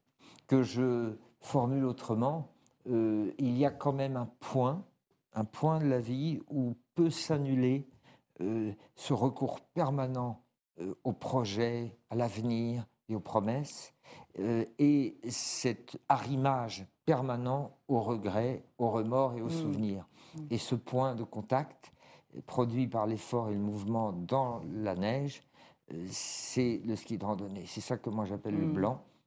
que 0.51 0.63
je 0.63 1.13
formule 1.39 1.85
autrement. 1.85 2.49
Euh, 2.89 3.31
il 3.37 3.57
y 3.57 3.65
a 3.65 3.71
quand 3.71 3.93
même 3.93 4.17
un 4.17 4.29
point, 4.41 4.83
un 5.33 5.45
point 5.45 5.79
de 5.79 5.85
la 5.85 5.99
vie 5.99 6.41
où 6.49 6.75
peut 6.93 7.09
s'annuler 7.09 7.87
euh, 8.41 8.73
ce 8.95 9.13
recours 9.13 9.61
permanent 9.61 10.41
euh, 10.81 10.93
au 11.05 11.13
projet, 11.13 11.97
à 12.09 12.15
l'avenir 12.15 12.85
et 13.07 13.15
aux 13.15 13.21
promesses, 13.21 13.93
et 14.79 15.17
cet 15.29 15.97
arrimage 16.09 16.85
permanent 17.05 17.77
au 17.87 18.01
regret, 18.01 18.63
au 18.77 18.89
remords 18.89 19.35
et 19.35 19.41
au 19.41 19.45
mmh. 19.45 19.49
souvenir. 19.49 20.05
Mmh. 20.35 20.39
Et 20.51 20.57
ce 20.57 20.75
point 20.75 21.15
de 21.15 21.23
contact, 21.23 21.93
produit 22.45 22.87
par 22.87 23.07
l'effort 23.07 23.49
et 23.49 23.53
le 23.53 23.59
mouvement 23.59 24.11
dans 24.11 24.61
la 24.73 24.95
neige, 24.95 25.43
c'est 26.07 26.81
le 26.85 26.95
ski 26.95 27.17
de 27.17 27.25
randonnée. 27.25 27.63
C'est 27.67 27.81
ça 27.81 27.97
que 27.97 28.09
moi 28.09 28.25
j'appelle 28.25 28.57
le 28.57 28.67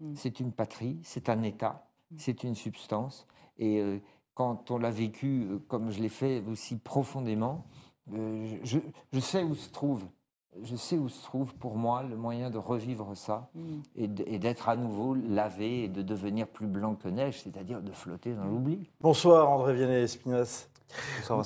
mmh. 0.01 0.11
blanc. 0.11 0.17
C'est 0.17 0.41
une 0.41 0.53
patrie, 0.53 0.99
c'est 1.03 1.29
un 1.29 1.43
état, 1.43 1.89
c'est 2.17 2.45
une 2.45 2.55
substance. 2.55 3.27
Et 3.59 4.01
quand 4.35 4.71
on 4.71 4.79
l'a 4.79 4.91
vécu 4.91 5.47
comme 5.69 5.91
je 5.91 6.01
l'ai 6.01 6.09
fait 6.09 6.43
aussi 6.51 6.77
profondément, 6.77 7.65
je, 8.11 8.79
je 9.13 9.21
sais 9.21 9.43
où 9.43 9.55
se 9.55 9.71
trouve 9.71 10.05
je 10.63 10.77
sais 10.77 10.97
où 10.97 11.09
se 11.09 11.23
trouve 11.25 11.55
pour 11.55 11.77
moi 11.77 12.03
le 12.03 12.17
moyen 12.17 12.51
de 12.51 12.59
revivre 12.59 13.17
ça 13.17 13.49
mm. 13.55 13.81
et 13.97 14.39
d'être 14.39 14.69
à 14.69 14.77
nouveau 14.77 15.15
lavé 15.15 15.85
et 15.85 15.89
de 15.89 16.03
devenir 16.03 16.47
plus 16.47 16.67
blanc 16.67 16.95
que 16.95 17.09
neige, 17.09 17.43
c'est-à-dire 17.43 17.83
de 17.83 17.93
flotter 17.93 18.35
dans 18.35 18.45
l'oubli. 18.45 18.91
Bonsoir 19.01 19.51
André 19.51 19.75
Vianney-Espinas. 19.75 20.69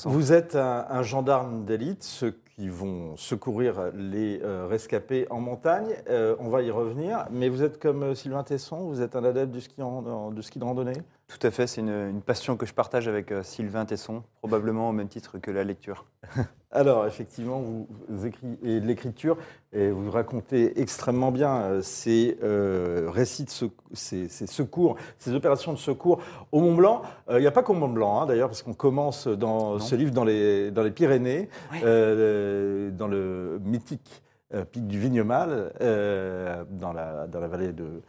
Vous 0.04 0.32
êtes 0.32 0.56
un, 0.56 1.02
gendarme 1.02 1.64
d'élite, 1.64 2.02
ceux 2.02 2.38
qui 2.56 2.68
vont 2.68 3.16
secourir 3.16 3.90
les 3.94 4.40
euh, 4.42 4.66
rescapés 4.66 5.26
en 5.30 5.40
montagne. 5.40 5.94
Euh, 6.08 6.36
on 6.40 6.48
va 6.48 6.62
y 6.62 6.70
revenir. 6.70 7.26
Mais 7.30 7.48
vous 7.48 7.62
êtes 7.62 7.80
comme 7.80 8.02
euh, 8.02 8.14
Sylvain 8.14 8.42
Tesson, 8.42 8.88
vous 8.88 9.00
êtes 9.00 9.16
un 9.16 9.24
adepte 9.24 9.52
du 9.52 9.60
ski, 9.60 9.80
de, 9.80 10.42
ski 10.42 10.58
de 10.58 10.64
randonnée? 10.64 11.00
Tout 11.28 11.46
à 11.46 11.50
fait, 11.50 11.66
c'est 11.66 11.82
une, 11.82 12.10
une, 12.10 12.22
passion 12.22 12.56
que 12.56 12.66
je 12.66 12.74
partage 12.74 13.06
avec 13.06 13.32
Sylvain 13.42 13.84
Tesson, 13.84 14.22
probablement 14.40 14.88
au 14.88 14.92
même 14.92 15.08
titre 15.08 15.38
que 15.38 15.50
la 15.50 15.62
lecture. 15.62 16.06
Alors, 16.70 17.06
effectivement, 17.06 17.62
vous 18.08 18.26
écrivez 18.26 18.80
l'écriture 18.80 19.38
et 19.72 19.90
vous 19.90 20.10
racontez 20.10 20.78
extrêmement 20.78 21.32
bien 21.32 21.56
euh, 21.62 21.82
ces 21.82 22.36
euh, 22.42 23.08
récits, 23.08 23.44
de 23.44 23.70
ces, 23.94 24.28
secours, 24.28 24.96
ces 25.18 25.34
opérations 25.34 25.72
de 25.72 25.78
secours 25.78 26.20
au 26.52 26.60
Mont 26.60 26.74
Blanc. 26.74 27.02
Euh, 27.30 27.38
il 27.38 27.40
n'y 27.40 27.46
a 27.46 27.52
pas 27.52 27.62
qu'au 27.62 27.72
Mont 27.72 27.88
Blanc, 27.88 28.20
hein, 28.20 28.26
d'ailleurs, 28.26 28.48
parce 28.48 28.62
qu'on 28.62 28.74
commence 28.74 29.28
dans 29.28 29.78
ce 29.78 29.94
livre 29.94 30.12
dans 30.12 30.24
les, 30.24 30.70
dans 30.70 30.82
les 30.82 30.90
Pyrénées, 30.90 31.48
dans 31.72 33.08
le 33.08 33.58
mythique 33.64 34.22
pic 34.72 34.86
du 34.86 34.98
Vignemal, 34.98 35.72
dans, 36.70 36.92
la, 36.92 37.26
dans 37.26 37.40
la 37.40 37.48
vallée 37.48 37.72
de 37.72 38.02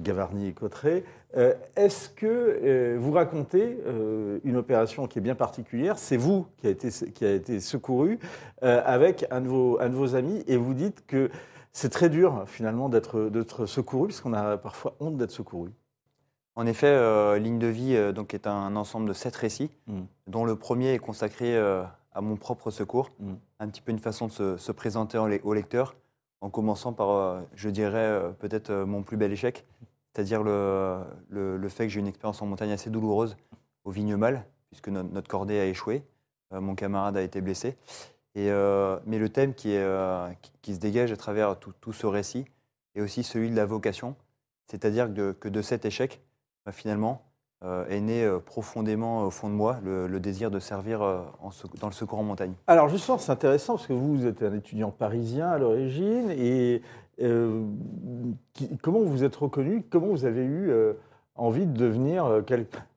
Gavarnie 0.00 0.48
et 0.48 0.52
Cotteret. 0.52 1.04
Euh, 1.36 1.54
est-ce 1.76 2.08
que 2.08 2.26
euh, 2.26 2.96
vous 2.98 3.12
racontez 3.12 3.78
euh, 3.86 4.38
une 4.44 4.56
opération 4.56 5.06
qui 5.06 5.18
est 5.18 5.22
bien 5.22 5.34
particulière? 5.34 5.98
C'est 5.98 6.16
vous 6.16 6.46
qui 6.58 6.66
a 6.66 6.70
été, 6.70 6.88
qui 6.90 7.24
a 7.24 7.32
été 7.32 7.60
secouru 7.60 8.18
avec 8.62 9.26
un 9.30 9.42
de, 9.42 9.48
vos, 9.48 9.78
un 9.80 9.90
de 9.90 9.94
vos 9.94 10.14
amis 10.14 10.42
et 10.46 10.56
vous 10.56 10.72
dites 10.72 11.06
que 11.06 11.30
c'est 11.72 11.90
très 11.90 12.08
dur 12.08 12.44
finalement 12.46 12.88
d'être 12.88 13.66
secouru 13.66 14.08
puisqu'on 14.08 14.32
a 14.32 14.56
parfois 14.56 14.96
honte 15.00 15.16
d'être 15.18 15.32
secouru. 15.32 15.70
En 16.56 16.66
effet, 16.66 17.38
Ligne 17.40 17.58
de 17.58 17.66
vie 17.66 18.12
donc, 18.14 18.32
est 18.32 18.46
un 18.46 18.76
ensemble 18.76 19.08
de 19.08 19.12
sept 19.12 19.36
récits, 19.36 19.70
mmh. 19.86 20.00
dont 20.28 20.44
le 20.46 20.56
premier 20.56 20.94
est 20.94 20.98
consacré 20.98 21.58
à 21.58 22.20
mon 22.22 22.36
propre 22.36 22.70
secours, 22.70 23.10
mmh. 23.18 23.32
Un 23.64 23.68
petit 23.68 23.80
peu 23.80 23.92
une 23.92 23.98
façon 23.98 24.28
de 24.28 24.56
se, 24.56 24.72
présenter 24.72 25.18
au 25.18 25.54
lecteur, 25.54 25.96
en 26.40 26.50
commençant 26.50 26.92
par, 26.92 27.42
je 27.54 27.70
dirais, 27.70 28.20
peut-être 28.38 28.72
mon 28.72 29.02
plus 29.02 29.16
bel 29.16 29.32
échec, 29.32 29.64
c'est-à-dire 30.14 30.42
le, 30.42 31.68
fait 31.68 31.86
que 31.86 31.92
j'ai 31.92 32.00
une 32.00 32.06
expérience 32.06 32.40
en 32.42 32.46
montagne 32.46 32.72
assez 32.72 32.90
douloureuse 32.90 33.36
au 33.84 33.90
Vignemal, 33.90 34.46
puisque 34.70 34.88
notre 34.88 35.28
cordée 35.28 35.58
a 35.58 35.66
échoué, 35.66 36.04
euh, 36.52 36.60
mon 36.60 36.74
camarade 36.74 37.16
a 37.16 37.22
été 37.22 37.40
blessé. 37.40 37.76
Euh, 38.36 38.98
mais 39.06 39.18
le 39.18 39.28
thème 39.28 39.54
qui, 39.54 39.76
euh, 39.76 40.28
se 40.66 40.72
dégage 40.72 41.12
à 41.12 41.16
travers 41.16 41.58
tout, 41.58 41.92
ce 41.92 42.06
récit 42.06 42.44
est 42.94 43.00
aussi 43.00 43.22
celui 43.22 43.50
de 43.50 43.56
la 43.56 43.66
vocation, 43.66 44.16
c'est-à-dire 44.66 45.12
que, 45.12 45.32
que, 45.32 45.48
de 45.48 45.62
cet 45.62 45.84
échec, 45.84 46.20
bah, 46.64 46.72
finalement, 46.72 47.22
est 47.88 48.00
né 48.00 48.28
profondément 48.44 49.24
au 49.24 49.30
fond 49.30 49.48
de 49.48 49.54
moi 49.54 49.78
le, 49.84 50.20
désir 50.20 50.50
de 50.50 50.58
servir 50.58 51.00
en, 51.02 51.50
dans 51.80 51.86
le 51.86 51.92
secours 51.92 52.18
en 52.18 52.22
montagne. 52.22 52.52
Alors 52.66 52.88
justement, 52.88 53.18
c'est 53.18 53.32
intéressant 53.32 53.74
parce 53.74 53.86
que 53.86 53.92
vous, 53.92 54.16
vous 54.16 54.26
êtes 54.26 54.42
un 54.42 54.54
étudiant 54.54 54.90
parisien 54.90 55.48
à 55.48 55.58
l'origine 55.58 56.30
et 56.30 56.82
euh, 57.22 57.64
comment 58.82 59.00
vous 59.00 59.24
êtes 59.24 59.36
reconnu? 59.36 59.84
Comment 59.88 60.08
vous 60.08 60.24
avez 60.24 60.44
eu 60.44 60.70
euh, 60.70 60.94
envie 61.36 61.66
de 61.66 61.72
devenir 61.72 62.26
euh, 62.26 62.42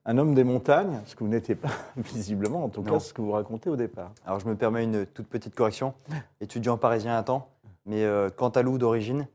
un 0.05 0.17
homme 0.17 0.33
des 0.33 0.43
montagnes? 0.43 0.99
Ce 1.05 1.15
que 1.15 1.23
vous 1.23 1.29
n'étiez 1.29 1.55
pas, 1.55 1.69
visiblement, 1.97 2.63
en 2.63 2.69
tout 2.69 2.81
cas, 2.81 2.99
ce 2.99 3.13
que 3.13 3.21
vous 3.21 3.31
racontez 3.31 3.69
au 3.69 3.75
départ. 3.75 4.11
Alors, 4.25 4.39
je 4.39 4.47
me 4.47 4.55
permets 4.55 4.83
une 4.83 5.05
toute 5.05 5.27
petite 5.27 5.55
correction. 5.55 5.93
Étudiant 6.41 6.77
parisien 6.77 7.15
à 7.17 7.23
temps, 7.23 7.49
mais 7.85 8.05
Cantalou 8.35 8.77
d'origine. 8.77 9.27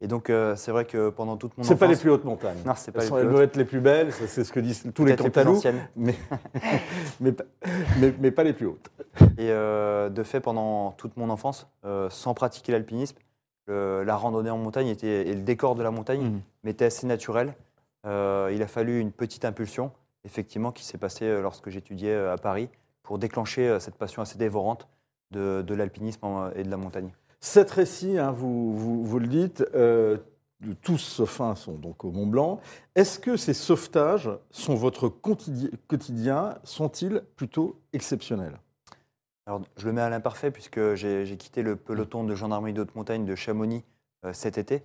Et 0.00 0.08
donc, 0.08 0.30
c'est 0.56 0.70
vrai 0.70 0.84
que 0.84 1.08
pendant 1.08 1.38
toute 1.38 1.56
mon 1.56 1.62
enfance... 1.62 1.72
C'est 1.74 1.78
pas 1.78 1.86
les 1.86 1.96
plus 1.96 2.10
hautes 2.10 2.24
montagnes. 2.24 2.58
Non, 2.66 2.74
c'est 2.76 2.92
pas 2.92 3.02
Elles, 3.02 3.10
les 3.10 3.20
plus 3.20 3.28
doivent 3.30 3.42
être 3.42 3.56
les 3.56 3.64
plus 3.64 3.80
belles, 3.80 4.12
c'est 4.12 4.44
ce 4.44 4.52
que 4.52 4.60
disent 4.60 4.84
tous 4.94 5.06
les 5.06 5.16
Cantalous, 5.16 5.62
mais, 5.96 6.14
mais, 7.20 7.34
mais, 7.98 8.14
mais, 8.20 8.30
pas 8.30 8.44
les 8.44 8.52
plus 8.52 8.66
hautes. 8.66 8.90
Et 9.38 9.48
de 9.48 10.22
fait, 10.22 10.40
pendant 10.40 10.92
toute 10.92 11.16
mon 11.16 11.30
enfance, 11.30 11.66
sans 12.10 12.34
pratiquer 12.34 12.72
l'alpinisme, 12.72 13.16
la 13.68 14.16
randonnée 14.16 14.50
en 14.50 14.58
montagne 14.58 14.88
était, 14.88 15.28
et 15.28 15.34
le 15.34 15.40
décor 15.40 15.76
de 15.76 15.82
la 15.82 15.90
montagne 15.90 16.24
mmh. 16.24 16.40
m'était 16.64 16.84
assez 16.84 17.06
naturel. 17.06 17.54
Euh, 18.06 18.50
il 18.54 18.62
a 18.62 18.68
fallu 18.68 19.00
une 19.00 19.12
petite 19.12 19.44
impulsion, 19.44 19.92
effectivement, 20.24 20.72
qui 20.72 20.84
s'est 20.84 20.98
passée 20.98 21.24
euh, 21.24 21.42
lorsque 21.42 21.70
j'étudiais 21.70 22.12
euh, 22.12 22.32
à 22.32 22.38
Paris, 22.38 22.68
pour 23.02 23.18
déclencher 23.18 23.78
cette 23.78 23.96
passion 23.96 24.22
assez 24.22 24.38
dévorante 24.38 24.88
de, 25.30 25.74
l'alpinisme 25.74 26.26
et 26.56 26.64
de 26.64 26.70
la 26.70 26.76
montagne. 26.76 27.12
Sept 27.46 27.70
récits, 27.70 28.18
hein, 28.18 28.32
vous, 28.32 29.04
vous, 29.04 29.18
le 29.20 29.28
dites, 29.28 29.64
tous 30.82 30.98
sauf 30.98 31.40
un 31.40 31.54
sont 31.54 31.74
donc 31.74 32.04
au 32.04 32.10
Mont 32.10 32.26
Blanc. 32.26 32.60
Est-ce 32.96 33.20
que 33.20 33.36
ces 33.36 33.54
sauvetages 33.54 34.28
sont 34.50 34.74
votre 34.74 35.08
quotidien? 35.08 36.58
Sont-ils 36.64 37.22
plutôt 37.36 37.78
exceptionnels? 37.92 38.58
Alors, 39.46 39.62
je 39.76 39.86
le 39.86 39.92
mets 39.92 40.00
à 40.00 40.10
l'imparfait 40.10 40.50
puisque 40.50 40.94
j'ai 40.94 41.36
quitté 41.38 41.62
le 41.62 41.76
peloton 41.76 42.24
de 42.24 42.34
gendarmerie 42.34 42.72
de 42.72 42.82
haute 42.82 42.96
montagne 42.96 43.24
de 43.24 43.36
Chamonix 43.36 43.84
euh, 44.24 44.32
cet 44.32 44.58
été. 44.58 44.82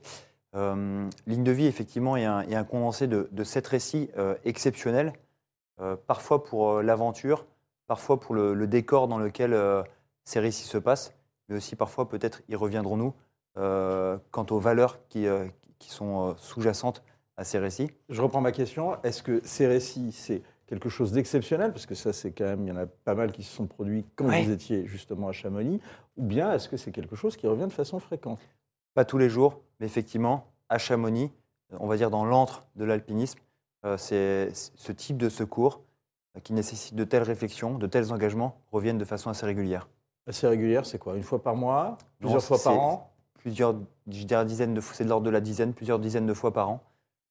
Euh, 0.56 1.10
ligne 1.26 1.44
de 1.44 1.52
vie, 1.52 1.66
effectivement, 1.66 2.16
est 2.16 2.26
un, 2.26 2.46
un 2.48 2.64
condensé 2.64 3.08
de, 3.08 3.44
sept 3.44 3.66
récits 3.66 4.10
euh, 4.18 4.36
exceptionnels, 4.46 5.14
parfois 6.06 6.44
pour 6.44 6.84
l'aventure, 6.84 7.48
parfois 7.88 8.20
pour 8.20 8.36
le, 8.36 8.68
décor 8.68 9.08
dans 9.08 9.18
lequel 9.18 9.60
ces 10.26 10.40
récits 10.40 10.68
se 10.68 10.78
passent, 10.78 11.12
mais 11.52 11.58
aussi 11.58 11.76
parfois, 11.76 12.10
peut-être, 12.10 12.42
y 12.50 12.56
reviendrons-nous, 12.56 13.14
quant 13.56 14.46
aux 14.50 14.60
valeurs 14.60 15.08
qui, 15.10 15.28
qui 15.78 15.92
sont 15.92 16.34
sous-jacentes 16.38 17.04
à 17.38 17.44
ces 17.44 17.60
récits. 17.60 17.92
Je 18.10 18.22
reprends 18.22 18.42
ma 18.42 18.52
question. 18.52 19.02
Est-ce 19.04 19.22
que 19.22 19.42
ces 19.44 19.68
récits, 19.68 20.12
c'est 20.14 20.42
quelque 20.66 20.90
chose 20.90 21.12
d'exceptionnel, 21.12 21.74
parce 21.74 21.86
que 21.86 21.96
ça, 21.96 22.14
c'est 22.14 22.32
quand 22.32 22.46
même, 22.46 22.64
il 22.64 22.70
y 22.70 22.72
en 22.72 22.78
a 22.78 22.86
pas 22.86 23.14
mal 23.14 23.34
qui 23.34 23.44
se 23.44 23.54
sont 23.54 23.68
produits 23.68 24.06
quand 24.16 24.30
vous 24.30 24.52
étiez 24.52 24.88
justement 24.88 25.28
à 25.28 25.34
Chamonix, 25.34 25.82
ou 26.16 26.24
bien 26.24 26.54
est-ce 26.54 26.70
que 26.70 26.78
c'est 26.78 26.92
quelque 26.92 27.18
chose 27.18 27.36
qui 27.36 27.46
revient 27.46 27.68
de 27.68 27.74
façon 27.74 28.00
fréquente? 28.00 28.40
Pas 28.94 29.04
tous 29.04 29.18
les 29.18 29.30
jours, 29.30 29.60
mais 29.80 29.86
effectivement, 29.86 30.48
à 30.70 30.78
Chamonix, 30.78 31.30
on 31.78 31.88
va 31.88 31.98
dire, 31.98 32.10
dans 32.10 32.24
l'antre 32.24 32.66
de 32.78 32.86
l'alpinisme. 32.86 33.40
Euh, 33.86 33.98
c'est 33.98 34.52
ce 34.54 34.92
type 34.92 35.18
de 35.18 35.28
secours 35.28 35.82
euh, 36.38 36.40
qui 36.40 36.54
nécessite 36.54 36.96
de 36.96 37.04
telles 37.04 37.24
réflexions, 37.24 37.78
de 37.78 37.88
tels 37.88 38.14
engagements, 38.14 38.58
reviennent 38.72 38.98
de 38.98 39.06
façon 39.06 39.30
assez 39.30 39.46
régulière. 39.46 39.90
Assez 40.28 40.48
régulière, 40.48 40.86
c'est 40.86 41.00
quoi? 41.00 41.16
Une 41.16 41.24
fois 41.24 41.42
par 41.42 41.56
mois? 41.56 41.98
Plusieurs 42.20 42.42
Non, 42.42 42.46
fois 42.48 42.58
par 42.64 42.80
an? 42.80 43.12
Plusieurs, 43.40 43.76
je 44.08 44.24
dirais 44.24 44.46
dizaines 44.46 44.74
de 44.76 44.82
fois, 44.82 44.94
c'est 44.96 45.04
de 45.04 45.10
l'ordre 45.10 45.26
de 45.26 45.32
la 45.32 45.42
dizaine, 45.42 45.74
plusieurs 45.74 45.98
dizaines 46.00 46.28
de 46.28 46.34
fois 46.34 46.54
par 46.54 46.70
an. 46.70 46.80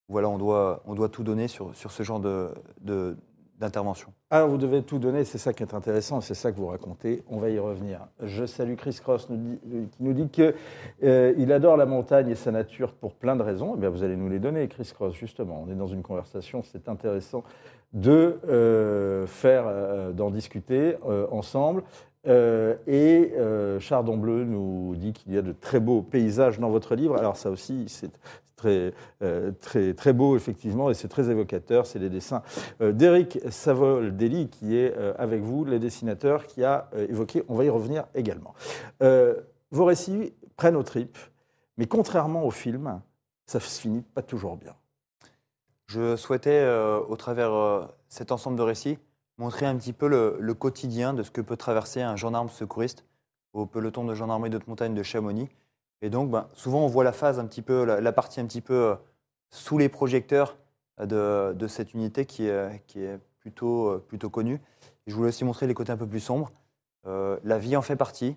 Voilà, 0.09 0.29
on 0.29 0.39
doit, 0.39 0.83
on 0.87 0.95
doit 0.95 1.09
tout 1.09 1.23
donner 1.23 1.47
sur, 1.47 1.75
sur 1.77 1.93
ce 1.93 2.03
genre 2.03 2.19
de- 2.19 2.49
de- 2.81 3.17
d'intervention. 3.61 4.09
Alors, 4.31 4.49
vous 4.49 4.57
devez 4.57 4.83
tout 4.83 4.99
donner, 4.99 5.25
c'est 5.25 5.39
ça 5.39 5.53
qui 5.53 5.63
est 5.63 5.73
intéressant, 5.75 6.21
c'est 6.21 6.35
ça 6.35 6.51
que 6.51 6.57
vous 6.57 6.67
racontez. 6.67 7.23
On 7.29 7.37
va 7.39 7.51
y 7.51 7.59
revenir. 7.61 8.01
Je 8.23 8.45
salue 8.47 8.75
Chris 8.75 8.99
Cross 9.01 9.29
nous 9.31 9.37
dit- 9.37 9.61
euh, 9.73 9.85
qui 9.93 10.03
nous 10.03 10.13
dit 10.15 10.29
qu'il 10.29 11.53
adore 11.53 11.77
la 11.77 11.87
montagne 11.87 12.29
et 12.31 12.35
sa 12.35 12.51
nature 12.51 12.93
pour 12.95 13.15
plein 13.15 13.37
de 13.37 13.43
raisons. 13.43 13.75
Eh 13.77 13.79
bien, 13.79 13.91
vous 13.91 14.03
allez 14.03 14.17
nous 14.17 14.29
les 14.31 14.39
donner, 14.41 14.67
Chris 14.67 14.91
Cross, 14.93 15.15
justement. 15.15 15.63
On 15.65 15.71
est 15.71 15.77
dans 15.77 15.87
une 15.87 16.03
conversation, 16.03 16.63
c'est 16.65 16.89
intéressant 16.89 17.45
de 17.93 18.41
euh, 18.49 19.27
faire, 19.27 19.65
euh, 19.67 20.13
d'en 20.13 20.31
discuter 20.31 20.97
euh, 21.07 21.27
ensemble. 21.31 21.83
Euh, 22.27 22.77
et 22.87 23.33
euh, 23.37 23.81
Chardon 23.81 24.17
Bleu 24.17 24.45
nous 24.45 24.95
dit 24.97 25.13
qu'il 25.13 25.33
y 25.33 25.39
a 25.39 25.43
de 25.43 25.53
très 25.53 25.81
beaux 25.81 26.03
paysages 26.03 26.59
dans 26.59 26.71
votre 26.71 26.95
livre. 26.95 27.17
Alors 27.17 27.37
ça 27.37 27.51
aussi, 27.51 27.87
c'est 27.89 28.11
très, 28.57 28.93
euh, 29.23 29.53
très, 29.61 29.95
très 29.95 30.13
beau, 30.13 30.37
effectivement, 30.37 30.91
et 30.91 30.95
c'est 30.95 31.09
très 31.09 31.31
évocateur. 31.31 31.87
C'est 31.87 31.99
les 31.99 32.11
dessins 32.11 32.43
euh, 32.83 32.93
d'Éric 32.93 33.41
Savoldelli, 33.49 34.49
qui 34.49 34.77
est 34.77 34.95
avec 35.19 35.41
vous, 35.41 35.65
les 35.65 35.79
dessinateurs, 35.79 36.47
qui 36.47 36.63
a 36.65 36.89
évoqué, 37.09 37.43
on 37.49 37.55
va 37.55 37.65
y 37.65 37.71
revenir 37.71 38.05
également. 38.15 38.55
Vos 39.73 39.85
récits 39.85 40.35
prennent 40.57 40.77
aux 40.77 40.83
tripes, 40.83 41.19
mais 41.79 41.87
contrairement 41.87 42.45
au 42.45 42.51
film, 42.51 43.01
ça 43.47 43.61
se 43.61 43.81
finit 43.81 44.03
pas 44.03 44.23
toujours 44.23 44.57
bien. 44.57 44.75
Je 45.87 46.17
souhaitais, 46.17 46.69
au 47.09 47.17
travers 47.17 47.89
cet 48.09 48.33
ensemble 48.33 48.57
de 48.57 48.63
récits, 48.63 48.99
montrer 49.41 49.65
un 49.65 49.75
petit 49.77 49.95
peu 49.95 50.07
le, 50.07 50.55
quotidien 50.55 51.15
de 51.15 51.23
ce 51.23 51.31
que 51.31 51.41
peut 51.41 51.57
traverser 51.57 52.03
un 52.03 52.15
gendarme 52.15 52.51
secouriste 52.51 53.07
au 53.55 53.65
peloton 53.65 54.05
de 54.05 54.15
gendarmerie 54.15 54.51
de 54.51 54.59
haute 54.59 54.69
montagne 54.69 54.95
de 54.95 55.03
Chamonix. 55.03 55.49
Et 56.03 56.11
donc, 56.11 56.31
ben, 56.31 56.47
souvent, 56.53 56.85
on 56.85 56.87
voit 56.87 57.05
la 57.05 57.13
phase 57.13 57.39
un 57.39 57.47
petit 57.47 57.63
peu, 57.63 57.85
la, 57.85 58.13
partie 58.13 58.41
un 58.41 58.47
petit 58.47 58.61
peu 58.61 58.75
euh, 58.75 58.95
sous 59.49 59.79
les 59.79 59.89
projecteurs 59.89 60.59
de, 61.03 61.67
cette 61.69 61.95
unité 61.95 62.27
qui 62.27 62.47
est, 62.47 62.51
euh, 62.97 63.19
plutôt 64.09 64.31
connue. 64.31 64.61
Je 65.07 65.15
voulais 65.15 65.31
aussi 65.31 65.45
montrer 65.45 65.67
les 65.67 65.75
côtés 65.75 65.91
un 65.93 65.97
peu 65.97 66.07
plus 66.07 66.21
sombres. 66.21 66.53
Euh, 67.07 67.39
la 67.43 67.59
vie 67.59 67.77
en 67.77 67.83
fait 67.83 67.97
partie, 67.97 68.37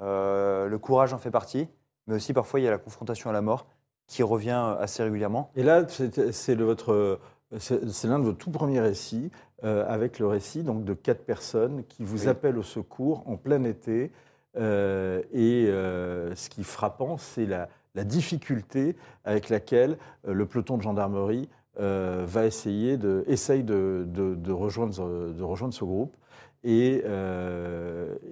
le 0.00 0.76
courage 0.78 1.12
en 1.12 1.18
fait 1.18 1.30
partie, 1.30 1.68
mais 2.06 2.14
aussi 2.14 2.32
parfois 2.32 2.58
il 2.58 2.62
y 2.62 2.68
a 2.68 2.70
la 2.70 2.78
confrontation 2.78 3.28
à 3.28 3.34
la 3.34 3.42
mort 3.42 3.66
qui 4.06 4.22
revient 4.22 4.76
assez 4.80 5.02
régulièrement. 5.02 5.50
Et 5.54 5.62
là, 5.62 5.86
c'est 5.88 6.54
votre- 6.54 7.20
c'est 7.58 8.04
l'un 8.04 8.18
de 8.18 8.24
vos 8.24 8.32
tout 8.32 8.50
premiers 8.50 8.80
récits, 8.80 9.30
euh, 9.64 9.84
avec 9.88 10.18
le 10.18 10.26
récit 10.26 10.62
donc, 10.62 10.84
de 10.84 10.94
quatre 10.94 11.24
personnes 11.24 11.84
qui 11.88 12.04
vous 12.04 12.22
Oui. 12.24 12.28
appellent 12.28 12.58
au 12.58 12.62
secours 12.62 13.22
en 13.26 13.36
plein 13.36 13.64
été. 13.64 14.12
Euh, 14.56 15.22
et 15.32 15.66
euh, 15.68 16.34
ce 16.34 16.48
qui 16.48 16.60
est 16.62 16.64
frappant, 16.64 17.16
c'est 17.16 17.46
la, 17.46 17.68
la 17.94 18.04
difficulté 18.04 18.96
avec 19.24 19.48
laquelle 19.48 19.98
le 20.26 20.46
peloton 20.46 20.76
de 20.76 20.82
gendarmerie 20.82 21.48
va 21.76 22.44
essayer 22.44 22.96
de, 22.96 23.22
essaye 23.28 23.62
de, 23.62 24.04
de- 24.08 24.34
de 24.34 24.52
rejoindre, 24.52 25.32
de 25.32 25.42
rejoindre 25.44 25.72
ce 25.74 25.84
groupe. 25.84 26.16
Et, 26.64 27.04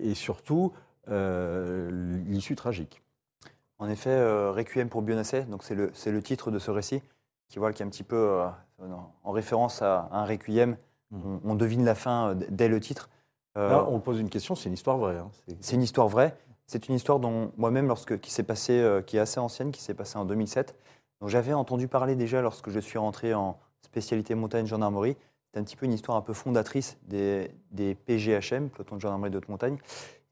et 0.01 0.15
surtout, 0.15 0.73
l'issue 1.09 2.57
tragique. 2.57 3.03
En 3.79 3.89
effet, 3.89 4.21
Requiem 4.51 4.89
pour 4.89 5.03
Bionacé, 5.03 5.43
donc 5.43 5.63
c'est 5.63 5.77
le, 5.77 5.91
c'est 5.95 6.11
le 6.11 6.23
titre 6.23 6.51
de 6.51 6.59
ce 6.59 6.71
récit, 6.73 7.03
qui, 7.49 7.59
voilà, 7.59 7.73
qui 7.73 7.83
est 7.83 7.87
un 7.87 7.89
petit 7.89 8.03
peu 8.03 8.17
euh, 8.17 8.49
en 9.25 9.31
référence 9.33 9.83
à 9.83 10.09
un 10.13 10.25
Requiem. 10.25 10.77
Mhm. 11.11 11.41
On, 11.45 11.51
on 11.53 11.55
devine 11.55 11.85
la 11.85 11.95
fin 11.95 12.31
euh, 12.31 12.35
dès 12.51 12.69
le 12.69 12.81
titre. 12.81 13.09
Euh, 13.57 13.71
Là, 13.71 13.87
on 13.89 14.01
pose 14.01 14.21
une 14.21 14.29
question, 14.29 14.55
c'est 14.55 14.69
une 14.69 14.75
histoire 14.75 14.99
vraie. 14.99 15.17
hein. 15.19 15.31
C'est- 15.61 15.77
une 15.77 15.83
histoire 15.83 16.09
vraie. 16.09 16.37
C'est 16.67 16.89
une 16.89 16.97
histoire 16.97 17.21
dont 17.21 17.53
moi-même, 17.57 17.87
lorsque 17.87 18.19
qui 18.21 18.31
s'est 18.33 18.43
passée, 18.43 18.81
euh, 18.81 19.01
qui 19.01 19.17
est 19.17 19.21
assez 19.21 19.39
ancienne, 19.39 19.71
qui 19.71 19.81
s'est 19.81 19.95
passée 19.95 20.19
en 20.19 20.25
2007, 20.25 20.77
dont 21.21 21.29
j'avais 21.29 21.53
entendu 21.53 21.87
parler 21.89 22.17
déjà 22.17 22.43
lorsque 22.43 22.71
je 22.71 22.81
suis 22.81 22.99
rentré 22.99 23.35
en 23.35 23.57
spécialité 23.83 24.35
montagne 24.35 24.67
gendarmerie. 24.67 25.17
C'est 25.55 25.61
un 25.61 25.63
petit 25.65 25.77
peu 25.77 25.87
une 25.87 25.93
histoire 25.93 26.19
un 26.19 26.23
peu 26.23 26.33
fondatrice 26.35 26.99
des, 27.05 27.51
des 27.71 27.95
PGHM, 27.95 28.69
peloton 28.69 28.97
de 28.97 29.01
gendarmerie 29.01 29.31
de 29.31 29.39
haute 29.39 29.49
montagne. 29.49 29.79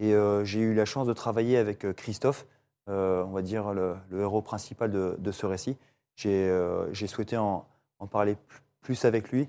Et 0.00 0.12
euh, 0.12 0.44
j'ai 0.44 0.58
eu 0.60 0.74
la 0.74 0.84
chance 0.84 1.06
de 1.06 1.12
travailler 1.12 1.56
avec 1.56 1.84
euh, 1.84 1.92
Christophe, 1.92 2.46
euh, 2.90 3.24
on 3.24 3.30
va 3.30 3.40
dire 3.40 3.72
le, 3.72 3.94
le 4.10 4.20
héros 4.22 4.42
principal 4.42 4.90
de, 4.90 5.14
de 5.18 5.30
ce 5.32 5.46
récit. 5.46 5.78
J'ai 6.16 6.48
euh, 6.48 6.92
j'ai 6.92 7.06
souhaité 7.06 7.36
en, 7.36 7.66
en 7.98 8.06
parler 8.06 8.36
plus- 8.82 9.04
avec 9.04 9.30
lui 9.32 9.48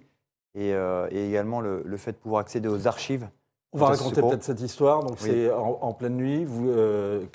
et, 0.56 0.74
euh, 0.74 1.08
et 1.12 1.28
également 1.28 1.62
le, 1.62 1.84
le 1.86 1.98
fait 1.98 2.14
de 2.14 2.18
pouvoir 2.18 2.42
accéder 2.42 2.68
aux 2.68 2.88
archives. 2.88 3.28
On 3.74 3.78
va 3.78 3.88
raconter 3.88 4.22
peut-être 4.22 4.44
cette 4.44 4.62
histoire. 4.62 5.02
Donc, 5.04 5.18
Oui. 5.22 5.30
c'est 5.30 5.52
en, 5.52 5.80
en 5.82 5.94
pleine 5.94 6.16
nuit. 6.16 6.46
Vous, 6.46 6.70
euh, 6.70 7.26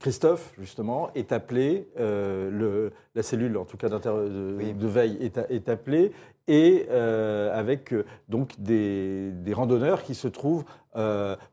Christophe, 0.00 0.52
justement, 0.58 1.10
est 1.14 1.30
appelé. 1.30 1.88
le, 1.96 2.92
la 3.14 3.22
cellule, 3.22 3.56
en 3.56 3.64
tout 3.64 3.76
cas 3.76 3.88
de, 3.88 4.56
Oui. 4.58 4.72
de 4.72 4.86
veille, 4.88 5.16
est, 5.20 5.38
est 5.48 5.68
appelée. 5.68 6.10
Et 6.48 6.88
avec 6.88 7.94
donc 8.28 8.58
des, 8.60 9.30
des 9.30 9.52
randonneurs 9.52 10.02
qui 10.02 10.16
se 10.16 10.26
trouvent 10.26 10.64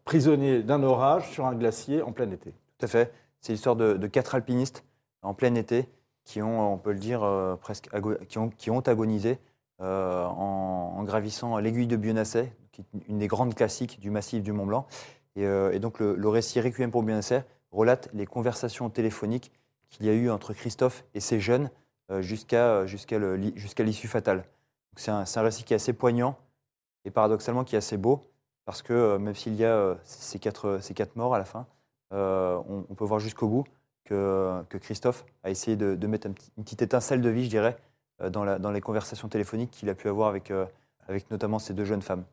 prisonniers 0.04 0.64
d'un 0.64 0.82
orage 0.82 1.30
sur 1.32 1.46
un 1.46 1.54
glacier 1.54 2.02
en 2.02 2.12
plein 2.12 2.30
été. 2.32 2.52
Tout 2.80 2.86
à 2.86 2.88
fait. 2.88 3.14
C'est 3.40 3.52
l'histoire 3.54 3.76
de, 3.76 3.94
de 3.94 4.08
quatre 4.08 4.34
alpinistes 4.36 4.84
en 5.22 5.34
plein 5.36 5.54
été 5.56 5.88
qui 6.24 6.42
ont, 6.42 6.74
on 6.74 6.78
peut 6.78 6.92
le 6.92 7.00
dire, 7.00 7.24
euh, 7.24 7.56
presque 7.56 7.90
qui 8.28 8.38
ont, 8.38 8.50
qui 8.50 8.72
ont 8.72 8.80
agonisé 8.80 9.40
euh, 9.82 10.26
en, 10.26 11.04
gravissant 11.04 11.58
l'aiguille 11.58 11.88
de 11.88 11.98
Bionacé, 11.98 12.54
qui 12.72 12.82
est 12.82 12.86
une 13.10 13.20
des 13.20 13.28
grandes 13.28 13.56
classiques 13.56 14.00
du 14.00 14.10
massif 14.10 14.42
du 14.42 14.52
Mont 14.52 14.66
Blanc. 14.66 14.88
Et, 15.36 15.46
euh, 15.46 15.78
donc 15.80 16.00
le, 16.00 16.30
récit 16.30 16.62
Requiem 16.62 16.92
pour 16.92 17.04
Bionacé 17.04 17.42
relate 17.72 18.10
les 18.14 18.26
conversations 18.26 18.90
téléphoniques 18.90 19.52
qu'il 19.90 20.06
y 20.06 20.10
a 20.10 20.14
eu 20.14 20.30
entre 20.30 20.54
Christophe 20.54 21.04
et 21.14 21.20
ces 21.20 21.40
jeunes 21.40 21.70
euh, 22.12 22.22
jusqu'à 22.22 22.86
jusqu'à 22.86 23.84
l'issue 23.84 24.08
fatale. 24.08 24.46
C'est 24.96 25.12
un, 25.12 25.42
récit 25.42 25.64
qui 25.64 25.74
est 25.74 25.78
assez 25.78 25.94
poignant 25.94 26.38
et 27.06 27.12
paradoxalement 27.12 27.64
qui 27.64 27.76
est 27.76 27.80
assez 27.80 27.98
beau 27.98 28.22
parce 28.66 28.82
que 28.82 28.94
euh, 28.94 29.20
même 29.20 29.36
s'il 29.36 29.56
y 29.56 29.66
a 29.66 29.76
euh, 29.76 29.96
ces, 30.04 30.40
quatre, 30.40 30.80
ces 30.82 30.94
quatre 30.94 31.16
morts 31.16 31.36
à 31.36 31.38
la 31.38 31.46
fin, 31.46 31.66
euh, 32.14 32.62
on 32.68 32.94
peut 32.94 33.06
voir 33.06 33.20
jusqu'au 33.20 33.48
bout 33.48 33.66
que, 34.06 34.64
Christophe 34.82 35.26
a 35.44 35.50
essayé 35.50 35.78
de, 35.78 36.08
mettre 36.08 36.28
une 36.28 36.64
petite 36.64 36.82
étincelle 36.82 37.22
de 37.22 37.30
vie, 37.30 37.46
je 37.46 37.50
dirais, 37.50 37.78
euh, 38.22 38.30
dans, 38.30 38.72
les 38.72 38.82
conversations 38.82 39.28
téléphoniques 39.28 39.72
qu'il 39.72 39.90
a 39.90 39.96
pu 39.96 40.08
avoir 40.08 40.30
avec, 40.30 40.52
euh, 40.52 40.66
avec 41.08 41.30
notamment 41.32 41.58
ces 41.58 41.74
deux 41.74 41.86
jeunes 41.86 42.02
femmes. 42.02 42.24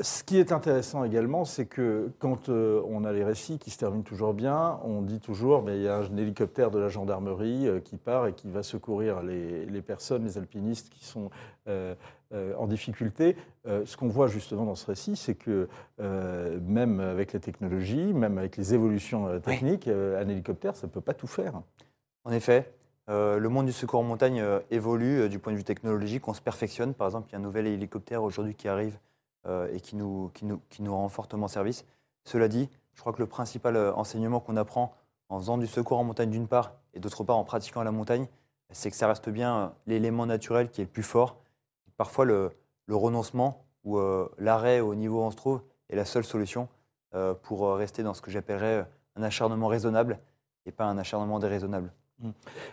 Ce 0.00 0.22
qui 0.22 0.38
est 0.38 0.52
intéressant 0.52 1.04
également, 1.04 1.44
c'est 1.44 1.66
que 1.66 2.12
quand 2.18 2.48
euh, 2.48 2.80
on 2.88 3.04
a 3.04 3.12
les 3.12 3.24
récits 3.24 3.58
qui 3.58 3.70
se 3.70 3.78
terminent 3.78 4.04
toujours 4.04 4.34
bien, 4.34 4.78
on 4.84 5.02
dit 5.02 5.20
toujours 5.20 5.62
mais 5.62 5.76
il 5.76 5.82
y 5.82 5.88
a 5.88 5.98
un 5.98 6.16
hélicoptère 6.16 6.70
de 6.70 6.78
la 6.78 6.88
gendarmerie 6.88 7.68
qui 7.84 7.96
part 7.96 8.26
et 8.28 8.34
qui 8.34 8.48
va 8.50 8.62
secourir 8.62 9.22
les, 9.22 9.82
personnes, 9.82 10.24
les 10.24 10.38
alpinistes 10.38 10.90
qui 10.90 11.04
sont 11.04 11.30
en 12.32 12.66
difficulté. 12.66 13.36
Euh, 13.66 13.84
ce 13.86 13.96
qu'on 13.96 14.08
voit 14.08 14.26
justement 14.26 14.64
dans 14.64 14.74
ce 14.74 14.86
récit, 14.86 15.16
c'est 15.16 15.34
que 15.34 15.68
euh, 16.00 16.58
même 16.62 17.00
avec 17.00 17.32
les 17.32 17.40
technologies, 17.40 18.12
même 18.12 18.38
avec 18.38 18.56
les 18.56 18.74
évolutions 18.74 19.28
euh, 19.28 19.38
techniques, 19.38 19.88
euh, 19.88 20.22
un 20.22 20.28
hélicoptère, 20.28 20.76
ça 20.76 20.86
ne 20.86 20.92
peut 20.92 21.00
pas 21.00 21.14
tout 21.14 21.26
faire. 21.26 21.62
En 22.24 22.32
effet, 22.32 22.72
euh, 23.08 23.38
le 23.38 23.48
monde 23.48 23.66
du 23.66 23.72
secours 23.72 24.00
en 24.00 24.04
montagne 24.04 24.40
euh, 24.40 24.58
évolue 24.70 25.20
euh, 25.20 25.28
du 25.28 25.38
point 25.38 25.52
de 25.52 25.58
vue 25.58 25.64
technologique, 25.64 26.26
on 26.26 26.34
se 26.34 26.40
perfectionne. 26.40 26.94
Par 26.94 27.06
exemple, 27.06 27.28
il 27.30 27.32
y 27.32 27.36
a 27.36 27.38
un 27.38 27.42
nouvel 27.42 27.66
hélicoptère 27.66 28.22
aujourd'hui 28.24 28.54
qui 28.54 28.66
arrive 28.66 28.98
euh, 29.46 29.72
et 29.72 29.80
qui 29.80 29.94
nous, 29.94 30.30
qui, 30.34 30.44
nous, 30.44 30.60
qui 30.68 30.82
nous 30.82 30.94
rend 30.94 31.08
fortement 31.08 31.46
service. 31.46 31.84
Cela 32.24 32.48
dit, 32.48 32.68
je 32.94 33.00
crois 33.00 33.12
que 33.12 33.20
le 33.20 33.26
principal 33.26 33.76
euh, 33.76 33.92
enseignement 33.94 34.40
qu'on 34.40 34.56
apprend 34.56 34.92
en 35.28 35.38
faisant 35.38 35.58
du 35.58 35.68
secours 35.68 35.98
en 35.98 36.04
montagne 36.04 36.30
d'une 36.30 36.48
part 36.48 36.72
et 36.94 36.98
d'autre 36.98 37.22
part 37.22 37.36
en 37.36 37.44
pratiquant 37.44 37.84
la 37.84 37.92
montagne, 37.92 38.26
c'est 38.72 38.90
que 38.90 38.96
ça 38.96 39.06
reste 39.06 39.28
bien 39.28 39.56
euh, 39.56 39.68
l'élément 39.86 40.26
naturel 40.26 40.68
qui 40.70 40.80
est 40.80 40.84
le 40.84 40.90
plus 40.90 41.04
fort. 41.04 41.36
Parfois, 41.96 42.24
le, 42.24 42.50
renoncement 42.88 43.66
ou 43.84 43.98
euh, 43.98 44.28
l'arrêt 44.38 44.80
au 44.80 44.94
niveau 44.94 45.20
où 45.20 45.24
on 45.24 45.30
se 45.30 45.36
trouve 45.36 45.62
est 45.90 45.96
la 45.96 46.04
seule 46.04 46.24
solution 46.24 46.68
euh, 47.14 47.34
pour 47.34 47.66
euh, 47.66 47.74
rester 47.74 48.02
dans 48.02 48.14
ce 48.14 48.22
que 48.22 48.30
j'appellerais 48.30 48.86
un 49.16 49.22
acharnement 49.22 49.68
raisonnable 49.68 50.18
et 50.66 50.72
pas 50.72 50.84
un 50.84 50.98
acharnement 50.98 51.38
déraisonnable. 51.38 51.92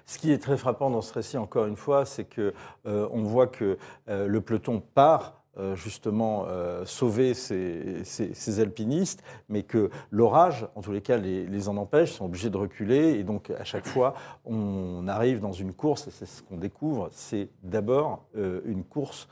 Ce 0.06 0.18
qui 0.20 0.32
est 0.32 0.38
très 0.38 0.58
frappant 0.58 0.90
dans 0.90 1.02
ce 1.02 1.14
récit, 1.14 1.38
encore 1.38 1.66
une 1.66 1.76
fois, 1.76 2.06
c'est 2.06 2.24
que 2.24 2.54
on 2.86 3.24
voit 3.24 3.48
que 3.48 3.78
le 4.08 4.40
peloton 4.40 4.80
part 4.80 5.43
euh, 5.58 5.76
justement 5.76 6.46
euh, 6.48 6.86
sauver 6.86 7.34
ces, 7.34 8.04
ces- 8.04 8.34
ces 8.34 8.60
alpinistes, 8.60 9.24
mais 9.50 9.64
que 9.64 9.90
l'orage, 10.12 10.68
en 10.76 10.82
tous 10.82 10.92
les 10.92 11.02
cas, 11.02 11.18
les, 11.18 11.46
les 11.46 11.70
en 11.70 11.78
empêche, 11.78 12.12
sont 12.12 12.26
obligés 12.26 12.50
de 12.50 12.58
reculer, 12.58 13.20
et 13.20 13.24
donc 13.24 13.50
à 13.52 13.64
chaque 13.64 13.86
fois, 13.88 14.16
on 14.46 15.08
arrive 15.08 15.40
dans 15.40 15.52
une 15.52 15.74
course, 15.74 16.08
et 16.08 16.12
c'est 16.12 16.26
ce 16.26 16.42
qu'on 16.42 16.58
découvre, 16.58 17.10
c'est 17.12 17.50
d'abord 17.62 18.26
euh, 18.36 18.62
une 18.66 18.84
course 18.84 19.28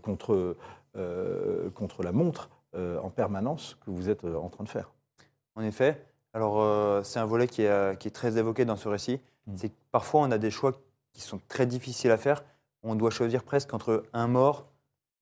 contre, 0.00 0.56
contre 1.74 2.02
la 2.02 2.12
montre 2.12 2.48
en 2.74 3.10
permanence 3.10 3.76
que 3.84 3.90
vous 3.90 4.08
êtes 4.08 4.24
en 4.24 4.48
train 4.48 4.64
de 4.64 4.70
faire. 4.70 4.90
En 5.54 5.62
effet. 5.62 6.02
Alors, 6.32 7.04
c'est 7.04 7.18
un 7.18 7.26
volet 7.26 7.46
qui 7.46 7.62
est, 7.62 7.98
qui 7.98 8.08
est 8.08 8.10
très 8.10 8.38
évoqué 8.38 8.64
dans 8.64 8.76
ce 8.76 8.88
récit. 8.88 9.20
Mm. 9.46 9.52
C'est 9.56 9.68
que 9.68 9.74
parfois, 9.90 10.22
on 10.22 10.30
a 10.30 10.38
des 10.38 10.50
choix 10.50 10.72
qui 11.12 11.20
sont 11.20 11.40
très 11.48 11.66
difficiles 11.66 12.10
à 12.10 12.16
faire. 12.16 12.42
On 12.82 12.94
doit 12.94 13.10
choisir 13.10 13.42
presque 13.42 13.74
entre 13.74 14.04
un 14.12 14.28
mort 14.28 14.66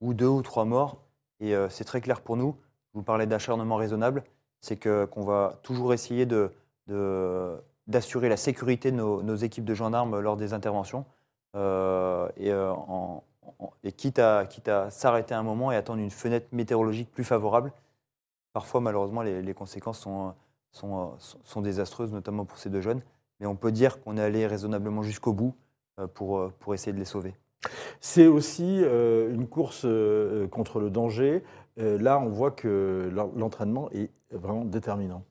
ou 0.05 0.15
deux 0.15 0.29
ou 0.29 0.43
trois 0.43 0.65
morts. 0.65 0.99
Et 1.41 1.57
euh, 1.57 1.69
c'est 1.69 1.85
très 1.85 2.01
clair 2.01 2.21
pour 2.21 2.37
nous. 2.37 2.57
Je 2.93 2.99
vous 2.99 3.03
parlais 3.03 3.27
d'acharnement 3.27 3.77
raisonnable. 3.77 4.23
C'est 4.61 4.77
qu'on 4.77 5.25
va 5.25 5.59
toujours 5.63 5.93
essayer 5.93 6.27
de, 6.27 6.51
d'assurer 7.87 8.29
la 8.29 8.37
sécurité 8.37 8.93
de 8.93 8.97
nos, 8.97 9.37
équipes 9.37 9.65
de 9.65 9.75
gendarmes 9.75 10.21
lors 10.21 10.37
des 10.37 10.53
interventions. 10.55 11.05
Euh, 11.57 12.29
et, 12.37 12.51
euh, 12.51 12.73
et 13.83 13.93
quitte 13.93 14.19
à, 14.19 14.47
quitte 14.47 14.69
à 14.69 14.91
s'arrêter 14.91 15.35
un 15.35 15.43
moment 15.43 15.71
et 15.71 15.77
attendre 15.77 16.01
une 16.01 16.11
fenêtre 16.11 16.47
météorologique 16.53 17.11
plus 17.11 17.25
favorable. 17.25 17.73
Parfois, 18.53 18.81
malheureusement, 18.81 19.23
les, 19.23 19.55
conséquences 19.55 19.99
sont, 19.99 20.35
sont, 20.71 21.15
sont- 21.19 21.61
désastreuses, 21.61 22.13
notamment 22.13 22.45
pour 22.45 22.59
ces 22.59 22.71
deux 22.71 22.81
jeunes. 22.81 23.03
Mais 23.41 23.47
on 23.47 23.57
peut 23.57 23.73
dire 23.73 24.01
qu'on 24.01 24.17
est 24.17 24.23
allé 24.23 24.47
raisonnablement 24.47 25.03
jusqu'au 25.03 25.33
bout 25.33 25.55
pour, 26.15 26.53
pour 26.53 26.73
essayer 26.73 26.93
de 26.93 26.99
les 26.99 27.05
sauver. 27.05 27.35
C'est 28.01 28.27
aussi 28.27 28.81
euh, 28.83 29.33
une 29.33 29.49
course 29.49 29.83
euh, 29.85 30.47
contre 30.49 30.81
le 30.81 30.91
danger. 30.91 31.43
Euh, 31.79 31.99
là, 31.99 32.19
on 32.19 32.29
voit 32.29 32.51
que 32.51 33.11
l'en- 33.13 33.33
l'entraînement 33.37 33.91
est 33.93 34.11
vraiment 34.31 34.65
déterminant. 34.65 35.25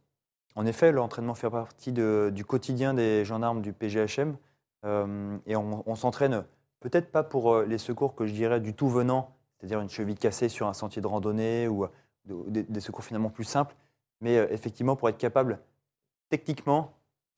En 0.56 0.66
effet, 0.66 0.92
l'entraînement 0.92 1.34
fait 1.34 1.50
partie 1.50 1.92
du 1.92 2.46
quotidien 2.46 2.94
des 2.94 3.26
gendarmes 3.26 3.62
du 3.62 3.74
PGHM. 3.74 4.36
et 5.48 5.56
on, 5.56 5.96
s'entraîne 5.96 6.44
peut-être 6.80 7.12
pas 7.12 7.24
pour 7.24 7.62
les 7.62 7.80
secours 7.80 8.14
que 8.14 8.28
je 8.28 8.34
dirais 8.34 8.60
du 8.60 8.76
tout 8.76 8.88
venant, 8.88 9.36
c'est-à-dire 9.58 9.82
une 9.82 9.90
cheville 9.90 10.16
cassée 10.16 10.50
sur 10.50 10.68
un 10.68 10.74
sentier 10.74 11.02
de 11.02 11.08
randonnée 11.08 11.68
ou 11.68 11.88
de- 12.26 12.62
des, 12.62 12.80
secours 12.82 13.04
finalement 13.04 13.32
plus 13.32 13.46
simples, 13.46 13.76
mais 14.22 14.36
effectivement 14.52 14.96
pour 14.96 15.10
être 15.10 15.18
capable 15.18 15.60
techniquement, 16.30 16.94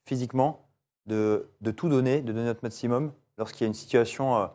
physiquement, 0.06 0.66
de 1.06 1.48
tout 1.74 1.88
donner, 1.88 2.22
de 2.22 2.34
donner 2.34 2.46
notre 2.48 2.64
maximum 2.64 3.14
lorsqu'il 3.38 3.62
y 3.62 3.66
a 3.66 3.68
une 3.68 3.74
situation 3.74 4.50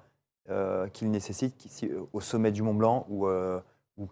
euh, 0.50 0.70
euh, 0.70 0.88
qu'il 0.88 1.10
nécessite, 1.10 1.54
si- 1.68 1.90
au 2.12 2.20
sommet 2.20 2.52
du 2.52 2.62
Mont 2.62 2.74
Blanc 2.74 3.06
ou, 3.08 3.26
euh, 3.26 3.60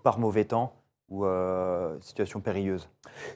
par 0.02 0.18
mauvais 0.18 0.44
temps 0.44 0.72
ou 1.08 1.24
euh, 1.24 1.96
situation 2.00 2.40
périlleuse. 2.40 2.88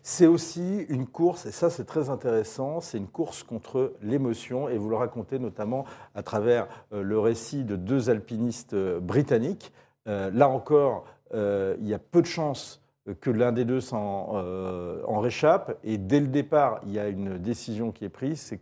C'est 0.03 0.27
aussi 0.27 0.87
une 0.89 1.07
course, 1.07 1.47
et 1.47 1.53
ça 1.53 1.71
c'est 1.71 1.85
très 1.85 2.11
intéressant, 2.11 2.81
c'est 2.81 2.99
une 2.99 3.09
course 3.09 3.43
contre 3.43 3.95
l'émotion, 4.03 4.69
et 4.69 4.77
vous 4.77 4.91
le 4.91 4.97
racontez 4.97 5.39
notamment 5.39 5.85
à 6.15 6.23
travers 6.23 6.69
euh, 6.93 7.03
le 7.03 7.19
récit 7.19 7.65
de 7.65 7.77
deux 7.77 8.11
alpinistes 8.11 8.75
euh, 8.75 9.01
britanniques. 9.01 9.73
Euh, 10.07 10.31
là 10.33 10.49
encore, 10.49 11.05
euh, 11.33 11.77
il 11.81 11.89
y 11.89 11.95
a 11.95 11.99
peu 11.99 12.21
de 12.21 12.27
chances 12.27 12.83
euh, 13.09 13.15
que 13.19 13.31
l'un 13.31 13.53
des 13.53 13.65
deux 13.65 13.81
s'en 13.81 14.33
euh, 14.35 15.03
en 15.07 15.21
réchappe, 15.21 15.79
et 15.83 15.97
dès 15.97 16.21
le 16.21 16.29
départ, 16.29 16.81
il 16.85 16.93
y 16.93 16.99
a 16.99 17.09
une 17.09 17.39
décision 17.39 17.91
qui 17.91 18.05
est 18.05 18.11
prise, 18.11 18.41
c'est 18.41 18.59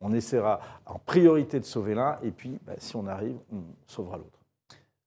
qu'on 0.00 0.12
essaiera 0.12 0.60
en 0.86 0.98
priorité 0.98 1.60
de 1.60 1.64
sauver 1.64 1.94
l'un, 1.94 2.18
et 2.22 2.30
puis 2.30 2.58
bah, 2.66 2.72
si 2.78 2.96
on 2.96 3.06
arrive, 3.06 3.36
on 3.52 3.62
sauvera 3.86 4.16
l'autre. 4.16 4.38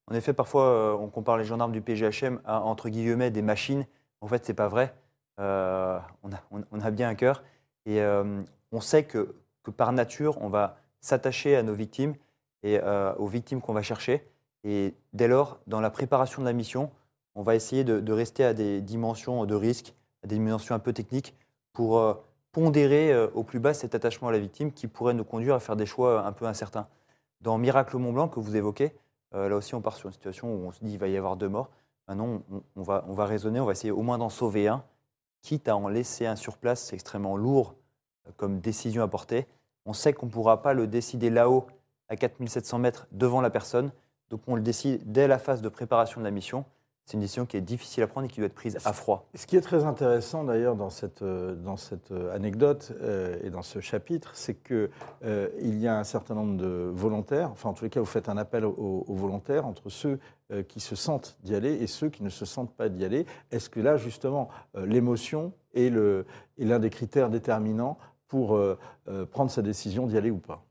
En 0.07 0.15
effet, 0.15 0.33
parfois, 0.33 0.65
euh, 0.65 0.93
on 0.93 1.07
compare 1.07 1.37
les 1.37 1.45
gendarmes 1.45 1.71
du 1.71 1.81
PGHM 1.81 2.39
à, 2.45 2.61
entre 2.61 2.89
guillemets, 2.89 3.31
des 3.31 3.41
machines. 3.41 3.85
En 4.21 4.27
fait, 4.27 4.45
c'est 4.45 4.53
pas 4.53 4.67
vrai. 4.67 4.93
Euh, 5.39 5.97
on, 6.23 6.31
a, 6.31 6.37
on- 6.51 6.61
on 6.71 6.91
bien 6.91 7.09
un 7.09 7.15
cœur. 7.15 7.43
Et 7.85 8.01
euh, 8.01 8.41
on 8.71 8.81
sait 8.81 9.05
que, 9.05 9.35
par 9.75 9.91
nature, 9.93 10.37
on 10.41 10.49
va 10.49 10.77
s'attacher 10.99 11.55
à 11.55 11.63
nos 11.63 11.73
victimes 11.73 12.15
et 12.63 12.79
aux 13.17 13.27
victimes 13.27 13.59
qu'on 13.59 13.73
va 13.73 13.81
chercher. 13.81 14.25
Et 14.63 14.93
dès 15.11 15.27
lors, 15.27 15.59
dans 15.67 15.81
la 15.81 15.89
préparation 15.89 16.41
de 16.41 16.47
la 16.47 16.53
mission, 16.53 16.91
on 17.35 17.43
va 17.43 17.55
essayer 17.55 17.83
de, 17.83 17.99
de 17.99 18.13
rester 18.13 18.45
à 18.45 18.53
des 18.53 18.79
dimensions 18.79 19.45
de 19.45 19.55
risque, 19.55 19.93
à 20.23 20.27
des 20.27 20.35
dimensions 20.35 20.75
un 20.75 20.79
peu 20.79 20.93
techniques, 20.93 21.35
pour 21.73 22.23
pondérer 22.53 23.11
euh, 23.11 23.27
au 23.33 23.43
plus 23.43 23.59
bas 23.59 23.73
cet 23.73 23.95
attachement 23.95 24.29
à 24.29 24.31
la 24.31 24.39
victime 24.39 24.71
qui 24.71 24.87
pourrait 24.87 25.13
nous 25.13 25.25
conduire 25.25 25.55
à 25.55 25.59
faire 25.59 25.75
des 25.75 25.85
choix 25.85 26.25
un 26.25 26.31
peu 26.31 26.45
incertains. 26.45 26.87
Dans 27.41 27.57
Miracle 27.57 27.97
Mont 27.97 28.13
Blanc, 28.13 28.29
que 28.29 28.39
vous 28.39 28.55
évoquez, 28.55 28.95
euh, 29.35 29.49
là 29.49 29.57
aussi, 29.57 29.75
on 29.75 29.81
part 29.81 29.97
sur 29.97 30.07
une 30.07 30.13
situation 30.13 30.53
où 30.53 30.67
on 30.67 30.71
se 30.71 30.79
dit 30.79 30.91
qu'il 30.91 30.99
va 30.99 31.09
y 31.09 31.17
avoir 31.17 31.35
deux 31.35 31.49
morts. 31.49 31.69
Maintenant, 32.07 32.41
on, 32.75 32.81
va, 32.81 33.03
on 33.09 33.13
va 33.13 33.25
raisonner, 33.25 33.59
on 33.59 33.65
va 33.65 33.71
essayer 33.73 33.91
au 33.91 34.01
moins 34.03 34.17
d'en 34.17 34.29
sauver 34.29 34.67
un, 34.67 34.83
quitte 35.41 35.67
à 35.67 35.75
en 35.75 35.87
laisser 35.87 36.25
un 36.25 36.35
sur 36.35 36.57
place. 36.57 36.81
C'est 36.83 36.95
extrêmement 36.95 37.35
lourd 37.35 37.75
euh, 38.27 38.31
comme 38.37 38.59
décision 38.59 39.01
à 39.03 39.07
porter. 39.07 39.47
On 39.85 39.93
sait 39.93 40.13
qu'on 40.13 40.27
ne 40.27 40.31
pourra 40.31 40.61
pas 40.61 40.73
le 40.73 40.87
décider 40.87 41.29
là-haut, 41.29 41.65
à 42.07 42.15
4700 42.15 42.77
mètres, 42.79 43.07
devant 43.11 43.41
la 43.41 43.49
personne. 43.49 43.91
Donc, 44.29 44.41
on 44.47 44.55
le 44.55 44.61
décide 44.61 45.11
dès 45.11 45.27
la 45.27 45.39
phase 45.39 45.61
de 45.61 45.69
préparation 45.69 46.21
de 46.21 46.25
la 46.25 46.31
mission. 46.31 46.65
C'est 47.05 47.15
une 47.15 47.19
décision 47.19 47.45
qui 47.45 47.57
est 47.57 47.61
difficile 47.61 48.01
à 48.01 48.07
prendre 48.07 48.25
et 48.25 48.29
qui 48.29 48.39
doit 48.39 48.47
être 48.47 48.53
prise 48.55 48.77
à 48.85 48.93
froid. 48.93 49.27
Ce 49.35 49.45
qui 49.45 49.57
est 49.57 49.61
très 49.61 49.83
intéressant 49.83 50.45
d'ailleurs 50.45 50.77
dans 50.77 50.89
cette, 50.89 51.21
euh, 51.21 51.53
dans 51.53 51.75
cette 51.75 52.11
euh, 52.11 52.33
anecdote 52.33 52.93
euh, 53.01 53.37
et 53.43 53.49
dans 53.49 53.61
ce 53.61 53.81
chapitre, 53.81 54.31
c'est 54.35 54.55
qu'il 54.55 54.89
il 55.61 55.79
y 55.79 55.87
a 55.87 55.99
un 55.99 56.05
certain 56.05 56.33
nombre 56.33 56.55
de 56.55 56.89
volontaires, 56.93 57.51
enfin 57.51 57.69
en 57.69 57.73
tous 57.73 57.83
les 57.83 57.89
cas 57.89 57.99
vous 57.99 58.05
faites 58.05 58.29
un 58.29 58.37
appel 58.37 58.63
aux, 58.65 59.03
aux 59.05 59.15
volontaires 59.15 59.65
entre 59.65 59.89
ceux 59.89 60.17
euh, 60.51 60.63
qui 60.63 60.79
se 60.79 60.95
sentent 60.95 61.37
d'y 61.43 61.55
aller 61.55 61.73
et 61.73 61.87
ceux 61.87 62.09
qui 62.09 62.23
ne 62.23 62.29
se 62.29 62.45
sentent 62.45 62.73
pas 62.73 62.87
d'y 62.87 63.03
aller. 63.03 63.25
Est-ce 63.51 63.69
que 63.69 63.81
là 63.81 63.97
justement 63.97 64.47
euh, 64.77 64.85
l'émotion 64.85 65.51
est 65.73 65.89
le- 65.89 66.25
est 66.57 66.63
l'un 66.65 66.79
des 66.79 66.89
critères 66.89 67.29
déterminants 67.29 67.97
pour 68.29 68.55
euh, 68.55 68.79
euh, 69.09 69.25
prendre 69.25 69.51
sa 69.51 69.61
décision 69.61 70.07
d'y 70.07 70.17
aller 70.17 70.31
ou 70.31 70.37
pas? 70.37 70.63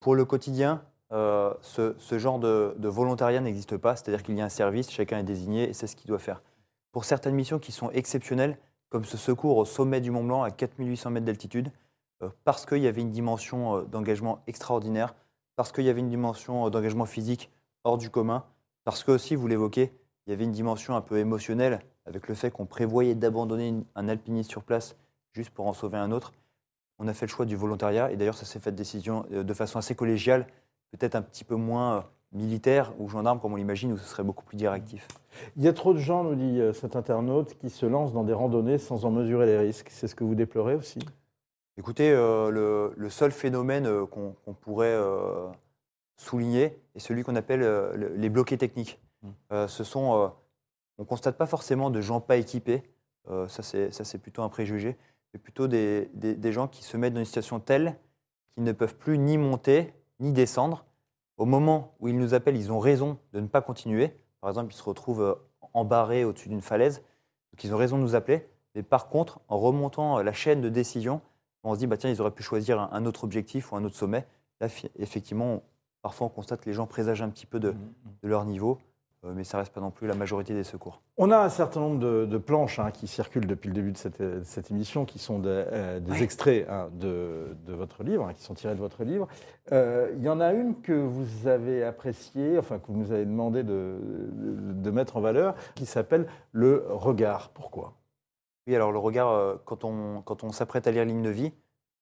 Pour 0.00 0.14
le 0.14 0.24
quotidien, 0.24 0.82
euh, 1.12 1.52
ce, 1.62 2.18
genre 2.18 2.38
de, 2.38 2.74
de 2.78 2.88
volontariat 2.88 3.40
n'existe 3.40 3.76
pas, 3.76 3.96
c'est-à-dire 3.96 4.22
qu'il 4.22 4.36
y 4.36 4.40
a 4.40 4.44
un 4.44 4.50
service, 4.50 4.90
chacun 4.90 5.18
est 5.18 5.24
désigné 5.24 5.68
et 5.68 5.72
c'est 5.72 5.86
ce 5.86 5.96
qu'il 5.96 6.06
doit 6.06 6.20
faire. 6.20 6.42
Pour 6.92 7.04
certaines 7.04 7.34
missions 7.34 7.58
qui 7.58 7.72
sont 7.72 7.90
exceptionnelles, 7.90 8.56
comme 8.90 9.04
ce 9.04 9.16
secours 9.16 9.56
au 9.56 9.64
sommet 9.64 10.00
du 10.00 10.10
Mont 10.10 10.24
Blanc 10.24 10.42
à 10.42 10.50
4800 10.50 11.10
mètres 11.10 11.26
d'altitude, 11.26 11.72
euh, 12.22 12.28
parce 12.44 12.64
qu'il 12.64 12.78
y 12.78 12.86
avait 12.86 13.00
une 13.00 13.10
dimension 13.10 13.76
euh, 13.76 13.82
d'engagement 13.82 14.42
extraordinaire, 14.46 15.14
parce 15.56 15.72
qu'il 15.72 15.84
y 15.84 15.88
avait 15.88 16.00
une 16.00 16.08
dimension 16.08 16.70
d'engagement 16.70 17.06
physique 17.06 17.50
hors 17.84 17.98
du 17.98 18.08
commun, 18.08 18.44
parce 18.84 19.04
que 19.04 19.10
aussi, 19.10 19.34
vous 19.34 19.46
l'évoquez, 19.46 19.92
il 20.26 20.30
y 20.30 20.32
avait 20.32 20.44
une 20.44 20.52
dimension 20.52 20.94
un 20.94 21.00
peu 21.00 21.18
émotionnelle 21.18 21.80
avec 22.06 22.28
le 22.28 22.34
fait 22.34 22.50
qu'on 22.50 22.66
prévoyait 22.66 23.14
d'abandonner 23.14 23.74
un 23.94 24.08
alpiniste 24.08 24.50
sur 24.50 24.62
place 24.62 24.96
juste 25.32 25.50
pour 25.50 25.66
en 25.66 25.72
sauver 25.72 25.98
un 25.98 26.12
autre. 26.12 26.32
On 26.98 27.08
a 27.08 27.14
fait 27.14 27.26
le 27.26 27.30
choix 27.30 27.46
du 27.46 27.56
volontariat 27.56 28.10
et 28.10 28.16
d'ailleurs 28.16 28.36
ça 28.36 28.44
s'est 28.44 28.58
fait 28.58 28.72
de 28.72 28.76
décision 28.76 29.26
de 29.30 29.54
façon 29.54 29.78
assez 29.78 29.94
collégiale, 29.94 30.46
peut-être 30.90 31.14
un 31.14 31.22
petit 31.22 31.44
peu 31.44 31.54
moins 31.54 31.96
euh, 31.96 32.00
militaire 32.32 32.92
ou 32.98 33.08
gendarme 33.08 33.40
comme 33.40 33.52
on 33.52 33.56
l'imagine 33.56 33.92
où 33.92 33.96
ce 33.98 34.04
serait 34.04 34.22
beaucoup 34.22 34.44
plus 34.44 34.56
directif. 34.56 35.06
Il 35.56 35.62
y 35.64 35.68
a 35.68 35.72
trop 35.72 35.92
de 35.92 35.98
gens, 35.98 36.24
nous 36.24 36.34
dit 36.34 36.60
euh, 36.60 36.72
cet 36.72 36.96
internaute, 36.96 37.56
qui 37.58 37.70
se 37.70 37.86
lancent 37.86 38.12
dans 38.12 38.24
des 38.24 38.32
randonnées 38.32 38.78
sans 38.78 39.04
en 39.04 39.10
mesurer 39.10 39.46
les 39.46 39.58
risques. 39.58 39.88
C'est 39.90 40.08
ce 40.08 40.14
que 40.14 40.24
vous 40.24 40.34
déplorez 40.34 40.74
aussi? 40.74 41.00
Écoutez, 41.76 42.10
euh, 42.12 42.50
le, 42.50 42.92
le 42.96 43.10
seul 43.10 43.30
phénomène 43.32 44.06
qu'on 44.06 44.54
pourrait 44.60 44.94
euh, 44.94 45.48
souligner 46.16 46.78
est 46.94 46.98
celui 46.98 47.22
qu'on 47.22 47.36
appelle 47.36 47.62
euh, 47.62 47.96
le- 47.96 48.14
les 48.14 48.28
bloqués 48.28 48.58
techniques. 48.58 49.00
Mm. 49.22 49.28
Euh, 49.52 49.68
ce 49.68 49.84
sont, 49.84 50.32
on 50.98 51.04
constate 51.04 51.38
pas 51.38 51.46
forcément 51.46 51.90
de 51.90 52.00
gens 52.00 52.20
pas 52.20 52.36
équipés, 52.36 52.82
ça 53.48 53.62
c'est 53.62 53.92
ça, 53.92 54.02
c'est 54.04 54.18
plutôt 54.18 54.42
un 54.42 54.48
préjugé, 54.48 54.96
mais 55.32 55.38
plutôt 55.38 55.68
des, 55.68 56.10
des- 56.14 56.34
des 56.34 56.52
gens 56.52 56.66
qui 56.66 56.82
se 56.82 56.96
mettent 56.96 57.14
dans 57.14 57.20
une 57.20 57.26
situation 57.26 57.60
telle 57.60 57.96
qu'ils 58.52 58.64
ne 58.64 58.72
peuvent 58.72 58.96
plus 58.96 59.16
ni 59.18 59.38
monter 59.38 59.94
ni 60.20 60.32
descendre. 60.32 60.84
Au 61.36 61.44
moment 61.44 61.94
où 62.00 62.08
ils 62.08 62.16
nous 62.16 62.34
appellent, 62.34 62.56
ils 62.56 62.70
ont 62.70 62.78
raison 62.78 63.18
de 63.32 63.40
ne 63.40 63.46
pas 63.46 63.62
continuer. 63.62 64.14
Par 64.40 64.50
exemple, 64.50 64.72
ils 64.72 64.76
se 64.76 64.82
retrouvent 64.82 65.22
euh, 65.22 65.34
embarrés 65.72 66.24
au-dessus 66.24 66.48
d'une 66.48 66.62
falaise, 66.62 66.98
donc 67.52 67.64
ils 67.64 67.74
ont 67.74 67.78
raison 67.78 67.96
de 67.96 68.02
nous 68.02 68.14
appeler. 68.14 68.46
Mais 68.74 68.82
par 68.82 69.08
contre, 69.08 69.40
en 69.48 69.58
remontant 69.58 70.18
euh, 70.18 70.22
la 70.22 70.32
chaîne 70.32 70.60
de 70.60 70.68
décision, 70.68 71.20
on 71.64 71.74
se 71.74 71.78
dit, 71.78 71.86
bah, 71.86 71.96
tiens, 71.96 72.10
ils 72.10 72.20
auraient 72.20 72.30
pu 72.30 72.42
choisir 72.42 72.80
un, 72.92 73.04
autre 73.06 73.24
objectif 73.24 73.72
ou 73.72 73.76
un 73.76 73.84
autre 73.84 73.96
sommet. 73.96 74.26
Là, 74.60 74.68
effectivement, 74.98 75.62
parfois, 76.02 76.26
on 76.26 76.30
constate 76.30 76.60
que 76.60 76.70
les 76.70 76.74
gens 76.74 76.86
présagent 76.86 77.24
un 77.24 77.30
petit 77.30 77.46
peu 77.46 77.60
de, 77.60 77.74
de 78.22 78.28
leur 78.28 78.44
niveau, 78.44 78.78
mais 79.22 79.44
ça 79.44 79.58
reste 79.58 79.72
pas 79.72 79.80
non 79.80 79.90
plus 79.90 80.06
la 80.06 80.14
majorité 80.14 80.54
des 80.54 80.64
secours. 80.64 81.02
On 81.18 81.30
a 81.30 81.38
un 81.38 81.48
certain 81.48 81.80
nombre 81.80 81.98
de, 81.98 82.24
de 82.24 82.38
planches 82.38 82.78
hein, 82.78 82.90
qui 82.90 83.06
circulent 83.06 83.46
depuis 83.46 83.68
le 83.68 83.74
début 83.74 83.92
de 83.92 83.98
cette, 83.98 84.20
de 84.22 84.42
cette 84.44 84.70
émission, 84.70 85.04
qui 85.04 85.18
sont 85.18 85.38
des, 85.38 85.48
euh, 85.48 86.00
des 86.00 86.22
extraits 86.22 86.66
hein, 86.70 86.88
de, 86.92 87.56
de 87.66 87.74
votre 87.74 88.02
livre, 88.02 88.26
hein, 88.26 88.34
qui 88.34 88.42
sont 88.42 88.54
tirés 88.54 88.74
de 88.74 88.80
votre 88.80 89.04
livre. 89.04 89.28
Euh, 89.72 90.10
Il 90.16 90.22
y 90.22 90.28
en 90.28 90.40
a 90.40 90.52
une 90.52 90.80
que 90.80 90.92
vous 90.92 91.46
avez 91.46 91.84
appréciée, 91.84 92.58
enfin 92.58 92.78
que 92.78 92.86
vous 92.88 92.98
nous 92.98 93.12
avez 93.12 93.26
demandé 93.26 93.62
de, 93.62 94.90
mettre 94.90 95.16
en 95.16 95.20
valeur, 95.20 95.54
qui 95.74 95.86
s'appelle 95.86 96.26
Le 96.52 96.86
regard. 96.88 97.50
Pourquoi? 97.50 97.94
Oui, 98.66 98.74
alors 98.74 98.90
le 98.90 98.98
regard, 98.98 99.28
euh, 99.30 99.56
quand 99.64 99.84
on, 99.84 100.22
quand 100.22 100.44
on 100.44 100.50
s'apprête 100.50 100.86
à 100.86 100.90
lire 100.90 101.04
Ligne 101.04 101.22
de 101.22 101.30
vie, 101.30 101.52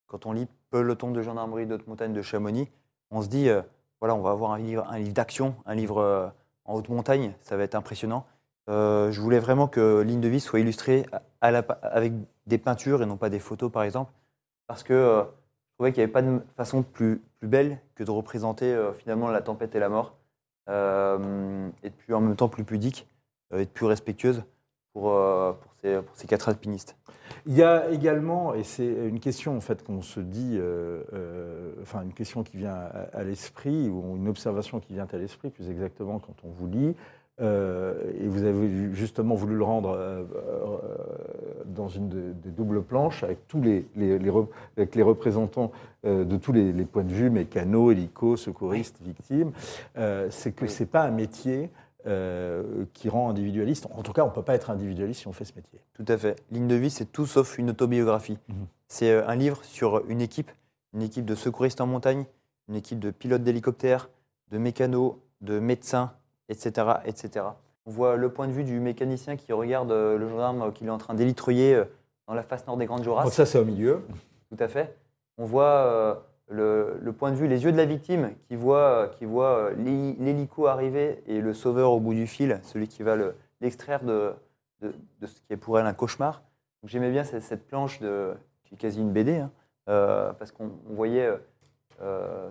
quand 0.07 0.25
on 0.25 0.31
lit 0.31 0.47
Peloton 0.71 1.11
de 1.11 1.21
gendarmerie 1.21 1.67
de 1.67 1.77
montagne 1.87 2.13
de 2.13 2.21
Chamonix, 2.21 2.69
on 3.11 3.21
se 3.21 3.27
dit, 3.27 3.49
euh, 3.49 3.61
voilà, 3.99 4.15
on 4.15 4.21
va 4.21 4.31
avoir 4.31 4.51
un 4.51 4.57
livre, 4.57 4.85
un 4.89 4.97
livre 4.97 5.13
d'action, 5.13 5.55
un 5.65 5.75
livre 5.75 5.97
euh, 5.97 6.27
en 6.69 6.75
haute 6.75 6.89
montagne, 6.89 7.33
ça 7.41 7.57
va 7.57 7.63
être 7.63 7.75
impressionnant. 7.75 8.25
Euh, 8.69 9.11
je 9.11 9.19
voulais 9.19 9.39
vraiment 9.39 9.67
que 9.67 10.01
Ligne 10.01 10.21
de 10.21 10.27
vie 10.27 10.39
soit 10.39 10.59
illustrée 10.59 11.05
avec 11.41 12.13
des 12.45 12.59
peintures 12.59 13.01
et 13.01 13.07
non 13.07 13.17
pas 13.17 13.29
des 13.29 13.39
photos, 13.39 13.71
par 13.71 13.83
exemple, 13.83 14.11
parce 14.67 14.83
que 14.83 14.93
euh, 14.93 15.23
je 15.23 15.75
trouvais 15.75 15.91
qu'il 15.91 16.01
n'y 16.01 16.03
avait 16.03 16.11
pas 16.11 16.21
de 16.21 16.39
façon 16.55 16.83
plus, 16.83 17.21
belle 17.41 17.79
que 17.95 18.03
de 18.03 18.11
représenter 18.11 18.65
euh, 18.65 18.93
finalement 18.93 19.29
la 19.29 19.41
tempête 19.41 19.73
et 19.75 19.79
la 19.79 19.89
mort, 19.89 20.15
et 20.67 20.71
de 20.71 22.13
en 22.13 22.21
même 22.21 22.35
temps 22.35 22.49
plus 22.49 22.63
pudique 22.63 23.07
et 23.55 23.65
plus 23.65 23.87
respectueuse 23.87 24.43
pour 24.93 25.11
ces, 25.81 25.95
pour 26.01 26.15
ces 26.15 26.27
quatre 26.27 26.49
alpinistes. 26.49 26.95
Il 27.45 27.55
y 27.55 27.63
a 27.63 27.89
également, 27.91 28.53
et 28.53 28.63
c'est 28.63 28.87
une 28.87 29.19
question 29.19 29.55
en 29.55 29.61
fait 29.61 29.83
qu'on 29.83 30.01
se 30.01 30.19
dit, 30.19 30.57
euh, 30.57 31.03
euh, 31.13 31.71
enfin 31.81 32.01
une 32.03 32.13
question 32.13 32.43
qui 32.43 32.57
vient 32.57 32.73
à, 32.73 33.07
à 33.17 33.23
l'esprit, 33.23 33.89
ou 33.89 34.15
une 34.17 34.27
observation 34.27 34.79
qui 34.79 34.93
vient 34.93 35.07
à 35.11 35.17
l'esprit 35.17 35.49
plus 35.49 35.69
exactement 35.69 36.19
quand 36.19 36.35
on 36.43 36.49
vous 36.49 36.67
lit, 36.67 36.95
euh, 37.41 37.93
et 38.19 38.27
vous 38.27 38.43
avez 38.43 38.93
justement 38.93 39.35
voulu 39.35 39.55
le 39.55 39.63
rendre 39.63 39.97
dans 41.65 41.87
une 41.87 42.09
de- 42.09 42.33
des 42.43 42.49
doubles 42.49 42.81
planches 42.81 43.23
avec 43.23 43.47
tous 43.47 43.61
les, 43.61 43.85
les- 43.95 44.19
les 44.19 44.29
rep- 44.29 44.49
avec 44.75 44.95
les 44.95 45.03
représentants 45.03 45.71
de 46.03 46.37
tous 46.37 46.51
les, 46.51 46.71
les 46.73 46.85
points 46.85 47.03
de 47.03 47.13
vue, 47.13 47.29
mécano, 47.29 47.91
hélico, 47.91 48.35
secouristes, 48.37 48.99
victimes. 49.01 49.51
C'est 50.29 50.51
que 50.53 50.65
Oui. 50.65 50.69
c'est 50.69 50.85
pas 50.85 51.03
un 51.03 51.11
métier 51.11 51.69
euh, 52.07 52.85
qui 52.93 53.09
rend 53.09 53.29
individualiste. 53.29 53.87
En 53.93 54.03
tout 54.03 54.13
cas, 54.13 54.23
on 54.23 54.27
ne 54.27 54.31
peut 54.33 54.41
pas 54.41 54.55
être 54.55 54.69
individualiste 54.69 55.21
si 55.21 55.27
on 55.27 55.33
fait 55.33 55.43
ce 55.43 55.53
métier. 55.53 55.81
Tout 55.93 56.05
à 56.07 56.17
fait. 56.17 56.41
Ligne 56.49 56.67
de 56.67 56.75
vie, 56.75 56.89
c'est 56.89 57.11
tout 57.11 57.25
sauf 57.25 57.57
une 57.57 57.71
autobiographie. 57.71 58.37
Mhm. 58.47 58.67
C'est 58.87 59.11
euh, 59.11 59.27
un 59.27 59.35
livre 59.35 59.63
sur 59.65 60.05
une 60.07 60.21
équipe, 60.21 60.49
une 60.93 61.01
équipe 61.01 61.25
de 61.25 61.35
secouristes 61.35 61.81
en 61.81 61.87
montagne, 61.87 62.25
une 62.69 62.75
équipe 62.75 62.99
de 62.99 63.11
pilotes 63.11 63.43
d'hélicoptères, 63.43 64.09
de 64.49 64.57
mécanos, 64.57 65.15
de 65.41 65.59
médecins, 65.59 66.13
etc., 66.47 66.87
etc. 67.03 67.45
On 67.85 67.91
voit 67.91 68.15
le 68.15 68.31
point 68.31 68.47
de 68.47 68.53
vue 68.53 68.63
du 68.63 68.79
mécanicien 68.79 69.35
qui 69.35 69.51
regarde 69.51 69.91
euh, 69.91 70.17
le 70.17 70.29
gendarme 70.29 70.71
qu'il 70.71 70.87
est 70.87 70.91
en 70.91 70.97
train 70.97 71.15
d'élitruyer 71.15 71.75
euh, 71.75 71.83
dans 72.27 72.33
la 72.33 72.43
face 72.43 72.65
nord 72.65 72.77
des 72.77 72.85
Grandes 72.85 73.03
Jorasses. 73.03 73.33
Ça, 73.33 73.45
c'est 73.45 73.59
au 73.59 73.65
milieu. 73.65 74.03
Tout 74.49 74.63
à 74.63 74.69
fait. 74.69 74.95
On 75.37 75.43
voit 75.43 76.23
le, 76.49 77.11
point 77.13 77.31
de 77.31 77.35
vue, 77.35 77.47
les 77.47 77.63
yeux 77.63 77.71
de 77.71 77.77
la 77.77 77.85
victime 77.85 78.31
qui 78.47 78.55
voit, 78.55 79.09
qui 79.17 79.25
voit 79.25 79.57
euh, 79.69 79.73
l'hé- 79.75 80.15
l'hélico 80.19 80.67
arriver 80.67 81.21
et 81.27 81.41
le 81.41 81.53
sauveur 81.53 81.91
au 81.91 81.99
bout 81.99 82.13
du 82.13 82.27
fil, 82.27 82.59
celui 82.63 82.87
qui 82.87 83.03
va 83.03 83.15
le- 83.15 83.35
l'extraire 83.61 84.03
de, 84.03 84.33
de, 84.81 84.91
ce 85.27 85.35
qui 85.41 85.53
est 85.53 85.57
pour 85.57 85.79
elle 85.79 85.85
un 85.85 85.93
cauchemar. 85.93 86.41
J'aimais 86.83 87.11
bien 87.11 87.23
cette, 87.23 87.43
cette 87.43 87.67
planche 87.67 87.99
qui 87.99 88.75
est 88.75 88.77
quasi 88.77 88.99
une 89.01 89.11
BD, 89.11 89.37
hein, 89.37 89.51
euh, 89.89 90.31
parce 90.33 90.51
qu'on 90.51 90.71
on 90.89 90.93
voyait, 90.93 91.29
euh, 92.01 92.49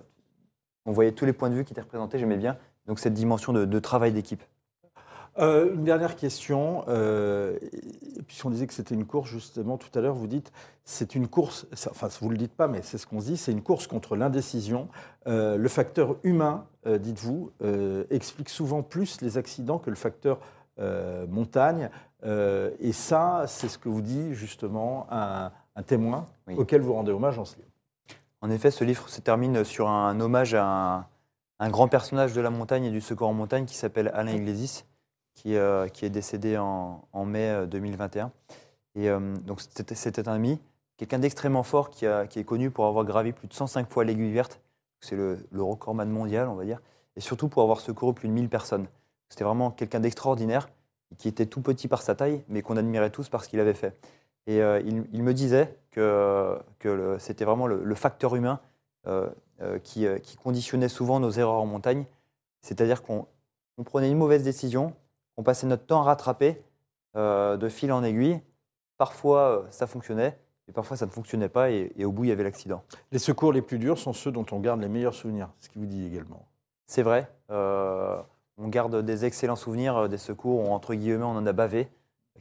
voyait 0.84 1.12
tous 1.12 1.24
les 1.24 1.32
points 1.32 1.50
de 1.50 1.54
vue 1.54 1.64
qui 1.64 1.72
étaient 1.72 1.80
représentés. 1.80 2.18
J'aimais 2.18 2.36
bien 2.36 2.56
donc 2.86 2.98
cette 2.98 3.14
dimension 3.14 3.52
de 3.52 3.78
travail 3.80 4.12
d'équipe. 4.12 4.42
Euh, 5.38 5.74
une 5.74 5.84
dernière 5.84 6.16
question, 6.16 6.84
euh, 6.88 7.58
puisqu'on 8.26 8.50
disait 8.50 8.66
que 8.66 8.74
c'était 8.74 8.94
une 8.94 9.04
course, 9.06 9.30
justement, 9.30 9.76
tout 9.78 9.96
à 9.96 10.00
l'heure, 10.02 10.14
vous 10.14 10.26
dites, 10.26 10.50
c'est 10.84 11.14
une 11.14 11.28
course, 11.28 11.66
enfin, 11.90 12.08
vous 12.20 12.26
ne 12.26 12.32
le 12.32 12.38
dites 12.38 12.54
pas, 12.54 12.66
mais 12.66 12.82
c'est 12.82 12.98
ce 12.98 13.06
qu'on 13.06 13.20
se 13.20 13.26
dit, 13.26 13.36
c'est 13.36 13.52
une 13.52 13.62
course 13.62 13.86
contre 13.86 14.16
l'indécision. 14.16 14.88
Euh, 15.26 15.56
le 15.56 15.68
facteur 15.68 16.16
humain, 16.24 16.66
dites-vous, 16.86 17.52
explique 18.10 18.48
souvent 18.48 18.82
plus 18.82 19.20
les 19.20 19.36
accidents 19.36 19.78
que 19.78 19.90
le 19.90 19.96
facteur 19.96 20.38
montagne. 21.28 21.90
Et 22.24 22.92
ça, 22.92 23.44
c'est 23.46 23.68
ce 23.68 23.76
que 23.76 23.90
vous 23.90 24.00
dit, 24.00 24.32
justement, 24.32 25.06
un, 25.10 25.52
un 25.76 25.82
témoin 25.82 26.24
Oui. 26.46 26.54
auquel 26.56 26.80
vous 26.80 26.94
rendez 26.94 27.12
hommage 27.12 27.38
en 27.38 27.44
ce 27.44 27.56
livre. 27.56 27.68
En 28.40 28.50
effet, 28.50 28.70
ce 28.70 28.84
livre 28.84 29.06
se 29.10 29.20
termine 29.20 29.64
sur 29.64 29.88
un 29.88 30.18
hommage 30.18 30.54
à 30.54 30.64
un, 30.64 31.06
un 31.58 31.70
grand 31.70 31.88
personnage 31.88 32.32
de 32.32 32.40
la 32.40 32.50
montagne 32.50 32.84
et 32.84 32.90
du 32.90 33.00
secours 33.02 33.28
en 33.28 33.34
montagne 33.34 33.66
qui 33.66 33.74
s'appelle 33.76 34.10
Alain 34.14 34.32
Iglesias, 34.32 34.84
qui, 35.38 35.56
euh, 35.56 35.86
qui 35.88 36.04
est 36.04 36.10
décédé 36.10 36.58
en, 36.58 37.04
en 37.12 37.24
mai 37.24 37.48
euh, 37.48 37.66
2021. 37.66 38.32
Et 38.96 39.08
euh, 39.08 39.36
donc 39.46 39.60
c'était 39.60 40.28
un 40.28 40.32
ami, 40.32 40.58
quelqu'un 40.96 41.20
d'extrêmement 41.20 41.62
fort 41.62 41.90
qui, 41.90 42.06
est 42.06 42.44
connu 42.44 42.70
pour 42.70 42.86
avoir 42.86 43.04
gravi 43.04 43.32
plus 43.32 43.46
de 43.46 43.54
105 43.54 43.88
fois 43.88 44.04
l'aiguille 44.04 44.32
verte. 44.32 44.60
C'est 45.00 45.14
le, 45.14 45.38
le 45.52 45.62
recordman 45.62 46.10
mondial, 46.10 46.48
on 46.48 46.56
va 46.56 46.64
dire. 46.64 46.82
Et 47.16 47.20
surtout 47.20 47.48
pour 47.48 47.62
avoir 47.62 47.80
secouru 47.80 48.14
plus 48.14 48.28
de 48.28 48.32
1000 48.32 48.48
personnes. 48.48 48.86
C'était 49.28 49.44
vraiment 49.44 49.70
quelqu'un 49.70 50.00
d'extraordinaire, 50.00 50.68
qui 51.18 51.28
était 51.28 51.46
tout 51.46 51.60
petit 51.60 51.86
par 51.86 52.02
sa 52.02 52.16
taille, 52.16 52.42
mais 52.48 52.62
qu'on 52.62 52.76
admirait 52.76 53.10
tous 53.10 53.28
parce 53.28 53.46
qu'il 53.46 53.60
avait 53.60 53.74
fait. 53.74 53.96
Et 54.48 54.60
euh, 54.62 54.80
il, 54.80 55.22
me 55.22 55.34
disait 55.34 55.76
que, 55.90 56.58
c'était 57.18 57.44
vraiment 57.44 57.66
le, 57.66 57.94
facteur 57.94 58.34
humain 58.34 58.60
euh, 59.06 59.28
euh, 59.60 59.78
qui, 59.78 60.06
euh, 60.06 60.18
conditionnait 60.42 60.88
souvent 60.88 61.20
nos 61.20 61.30
erreurs 61.30 61.60
en 61.60 61.66
montagne. 61.66 62.06
C'est-à-dire 62.62 63.02
qu'on 63.02 63.26
on 63.76 63.84
prenait 63.84 64.10
une 64.10 64.18
mauvaise 64.18 64.42
décision, 64.42 64.94
on 65.38 65.42
passait 65.42 65.66
notre 65.66 65.86
temps 65.86 66.02
à 66.02 66.04
rattraper 66.04 66.60
euh, 67.16 67.56
de 67.56 67.68
fil 67.70 67.90
en 67.92 68.02
aiguille. 68.02 68.40
Parfois, 68.98 69.40
euh, 69.40 69.62
ça 69.70 69.86
fonctionnait, 69.86 70.36
et 70.68 70.72
parfois, 70.72 70.96
ça 70.96 71.06
ne 71.06 71.10
fonctionnait 71.10 71.48
pas, 71.48 71.70
et, 71.70 71.92
et 71.96 72.04
au 72.04 72.12
bout, 72.12 72.24
il 72.24 72.28
y 72.28 72.32
avait 72.32 72.42
l'accident. 72.42 72.82
Les 73.12 73.20
secours 73.20 73.52
les 73.52 73.62
plus 73.62 73.78
durs 73.78 73.96
sont 73.96 74.12
ceux 74.12 74.32
dont 74.32 74.44
on 74.50 74.58
garde 74.58 74.80
les 74.80 74.88
meilleurs 74.88 75.14
souvenirs, 75.14 75.48
ce 75.60 75.70
qui 75.70 75.78
vous 75.78 75.86
dit 75.86 76.04
également. 76.04 76.44
C'est 76.86 77.02
vrai, 77.02 77.30
euh, 77.50 78.20
on 78.58 78.68
garde 78.68 79.02
des 79.02 79.24
excellents 79.24 79.56
souvenirs 79.56 80.08
des 80.08 80.18
secours, 80.18 80.68
où, 80.68 80.72
entre 80.72 80.94
guillemets, 80.94 81.24
on 81.24 81.36
en 81.36 81.46
a 81.46 81.52
bavé, 81.52 81.88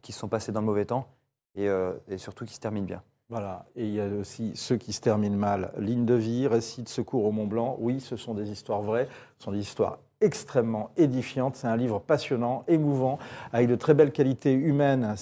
qui 0.02 0.12
se 0.12 0.20
sont 0.20 0.28
passés 0.28 0.52
dans 0.52 0.62
le 0.62 0.66
mauvais 0.66 0.86
temps, 0.86 1.08
et, 1.56 1.70
euh, 1.70 1.94
et 2.08 2.18
surtout 2.18 2.46
qui 2.46 2.56
se 2.56 2.60
terminent 2.60 2.88
bien. 2.88 3.04
Voilà, 3.30 3.66
et 3.76 3.86
il 3.86 3.94
y 3.94 4.02
a 4.02 4.08
aussi 4.08 4.56
ceux 4.56 4.78
qui 4.78 4.94
se 4.94 5.02
terminent 5.02 5.38
mal. 5.38 5.72
Ligne 5.78 6.06
de 6.06 6.14
vie, 6.14 6.48
récit 6.48 6.82
de 6.82 6.90
secours 6.90 7.26
au 7.26 7.32
Mont 7.32 7.46
Blanc. 7.46 7.76
Oui, 7.80 8.00
ce 8.00 8.16
sont 8.16 8.34
des 8.34 8.50
histoires 8.50 8.82
vraies, 8.82 9.08
ce 9.38 9.44
sont 9.44 9.52
des 9.52 9.60
histoires 9.60 10.00
extrêmement 10.22 10.92
édifiantes. 10.98 11.56
C'est 11.56 11.68
un 11.68 11.78
livre 11.78 12.00
passionnant, 12.00 12.64
émouvant, 12.68 13.20
avec 13.54 13.68
de 13.68 13.76
très 13.76 13.94
belles 13.94 14.12
qualités 14.12 14.54
humaines. 14.54 15.16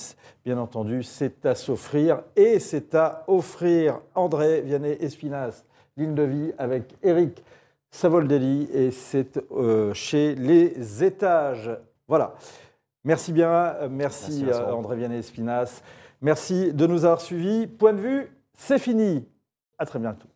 Bien 0.44 0.58
entendu, 0.58 1.04
c'est 1.04 1.46
à 1.46 1.56
s'offrir 1.56 2.22
et 2.36 2.60
c'est 2.60 2.96
à 2.96 3.24
offrir. 3.28 4.00
André 4.14 4.62
Vianney 4.62 4.98
Espinas, 5.00 5.64
Ligne 5.98 6.16
de 6.16 6.24
vie 6.24 6.52
avec 6.58 6.94
Eric 7.04 7.44
Savoldelli 7.90 8.70
et 8.74 8.92
c'est 8.92 9.40
euh, 9.52 9.94
chez 9.94 10.36
Les 10.36 11.04
Étages. 11.04 11.72
Voilà. 12.08 12.36
Merci 13.04 13.32
bien, 13.32 13.76
merci, 13.90 14.46
euh, 14.48 14.74
André 14.74 14.98
Vianney 14.98 15.20
Espinas. 15.20 15.82
Merci 16.22 16.74
de 16.74 16.88
nous 16.88 17.06
avoir 17.06 17.22
suivis. 17.22 17.68
Point 17.68 17.94
de 17.94 18.00
vue, 18.00 18.28
c'est 18.54 18.80
fini. 18.80 19.28
À 19.78 19.86
très 19.86 20.00
bientôt. 20.00 20.28